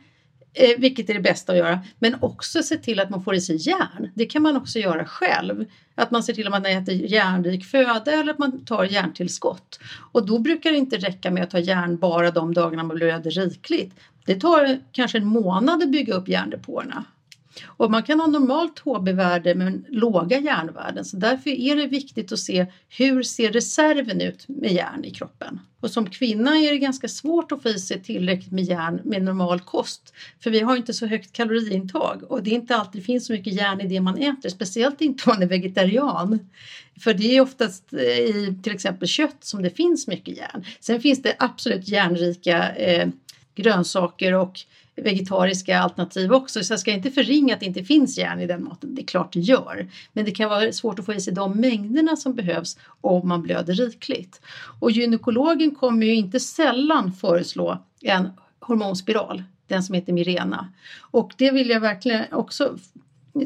eh, 0.53 0.79
vilket 0.79 1.09
är 1.09 1.13
det 1.13 1.19
bästa 1.19 1.51
att 1.51 1.57
göra, 1.57 1.79
men 1.99 2.15
också 2.21 2.63
se 2.63 2.77
till 2.77 2.99
att 2.99 3.09
man 3.09 3.23
får 3.23 3.35
i 3.35 3.41
sig 3.41 3.69
järn. 3.69 4.11
Det 4.15 4.25
kan 4.25 4.41
man 4.41 4.57
också 4.57 4.79
göra 4.79 5.05
själv. 5.05 5.65
Att 5.95 6.11
man 6.11 6.23
ser 6.23 6.33
till 6.33 6.47
att 6.47 6.51
man 6.51 6.65
äter 6.65 6.95
järnrik 6.95 7.65
föda 7.65 8.11
eller 8.11 8.31
att 8.31 8.39
man 8.39 8.65
tar 8.65 8.83
järntillskott. 8.83 9.79
Och 10.11 10.25
då 10.25 10.39
brukar 10.39 10.71
det 10.71 10.77
inte 10.77 10.97
räcka 10.97 11.31
med 11.31 11.43
att 11.43 11.49
ta 11.49 11.59
järn 11.59 11.97
bara 11.97 12.31
de 12.31 12.53
dagarna 12.53 12.83
man 12.83 12.95
blöder 12.95 13.31
rikligt. 13.31 13.99
Det 14.25 14.35
tar 14.35 14.79
kanske 14.91 15.17
en 15.17 15.25
månad 15.25 15.83
att 15.83 15.91
bygga 15.91 16.13
upp 16.13 16.27
järndepåerna. 16.27 17.03
Och 17.65 17.91
man 17.91 18.03
kan 18.03 18.19
ha 18.19 18.27
normalt 18.27 18.79
HB-värde 18.79 19.55
men 19.55 19.85
låga 19.89 20.39
järnvärden 20.39 21.05
så 21.05 21.17
därför 21.17 21.49
är 21.49 21.75
det 21.75 21.87
viktigt 21.87 22.31
att 22.31 22.39
se 22.39 22.65
hur 22.89 23.23
ser 23.23 23.51
reserven 23.51 24.21
ut 24.21 24.47
med 24.47 24.71
järn 24.71 25.05
i 25.05 25.11
kroppen. 25.11 25.59
Och 25.79 25.91
som 25.91 26.09
kvinna 26.09 26.57
är 26.57 26.71
det 26.71 26.77
ganska 26.77 27.07
svårt 27.07 27.51
att 27.51 27.63
få 27.63 27.69
i 27.69 27.79
sig 27.79 28.03
tillräckligt 28.03 28.51
med 28.51 28.63
järn 28.63 29.01
med 29.03 29.23
normal 29.23 29.59
kost. 29.59 30.13
För 30.39 30.51
vi 30.51 30.59
har 30.59 30.75
inte 30.77 30.93
så 30.93 31.05
högt 31.05 31.33
kaloriintag 31.33 32.23
och 32.31 32.43
det 32.43 32.49
är 32.49 32.55
inte 32.55 32.75
alltid 32.75 33.05
finns 33.05 33.25
så 33.25 33.33
mycket 33.33 33.53
järn 33.53 33.81
i 33.81 33.87
det 33.87 33.99
man 33.99 34.17
äter, 34.17 34.49
speciellt 34.49 35.01
inte 35.01 35.29
om 35.29 35.35
man 35.35 35.43
är 35.43 35.47
vegetarian. 35.47 36.39
För 36.99 37.13
det 37.13 37.37
är 37.37 37.41
oftast 37.41 37.93
eh, 37.93 37.99
i 37.99 38.57
till 38.63 38.73
exempel 38.73 39.07
kött 39.07 39.37
som 39.39 39.63
det 39.63 39.69
finns 39.69 40.07
mycket 40.07 40.37
järn. 40.37 40.65
Sen 40.79 41.01
finns 41.01 41.21
det 41.21 41.35
absolut 41.39 41.87
järnrika 41.87 42.75
eh, 42.75 43.09
grönsaker 43.55 44.33
och 44.33 44.59
vegetariska 44.95 45.79
alternativ 45.79 46.33
också. 46.33 46.63
Så 46.63 46.73
jag 46.73 46.79
ska 46.79 46.91
inte 46.91 47.11
förringa 47.11 47.53
att 47.53 47.59
det 47.59 47.65
inte 47.65 47.83
finns 47.83 48.17
järn 48.17 48.39
i 48.39 48.47
den 48.47 48.63
maten. 48.63 48.95
Det 48.95 49.01
är 49.01 49.05
klart 49.05 49.33
det 49.33 49.39
gör. 49.39 49.87
Men 50.13 50.25
det 50.25 50.31
kan 50.31 50.49
vara 50.49 50.71
svårt 50.71 50.99
att 50.99 51.05
få 51.05 51.13
i 51.13 51.21
sig 51.21 51.33
de 51.33 51.59
mängderna 51.59 52.15
som 52.15 52.35
behövs 52.35 52.77
om 53.01 53.27
man 53.27 53.41
blöder 53.41 53.73
rikligt. 53.73 54.41
Och 54.79 54.91
gynekologen 54.91 55.75
kommer 55.75 56.05
ju 56.05 56.15
inte 56.15 56.39
sällan 56.39 57.11
föreslå 57.11 57.83
en 58.01 58.29
hormonspiral, 58.59 59.43
den 59.67 59.83
som 59.83 59.95
heter 59.95 60.13
Mirena. 60.13 60.73
Och 61.01 61.33
det 61.37 61.51
vill 61.51 61.69
jag 61.69 61.79
verkligen 61.79 62.23
också 62.31 62.77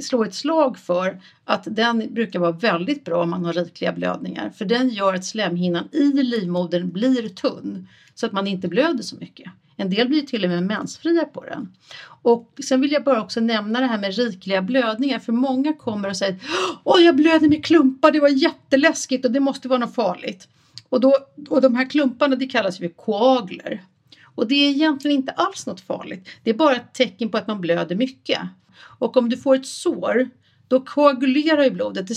slå 0.01 0.23
ett 0.23 0.35
slag 0.35 0.77
för 0.77 1.21
att 1.45 1.63
den 1.65 2.13
brukar 2.13 2.39
vara 2.39 2.51
väldigt 2.51 3.05
bra 3.05 3.23
om 3.23 3.29
man 3.29 3.45
har 3.45 3.53
rikliga 3.53 3.93
blödningar 3.93 4.49
för 4.49 4.65
den 4.65 4.89
gör 4.89 5.13
att 5.13 5.25
slemhinnan 5.25 5.87
i 5.91 6.11
livmodern 6.23 6.91
blir 6.91 7.29
tunn 7.29 7.87
så 8.15 8.25
att 8.25 8.31
man 8.31 8.47
inte 8.47 8.67
blöder 8.67 9.03
så 9.03 9.15
mycket. 9.15 9.51
En 9.77 9.89
del 9.89 10.07
blir 10.07 10.21
till 10.21 10.43
och 10.43 10.49
med 10.49 10.63
mensfria 10.63 11.25
på 11.25 11.43
den. 11.43 11.73
Och 12.21 12.53
sen 12.67 12.81
vill 12.81 12.91
jag 12.91 13.03
bara 13.03 13.21
också 13.21 13.39
nämna 13.39 13.79
det 13.79 13.87
här 13.87 13.97
med 13.97 14.15
rikliga 14.15 14.61
blödningar 14.61 15.19
för 15.19 15.33
många 15.33 15.73
kommer 15.73 16.09
och 16.09 16.17
säger 16.17 16.39
Åh, 16.83 17.01
jag 17.01 17.15
blöder 17.15 17.49
med 17.49 17.65
klumpar, 17.65 18.11
det 18.11 18.19
var 18.19 18.29
jätteläskigt 18.29 19.25
och 19.25 19.31
det 19.31 19.39
måste 19.39 19.67
vara 19.67 19.79
något 19.79 19.95
farligt. 19.95 20.47
Och, 20.89 20.99
då, 20.99 21.17
och 21.49 21.61
de 21.61 21.75
här 21.75 21.89
klumparna 21.89 22.35
det 22.35 22.47
kallas 22.47 22.77
för 22.77 22.87
koagler. 22.87 23.83
Och 24.35 24.47
det 24.47 24.55
är 24.55 24.69
egentligen 24.69 25.17
inte 25.17 25.31
alls 25.31 25.65
något 25.65 25.81
farligt. 25.81 26.29
Det 26.43 26.49
är 26.49 26.53
bara 26.53 26.75
ett 26.75 26.93
tecken 26.93 27.29
på 27.29 27.37
att 27.37 27.47
man 27.47 27.61
blöder 27.61 27.95
mycket. 27.95 28.39
Och 28.77 29.17
om 29.17 29.29
du 29.29 29.37
får 29.37 29.55
ett 29.55 29.65
sår 29.65 30.29
då 30.67 30.79
koagulerar 30.79 31.63
ju 31.63 31.69
blodet, 31.69 32.07
det 32.07 32.15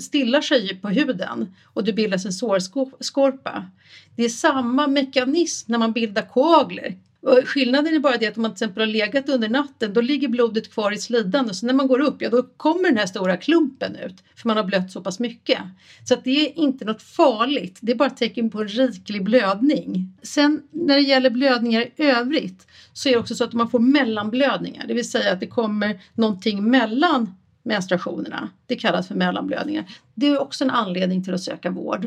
stillar 0.00 0.40
sig 0.40 0.80
på 0.82 0.88
huden 0.88 1.54
och 1.64 1.84
det 1.84 1.92
bildas 1.92 2.26
en 2.26 2.32
sårskorpa. 2.32 3.70
Det 4.16 4.24
är 4.24 4.28
samma 4.28 4.86
mekanism 4.86 5.72
när 5.72 5.78
man 5.78 5.92
bildar 5.92 6.22
koagler. 6.22 6.96
Skillnaden 7.44 7.94
är 7.94 7.98
bara 7.98 8.16
det 8.16 8.26
att 8.26 8.36
om 8.36 8.42
man 8.42 8.50
till 8.50 8.64
exempel 8.64 8.82
har 8.82 8.86
legat 8.86 9.28
under 9.28 9.48
natten 9.48 9.92
då 9.92 10.00
ligger 10.00 10.28
blodet 10.28 10.72
kvar 10.72 10.92
i 10.92 10.98
slidan 10.98 11.48
och 11.48 11.56
så 11.56 11.66
när 11.66 11.74
man 11.74 11.88
går 11.88 12.00
upp 12.00 12.22
ja 12.22 12.30
då 12.30 12.42
kommer 12.42 12.88
den 12.88 12.98
här 12.98 13.06
stora 13.06 13.36
klumpen 13.36 13.96
ut 13.96 14.24
för 14.36 14.48
man 14.48 14.56
har 14.56 14.64
blött 14.64 14.92
så 14.92 15.00
pass 15.00 15.18
mycket. 15.18 15.58
Så 16.04 16.14
att 16.14 16.24
det 16.24 16.30
är 16.30 16.58
inte 16.58 16.84
något 16.84 17.02
farligt, 17.02 17.78
det 17.80 17.92
är 17.92 17.96
bara 17.96 18.08
ett 18.08 18.16
tecken 18.16 18.50
på 18.50 18.60
en 18.60 18.68
riklig 18.68 19.24
blödning. 19.24 20.12
Sen 20.22 20.62
när 20.70 20.94
det 20.96 21.02
gäller 21.02 21.30
blödningar 21.30 21.82
i 21.82 21.92
övrigt 21.96 22.66
så 22.92 23.08
är 23.08 23.12
det 23.12 23.18
också 23.18 23.34
så 23.34 23.44
att 23.44 23.52
man 23.52 23.70
får 23.70 23.78
mellanblödningar, 23.78 24.86
det 24.86 24.94
vill 24.94 25.10
säga 25.10 25.32
att 25.32 25.40
det 25.40 25.46
kommer 25.46 26.00
någonting 26.14 26.70
mellan 26.70 27.34
menstruationerna. 27.66 28.50
Det 28.66 28.76
kallas 28.76 29.08
för 29.08 29.14
mellanblödningar. 29.14 29.84
Det 30.14 30.26
är 30.26 30.40
också 30.40 30.64
en 30.64 30.70
anledning 30.70 31.24
till 31.24 31.34
att 31.34 31.42
söka 31.42 31.70
vård. 31.70 32.04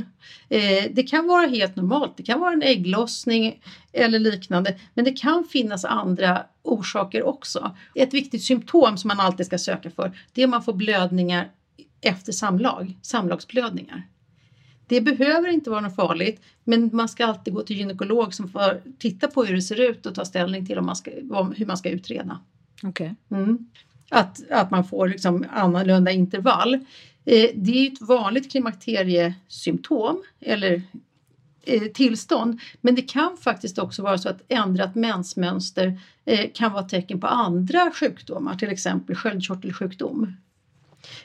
Eh, 0.50 0.92
det 0.92 1.04
kan 1.04 1.28
vara 1.28 1.48
helt 1.48 1.76
normalt, 1.76 2.18
det 2.18 2.24
kan 2.24 2.40
vara 2.40 2.54
en 2.54 2.62
ägglossning 2.62 3.62
eller 3.94 4.20
liknande, 4.20 4.80
men 4.94 5.06
det 5.06 5.12
kan 5.12 5.44
finnas 5.44 5.86
andra 5.86 6.44
orsaker 6.62 7.24
också. 7.24 7.76
Ett 7.96 8.14
viktigt 8.14 8.44
symptom 8.44 8.98
som 8.98 9.08
man 9.08 9.20
alltid 9.20 9.46
ska 9.46 9.58
söka 9.58 9.92
för, 9.92 10.18
det 10.34 10.42
är 10.42 10.46
om 10.46 10.52
man 10.52 10.64
får 10.64 10.74
blödningar 10.74 11.50
efter 12.02 12.32
samlag, 12.32 12.98
samlagsblödningar. 13.02 14.08
Det 14.88 15.02
behöver 15.02 15.50
inte 15.50 15.70
vara 15.70 15.82
något 15.82 15.96
farligt, 15.96 16.42
men 16.64 16.90
man 16.94 17.10
ska 17.10 17.26
alltid 17.26 17.54
gå 17.54 17.62
till 17.62 17.78
gynekolog 17.78 18.34
som 18.34 18.50
får 18.50 18.82
titta 19.00 19.28
på 19.28 19.44
hur 19.44 19.56
det 19.56 19.62
ser 19.62 19.90
ut 19.90 20.06
och 20.06 20.16
ta 20.16 20.26
ställning 20.26 20.66
till 20.66 20.78
om 20.78 20.86
man 20.86 20.96
ska, 20.96 21.12
hur 21.56 21.66
man 21.66 21.78
ska 21.78 21.90
utreda. 21.90 22.40
Okay. 22.84 23.10
Mm 23.32 23.68
att, 24.10 24.52
att 24.52 24.72
man 24.72 24.84
får 24.84 25.08
liksom 25.08 25.46
annorlunda 25.52 26.12
intervall. 26.12 26.74
Eh, 27.26 27.50
det 27.56 27.72
är 27.72 27.92
ett 27.92 28.02
vanligt 28.02 28.52
klimakteriesymptom 28.52 30.24
eller 30.40 30.82
eh, 31.66 31.82
tillstånd 31.82 32.60
men 32.82 32.96
det 32.96 33.02
kan 33.02 33.38
faktiskt 33.38 33.80
också 33.80 34.02
vara 34.02 34.18
så 34.18 34.30
att 34.30 34.42
ändrat 34.48 34.96
mensmönster 34.96 36.00
eh, 36.26 36.50
kan 36.54 36.74
vara 36.74 36.84
tecken 36.84 37.20
på 37.20 37.28
andra 37.28 37.92
sjukdomar, 37.92 38.56
till 38.56 38.70
exempel 38.70 39.16
sköldkörtelsjukdom. 39.16 40.34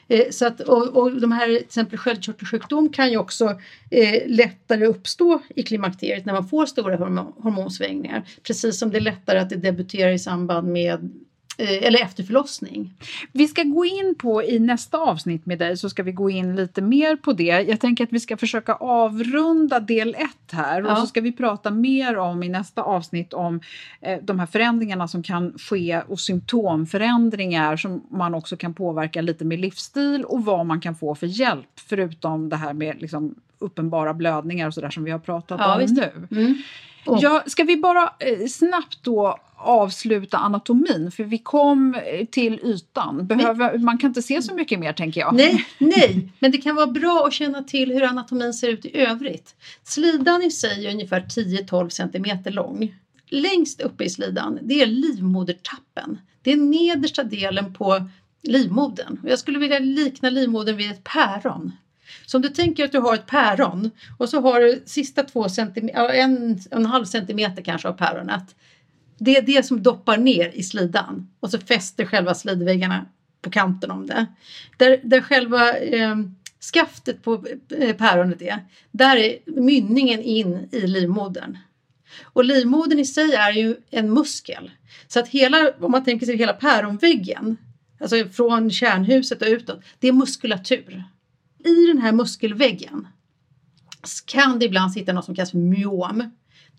Eh, 0.07 0.29
så 0.31 0.47
att, 0.47 0.59
och, 0.61 0.97
och 0.97 1.21
de 1.21 1.31
här 1.31 1.47
till 1.47 1.55
exempel 1.55 1.97
sköldkörtelsjukdom 1.97 2.89
kan 2.89 3.11
ju 3.11 3.17
också 3.17 3.59
eh, 3.91 4.21
lättare 4.27 4.85
uppstå 4.85 5.41
i 5.55 5.63
klimakteriet 5.63 6.25
när 6.25 6.33
man 6.33 6.47
får 6.47 6.65
stora 6.65 6.97
hormonsvängningar. 6.97 8.23
Precis 8.43 8.79
som 8.79 8.91
det 8.91 8.97
är 8.97 9.01
lättare 9.01 9.39
att 9.39 9.49
det 9.49 9.55
debuterar 9.55 10.11
i 10.11 10.19
samband 10.19 10.67
med 10.67 11.11
eller 11.57 12.01
efter 12.01 12.23
förlossning. 12.23 12.93
Vi 13.31 13.47
ska 13.47 13.63
gå 13.63 13.85
in 13.85 14.15
på, 14.17 14.43
i 14.43 14.59
nästa 14.59 14.97
avsnitt 14.97 15.45
med 15.45 15.59
dig, 15.59 15.77
så 15.77 15.89
ska 15.89 16.03
vi 16.03 16.11
gå 16.11 16.29
in 16.29 16.55
lite 16.55 16.81
mer 16.81 17.15
på 17.15 17.33
det. 17.33 17.43
Jag 17.43 17.79
tänker 17.79 18.03
att 18.03 18.13
vi 18.13 18.19
ska 18.19 18.37
försöka 18.37 18.73
avrunda 18.73 19.79
del 19.79 20.15
ett 20.19 20.51
här 20.51 20.81
ja. 20.81 20.91
och 20.91 20.97
så 20.97 21.07
ska 21.07 21.21
vi 21.21 21.31
prata 21.31 21.71
mer 21.71 22.17
om 22.17 22.43
i 22.43 22.49
nästa 22.49 22.81
avsnitt 22.81 23.33
om 23.33 23.61
eh, 24.01 24.19
de 24.21 24.39
här 24.39 24.47
förändringarna 24.47 25.07
som 25.07 25.23
kan 25.23 25.53
ske 25.57 26.01
och 26.07 26.19
symptomförändringar 26.19 27.77
som 27.77 28.03
man 28.09 28.35
också 28.35 28.57
kan 28.57 28.73
påverka 28.73 29.21
lite 29.21 29.45
med 29.45 29.59
livsstil 29.59 30.25
och 30.25 30.45
vad 30.45 30.65
man 30.65 30.81
kan 30.81 30.95
få 30.95 31.15
för 31.15 31.27
hjälp 31.27 31.79
förutom 31.89 32.49
det 32.49 32.55
här 32.55 32.73
med 32.73 33.01
liksom, 33.01 33.35
uppenbara 33.59 34.13
blödningar 34.13 34.67
och 34.67 34.73
sådär 34.73 34.89
som 34.89 35.03
vi 35.03 35.11
har 35.11 35.19
pratat 35.19 35.59
ja, 35.59 35.73
om 35.73 35.79
visst. 35.79 35.95
nu. 35.95 36.27
Mm. 36.31 36.55
Ja, 37.05 37.43
ska 37.45 37.63
vi 37.63 37.77
bara 37.77 38.13
eh, 38.19 38.47
snabbt 38.47 39.03
då 39.03 39.37
avsluta 39.57 40.37
anatomin 40.37 41.11
för 41.11 41.23
vi 41.23 41.37
kom 41.37 41.95
eh, 41.95 42.25
till 42.25 42.59
ytan. 42.63 43.27
Behöver, 43.27 43.77
man 43.77 43.97
kan 43.97 44.07
inte 44.07 44.21
se 44.21 44.41
så 44.41 44.53
mycket 44.53 44.79
mer 44.79 44.93
tänker 44.93 45.21
jag. 45.21 45.35
Nej, 45.35 45.65
nej, 45.77 46.31
men 46.39 46.51
det 46.51 46.57
kan 46.57 46.75
vara 46.75 46.87
bra 46.87 47.23
att 47.27 47.33
känna 47.33 47.63
till 47.63 47.93
hur 47.93 48.03
anatomin 48.03 48.53
ser 48.53 48.67
ut 48.67 48.85
i 48.85 48.97
övrigt. 48.97 49.55
Slidan 49.83 50.43
i 50.43 50.51
sig 50.51 50.85
är 50.85 50.91
ungefär 50.91 51.21
10-12 51.21 51.89
cm 51.89 52.53
lång. 52.53 52.95
Längst 53.29 53.81
uppe 53.81 54.03
i 54.03 54.09
slidan, 54.09 54.59
det 54.61 54.81
är 54.81 54.85
livmodertappen. 54.85 56.19
Det 56.41 56.51
är 56.51 56.57
nedersta 56.57 57.23
delen 57.23 57.73
på 57.73 58.09
livmodern. 58.43 59.19
Jag 59.23 59.39
skulle 59.39 59.59
vilja 59.59 59.79
likna 59.79 60.29
livmodern 60.29 60.77
vid 60.77 60.91
ett 60.91 61.03
päron. 61.03 61.71
Så 62.25 62.37
om 62.37 62.41
du 62.41 62.49
tänker 62.49 62.85
att 62.85 62.91
du 62.91 62.99
har 62.99 63.13
ett 63.13 63.25
päron 63.25 63.91
och 64.17 64.29
så 64.29 64.41
har 64.41 64.59
du 64.59 64.83
sista 64.85 65.23
två 65.23 65.49
centimeter, 65.49 66.09
en, 66.09 66.59
en 66.71 66.85
halv 66.85 67.05
centimeter 67.05 67.61
kanske 67.61 67.87
av 67.87 67.93
päronet. 67.93 68.55
Det 69.17 69.37
är 69.37 69.41
det 69.41 69.65
som 69.65 69.83
doppar 69.83 70.17
ner 70.17 70.51
i 70.53 70.63
slidan 70.63 71.29
och 71.39 71.51
så 71.51 71.59
fäster 71.59 72.05
själva 72.05 72.33
slidväggarna 72.33 73.05
på 73.41 73.49
kanten 73.49 73.91
om 73.91 74.07
det. 74.07 74.25
Där, 74.77 74.99
där 75.03 75.21
själva 75.21 75.77
eh, 75.77 76.15
skaftet 76.73 77.23
på 77.23 77.45
eh, 77.77 77.95
päronet 77.95 78.41
är, 78.41 78.65
där 78.91 79.17
är 79.17 79.37
mynningen 79.45 80.21
in 80.21 80.69
i 80.71 80.87
livmodern. 80.87 81.57
Och 82.23 82.45
livmodern 82.45 82.99
i 82.99 83.05
sig 83.05 83.33
är 83.33 83.51
ju 83.51 83.75
en 83.89 84.13
muskel. 84.13 84.71
Så 85.07 85.19
att 85.19 85.27
hela, 85.27 85.71
om 85.79 85.91
man 85.91 86.03
tänker 86.03 86.25
sig 86.25 86.37
hela 86.37 86.53
päronväggen, 86.53 87.57
alltså 87.99 88.27
från 88.27 88.71
kärnhuset 88.71 89.41
och 89.41 89.47
utåt, 89.47 89.83
det 89.99 90.07
är 90.07 90.11
muskulatur 90.11 91.03
i 91.65 91.87
den 91.87 91.97
här 91.97 92.11
muskelväggen 92.11 93.07
kan 94.25 94.59
det 94.59 94.65
ibland 94.65 94.91
sitta 94.91 95.13
något 95.13 95.25
som 95.25 95.35
kallas 95.35 95.51
för 95.51 95.57
myom. 95.57 96.31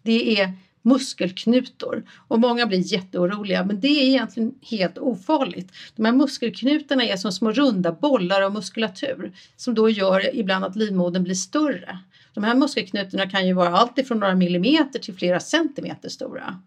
Det 0.02 0.40
är 0.40 0.52
muskelknutor 0.86 2.04
och 2.28 2.40
många 2.40 2.66
blir 2.66 2.92
jätteoroliga 2.92 3.64
men 3.64 3.80
det 3.80 3.88
är 3.88 4.04
egentligen 4.04 4.54
helt 4.62 4.98
ofarligt. 4.98 5.72
De 5.96 6.04
här 6.04 6.12
muskelknutorna 6.12 7.04
är 7.04 7.16
som 7.16 7.32
små 7.32 7.52
runda 7.52 7.92
bollar 7.92 8.42
av 8.42 8.52
muskulatur 8.52 9.32
som 9.56 9.74
då 9.74 9.90
gör 9.90 10.36
ibland 10.36 10.64
att 10.64 10.76
livmodern 10.76 11.22
blir 11.22 11.34
större. 11.34 11.98
De 12.34 12.44
här 12.44 12.54
muskelknutorna 12.54 13.30
kan 13.30 13.46
ju 13.46 13.52
vara 13.52 13.76
allt 13.76 13.98
ifrån 13.98 14.20
några 14.20 14.34
millimeter 14.34 14.98
till 14.98 15.14
flera 15.14 15.40
centimeter 15.40 16.08
stora. 16.08 16.60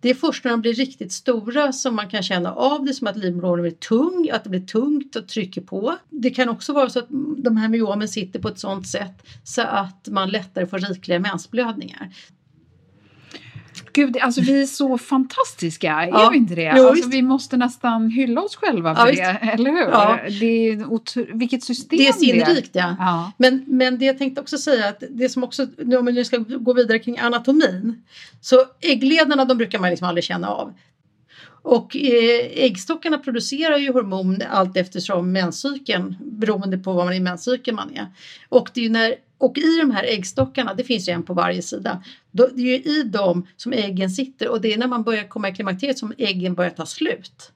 Det 0.00 0.10
är 0.10 0.14
först 0.14 0.44
när 0.44 0.50
de 0.50 0.60
blir 0.60 0.74
riktigt 0.74 1.12
stora 1.12 1.72
som 1.72 1.96
man 1.96 2.08
kan 2.08 2.22
känna 2.22 2.52
av 2.52 2.84
det 2.84 2.94
som 2.94 3.06
att 3.06 3.16
livmodern 3.16 3.62
blir 3.62 3.70
tung, 3.70 4.30
att 4.32 4.44
det 4.44 4.50
blir 4.50 4.66
tungt 4.66 5.16
och 5.16 5.28
trycker 5.28 5.60
på. 5.60 5.96
Det 6.10 6.30
kan 6.30 6.48
också 6.48 6.72
vara 6.72 6.90
så 6.90 6.98
att 6.98 7.08
de 7.36 7.56
här 7.56 7.68
myomen 7.68 8.08
sitter 8.08 8.38
på 8.38 8.48
ett 8.48 8.58
sådant 8.58 8.88
sätt 8.88 9.26
så 9.44 9.62
att 9.62 10.08
man 10.08 10.30
lättare 10.30 10.66
får 10.66 10.78
rikliga 10.78 11.18
mensblödningar. 11.18 12.10
Gud, 13.94 14.16
alltså 14.20 14.40
vi 14.40 14.62
är 14.62 14.66
så 14.66 14.98
fantastiska, 14.98 15.86
ja. 15.86 16.26
är 16.26 16.30
vi 16.30 16.36
inte 16.36 16.54
det? 16.54 16.74
Jo, 16.76 16.88
alltså, 16.88 17.08
vi 17.08 17.22
måste 17.22 17.56
nästan 17.56 18.10
hylla 18.10 18.40
oss 18.40 18.56
själva 18.56 18.94
för 18.94 19.06
ja, 19.08 19.32
det, 19.32 19.48
eller 19.48 19.70
hur? 19.70 19.90
Ja. 19.90 20.18
Det 20.40 20.68
är 20.68 21.36
vilket 21.36 21.62
system 21.62 21.98
det 21.98 22.08
är. 22.08 22.12
sinnrikt, 22.12 22.70
ja. 22.72 22.96
ja. 22.98 23.32
Men, 23.36 23.64
men 23.66 23.98
det 23.98 24.04
jag 24.04 24.18
tänkte 24.18 24.40
också 24.40 24.58
säga 24.58 24.88
att 24.88 25.02
det 25.10 25.28
som 25.28 25.44
också, 25.44 25.66
om 25.98 26.06
vi 26.06 26.12
nu 26.12 26.24
ska 26.24 26.36
gå 26.36 26.72
vidare 26.72 26.98
kring 26.98 27.18
anatomin, 27.18 28.02
så 28.40 28.56
äggledarna 28.80 29.44
de 29.44 29.58
brukar 29.58 29.78
man 29.78 29.90
liksom 29.90 30.08
aldrig 30.08 30.24
känna 30.24 30.48
av. 30.48 30.74
Och 31.64 31.96
eh, 31.96 32.64
äggstockarna 32.64 33.18
producerar 33.18 33.78
ju 33.78 33.92
hormon 33.92 34.42
allt 34.50 34.76
eftersom 34.76 35.32
menscykeln 35.32 36.16
beroende 36.20 36.78
på 36.78 36.92
vad 36.92 37.04
man 37.04 37.14
i 37.14 37.20
menscykeln 37.20 37.76
man 37.76 37.96
är. 37.96 38.06
Och 38.48 38.68
det 38.74 38.84
är 38.84 38.90
när 38.90 39.14
och 39.38 39.58
i 39.58 39.78
de 39.80 39.90
här 39.90 40.04
äggstockarna, 40.04 40.74
det 40.74 40.84
finns 40.84 41.08
ju 41.08 41.12
en 41.12 41.22
på 41.22 41.34
varje 41.34 41.62
sida, 41.62 42.04
då, 42.30 42.48
det 42.54 42.62
är 42.62 42.66
ju 42.66 43.00
i 43.00 43.02
dem 43.02 43.46
som 43.56 43.72
äggen 43.72 44.10
sitter 44.10 44.48
och 44.48 44.60
det 44.60 44.74
är 44.74 44.78
när 44.78 44.86
man 44.86 45.02
börjar 45.02 45.28
komma 45.28 45.48
i 45.48 45.54
klimakteriet 45.54 45.98
som 45.98 46.12
äggen 46.18 46.54
börjar 46.54 46.70
ta 46.70 46.86
slut. 46.86 47.52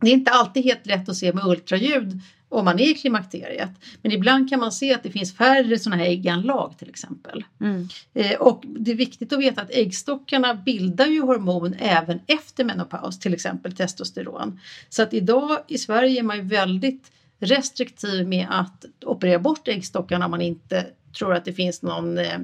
Det 0.00 0.06
är 0.06 0.12
inte 0.12 0.30
alltid 0.30 0.64
helt 0.64 0.86
lätt 0.86 1.08
att 1.08 1.16
se 1.16 1.32
med 1.32 1.46
ultraljud 1.46 2.20
om 2.50 2.64
man 2.64 2.78
är 2.78 2.90
i 2.90 2.94
klimakteriet. 2.94 3.70
Men 4.02 4.12
ibland 4.12 4.50
kan 4.50 4.60
man 4.60 4.72
se 4.72 4.94
att 4.94 5.02
det 5.02 5.10
finns 5.10 5.36
färre 5.36 5.78
sådana 5.78 6.02
här 6.02 6.10
ägganlag 6.10 6.78
till 6.78 6.88
exempel. 6.88 7.44
Mm. 7.60 7.88
Eh, 8.14 8.40
och 8.40 8.64
det 8.66 8.90
är 8.90 8.94
viktigt 8.94 9.32
att 9.32 9.40
veta 9.40 9.62
att 9.62 9.70
äggstockarna 9.70 10.54
bildar 10.54 11.06
ju 11.06 11.20
hormon 11.20 11.74
även 11.78 12.20
efter 12.26 12.64
menopaus, 12.64 13.18
till 13.18 13.34
exempel 13.34 13.76
testosteron. 13.76 14.60
Så 14.88 15.02
att 15.02 15.14
idag 15.14 15.58
i 15.68 15.78
Sverige 15.78 16.18
är 16.18 16.22
man 16.22 16.36
ju 16.36 16.42
väldigt 16.42 17.12
restriktiv 17.38 18.28
med 18.28 18.46
att 18.50 18.84
operera 19.04 19.38
bort 19.38 19.68
äggstockarna 19.68 20.24
om 20.24 20.30
man 20.30 20.40
inte 20.40 20.86
tror 21.18 21.34
att 21.34 21.44
det 21.44 21.52
finns 21.52 21.82
någon 21.82 22.18
eh, 22.18 22.38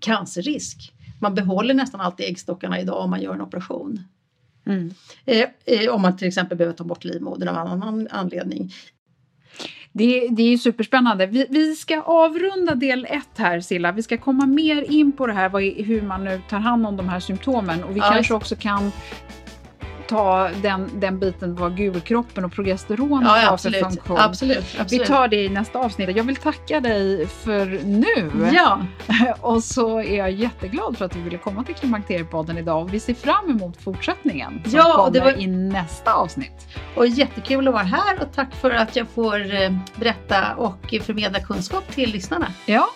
cancerrisk. 0.00 0.92
Man 1.20 1.34
behåller 1.34 1.74
nästan 1.74 2.00
alltid 2.00 2.26
äggstockarna 2.26 2.80
idag 2.80 3.04
om 3.04 3.10
man 3.10 3.22
gör 3.22 3.34
en 3.34 3.40
operation. 3.40 4.00
Mm. 4.66 4.94
Eh, 5.24 5.48
eh, 5.64 5.94
om 5.94 6.02
man 6.02 6.16
till 6.16 6.28
exempel 6.28 6.58
behöver 6.58 6.76
ta 6.76 6.84
bort 6.84 7.04
livmodern 7.04 7.48
av 7.48 7.56
annan 7.56 8.08
anledning. 8.10 8.72
Det, 9.98 10.28
det 10.30 10.42
är 10.42 10.56
superspännande. 10.56 11.26
Vi, 11.26 11.46
vi, 11.50 11.74
ska 11.74 12.00
avrunda 12.00 12.74
del 12.74 13.06
ett 13.10 13.38
här 13.38 13.60
Silla. 13.60 13.92
Vi 13.92 14.02
ska 14.02 14.18
komma 14.18 14.46
mer 14.46 14.90
in 14.90 15.12
på 15.12 15.26
det 15.26 15.32
här 15.32 15.48
vad, 15.48 15.62
hur 15.62 16.02
man 16.02 16.24
nu 16.24 16.40
tar 16.48 16.58
hand 16.58 16.86
om 16.86 16.96
de 16.96 17.08
här 17.08 17.20
symptomen 17.20 17.84
och 17.84 17.96
vi 17.96 18.00
ja. 18.00 18.10
kanske 18.12 18.34
också 18.34 18.56
kan 18.56 18.92
ta 20.08 20.48
den, 20.62 20.90
den 21.00 21.18
biten 21.18 21.54
vad 21.54 21.76
gulkroppen 21.76 22.44
och 22.44 22.52
progesteron 22.52 23.22
Ja, 23.22 23.28
har 23.28 23.56
för 23.56 23.70
funktion. 23.70 24.18
absolut, 24.18 24.64
absolut. 24.78 25.02
Vi 25.02 25.06
tar 25.06 25.28
det 25.28 25.36
i 25.44 25.48
nästa 25.48 25.78
avsnitt. 25.78 26.16
Jag 26.16 26.24
vill 26.24 26.36
tacka 26.36 26.80
dig 26.80 27.26
för 27.26 27.66
nu. 27.84 28.50
Ja, 28.54 28.80
Och 29.40 29.64
så 29.64 29.98
är 30.00 30.16
jag 30.18 30.30
jätteglad 30.30 30.98
för 30.98 31.04
att 31.04 31.12
du 31.12 31.22
ville 31.22 31.38
komma 31.38 31.64
till 31.64 31.74
Klimakteriepodden 31.74 32.58
idag 32.58 32.82
och 32.82 32.94
vi 32.94 33.00
ser 33.00 33.14
fram 33.14 33.50
emot 33.50 33.76
fortsättningen 33.82 34.60
som 34.64 34.72
Ja, 34.74 34.92
kommer 34.96 35.10
det 35.10 35.20
var- 35.20 35.40
i 35.40 35.46
nästa 35.46 36.12
avsnitt. 36.14 36.66
och 36.94 37.06
jättekul 37.06 37.68
att 37.68 37.74
vara 37.74 37.84
här 37.84 38.20
och 38.22 38.32
tack 38.34 38.54
för 38.54 38.70
att 38.70 38.96
jag 38.96 39.06
får 39.08 39.54
eh, 39.62 39.70
berätta 39.96 40.54
och 40.56 40.94
förmedla 41.02 41.40
kunskap 41.40 41.90
till 41.94 42.10
lyssnarna. 42.12 42.46
Ja, 42.66 42.88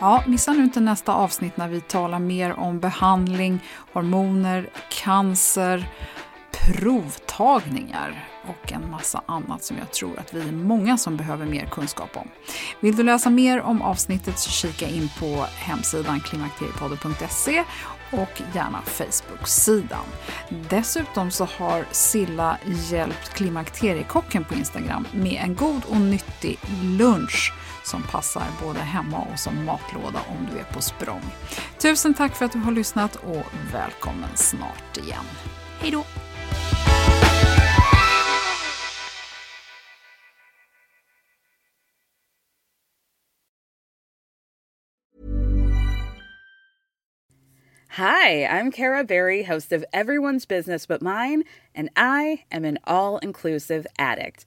Ja, 0.00 0.22
missa 0.26 0.52
nu 0.52 0.64
inte 0.64 0.80
nästa 0.80 1.14
avsnitt 1.14 1.56
när 1.56 1.68
vi 1.68 1.80
talar 1.80 2.18
mer 2.18 2.52
om 2.52 2.80
behandling, 2.80 3.60
hormoner, 3.92 4.70
cancer, 5.04 5.88
provtagningar 6.50 8.28
och 8.46 8.72
en 8.72 8.90
massa 8.90 9.22
annat 9.26 9.64
som 9.64 9.78
jag 9.78 9.92
tror 9.92 10.18
att 10.18 10.34
vi 10.34 10.48
är 10.48 10.52
många 10.52 10.98
som 10.98 11.16
behöver 11.16 11.46
mer 11.46 11.66
kunskap 11.66 12.16
om. 12.16 12.28
Vill 12.80 12.96
du 12.96 13.02
läsa 13.02 13.30
mer 13.30 13.60
om 13.60 13.82
avsnittet 13.82 14.38
så 14.38 14.50
kika 14.50 14.88
in 14.88 15.10
på 15.18 15.46
hemsidan 15.56 16.20
klimakteriepodden.se 16.20 17.64
och 18.10 18.42
gärna 18.54 18.82
Facebook-sidan. 18.82 20.04
Dessutom 20.70 21.30
så 21.30 21.44
har 21.58 21.84
Silla 21.90 22.58
hjälpt 22.90 23.28
Klimakteriekocken 23.34 24.44
på 24.44 24.54
Instagram 24.54 25.06
med 25.12 25.42
en 25.44 25.54
god 25.54 25.84
och 25.84 26.00
nyttig 26.00 26.58
lunch 26.82 27.52
som 27.84 28.02
passar 28.02 28.46
både 28.62 28.78
hemma 28.78 29.18
och 29.32 29.38
som 29.38 29.64
matlåda 29.64 30.20
om 30.28 30.48
du 30.52 30.58
är 30.58 30.64
på 30.64 30.82
språng. 30.82 31.22
Tusen 31.78 32.14
tack 32.14 32.36
för 32.36 32.44
att 32.44 32.52
du 32.52 32.58
har 32.58 32.72
lyssnat 32.72 33.16
och 33.16 33.44
välkommen 33.72 34.36
snart 34.36 34.96
igen. 34.96 35.24
Hej 35.80 35.90
då! 35.90 36.04
Hi, 48.00 48.46
I'm 48.46 48.70
Kara 48.70 49.02
Berry, 49.02 49.42
host 49.42 49.72
of 49.72 49.84
Everyone's 49.92 50.46
Business 50.46 50.86
But 50.86 51.02
Mine, 51.02 51.42
and 51.74 51.90
I 51.96 52.44
am 52.52 52.64
an 52.64 52.78
all 52.84 53.18
inclusive 53.18 53.86
addict. 53.98 54.46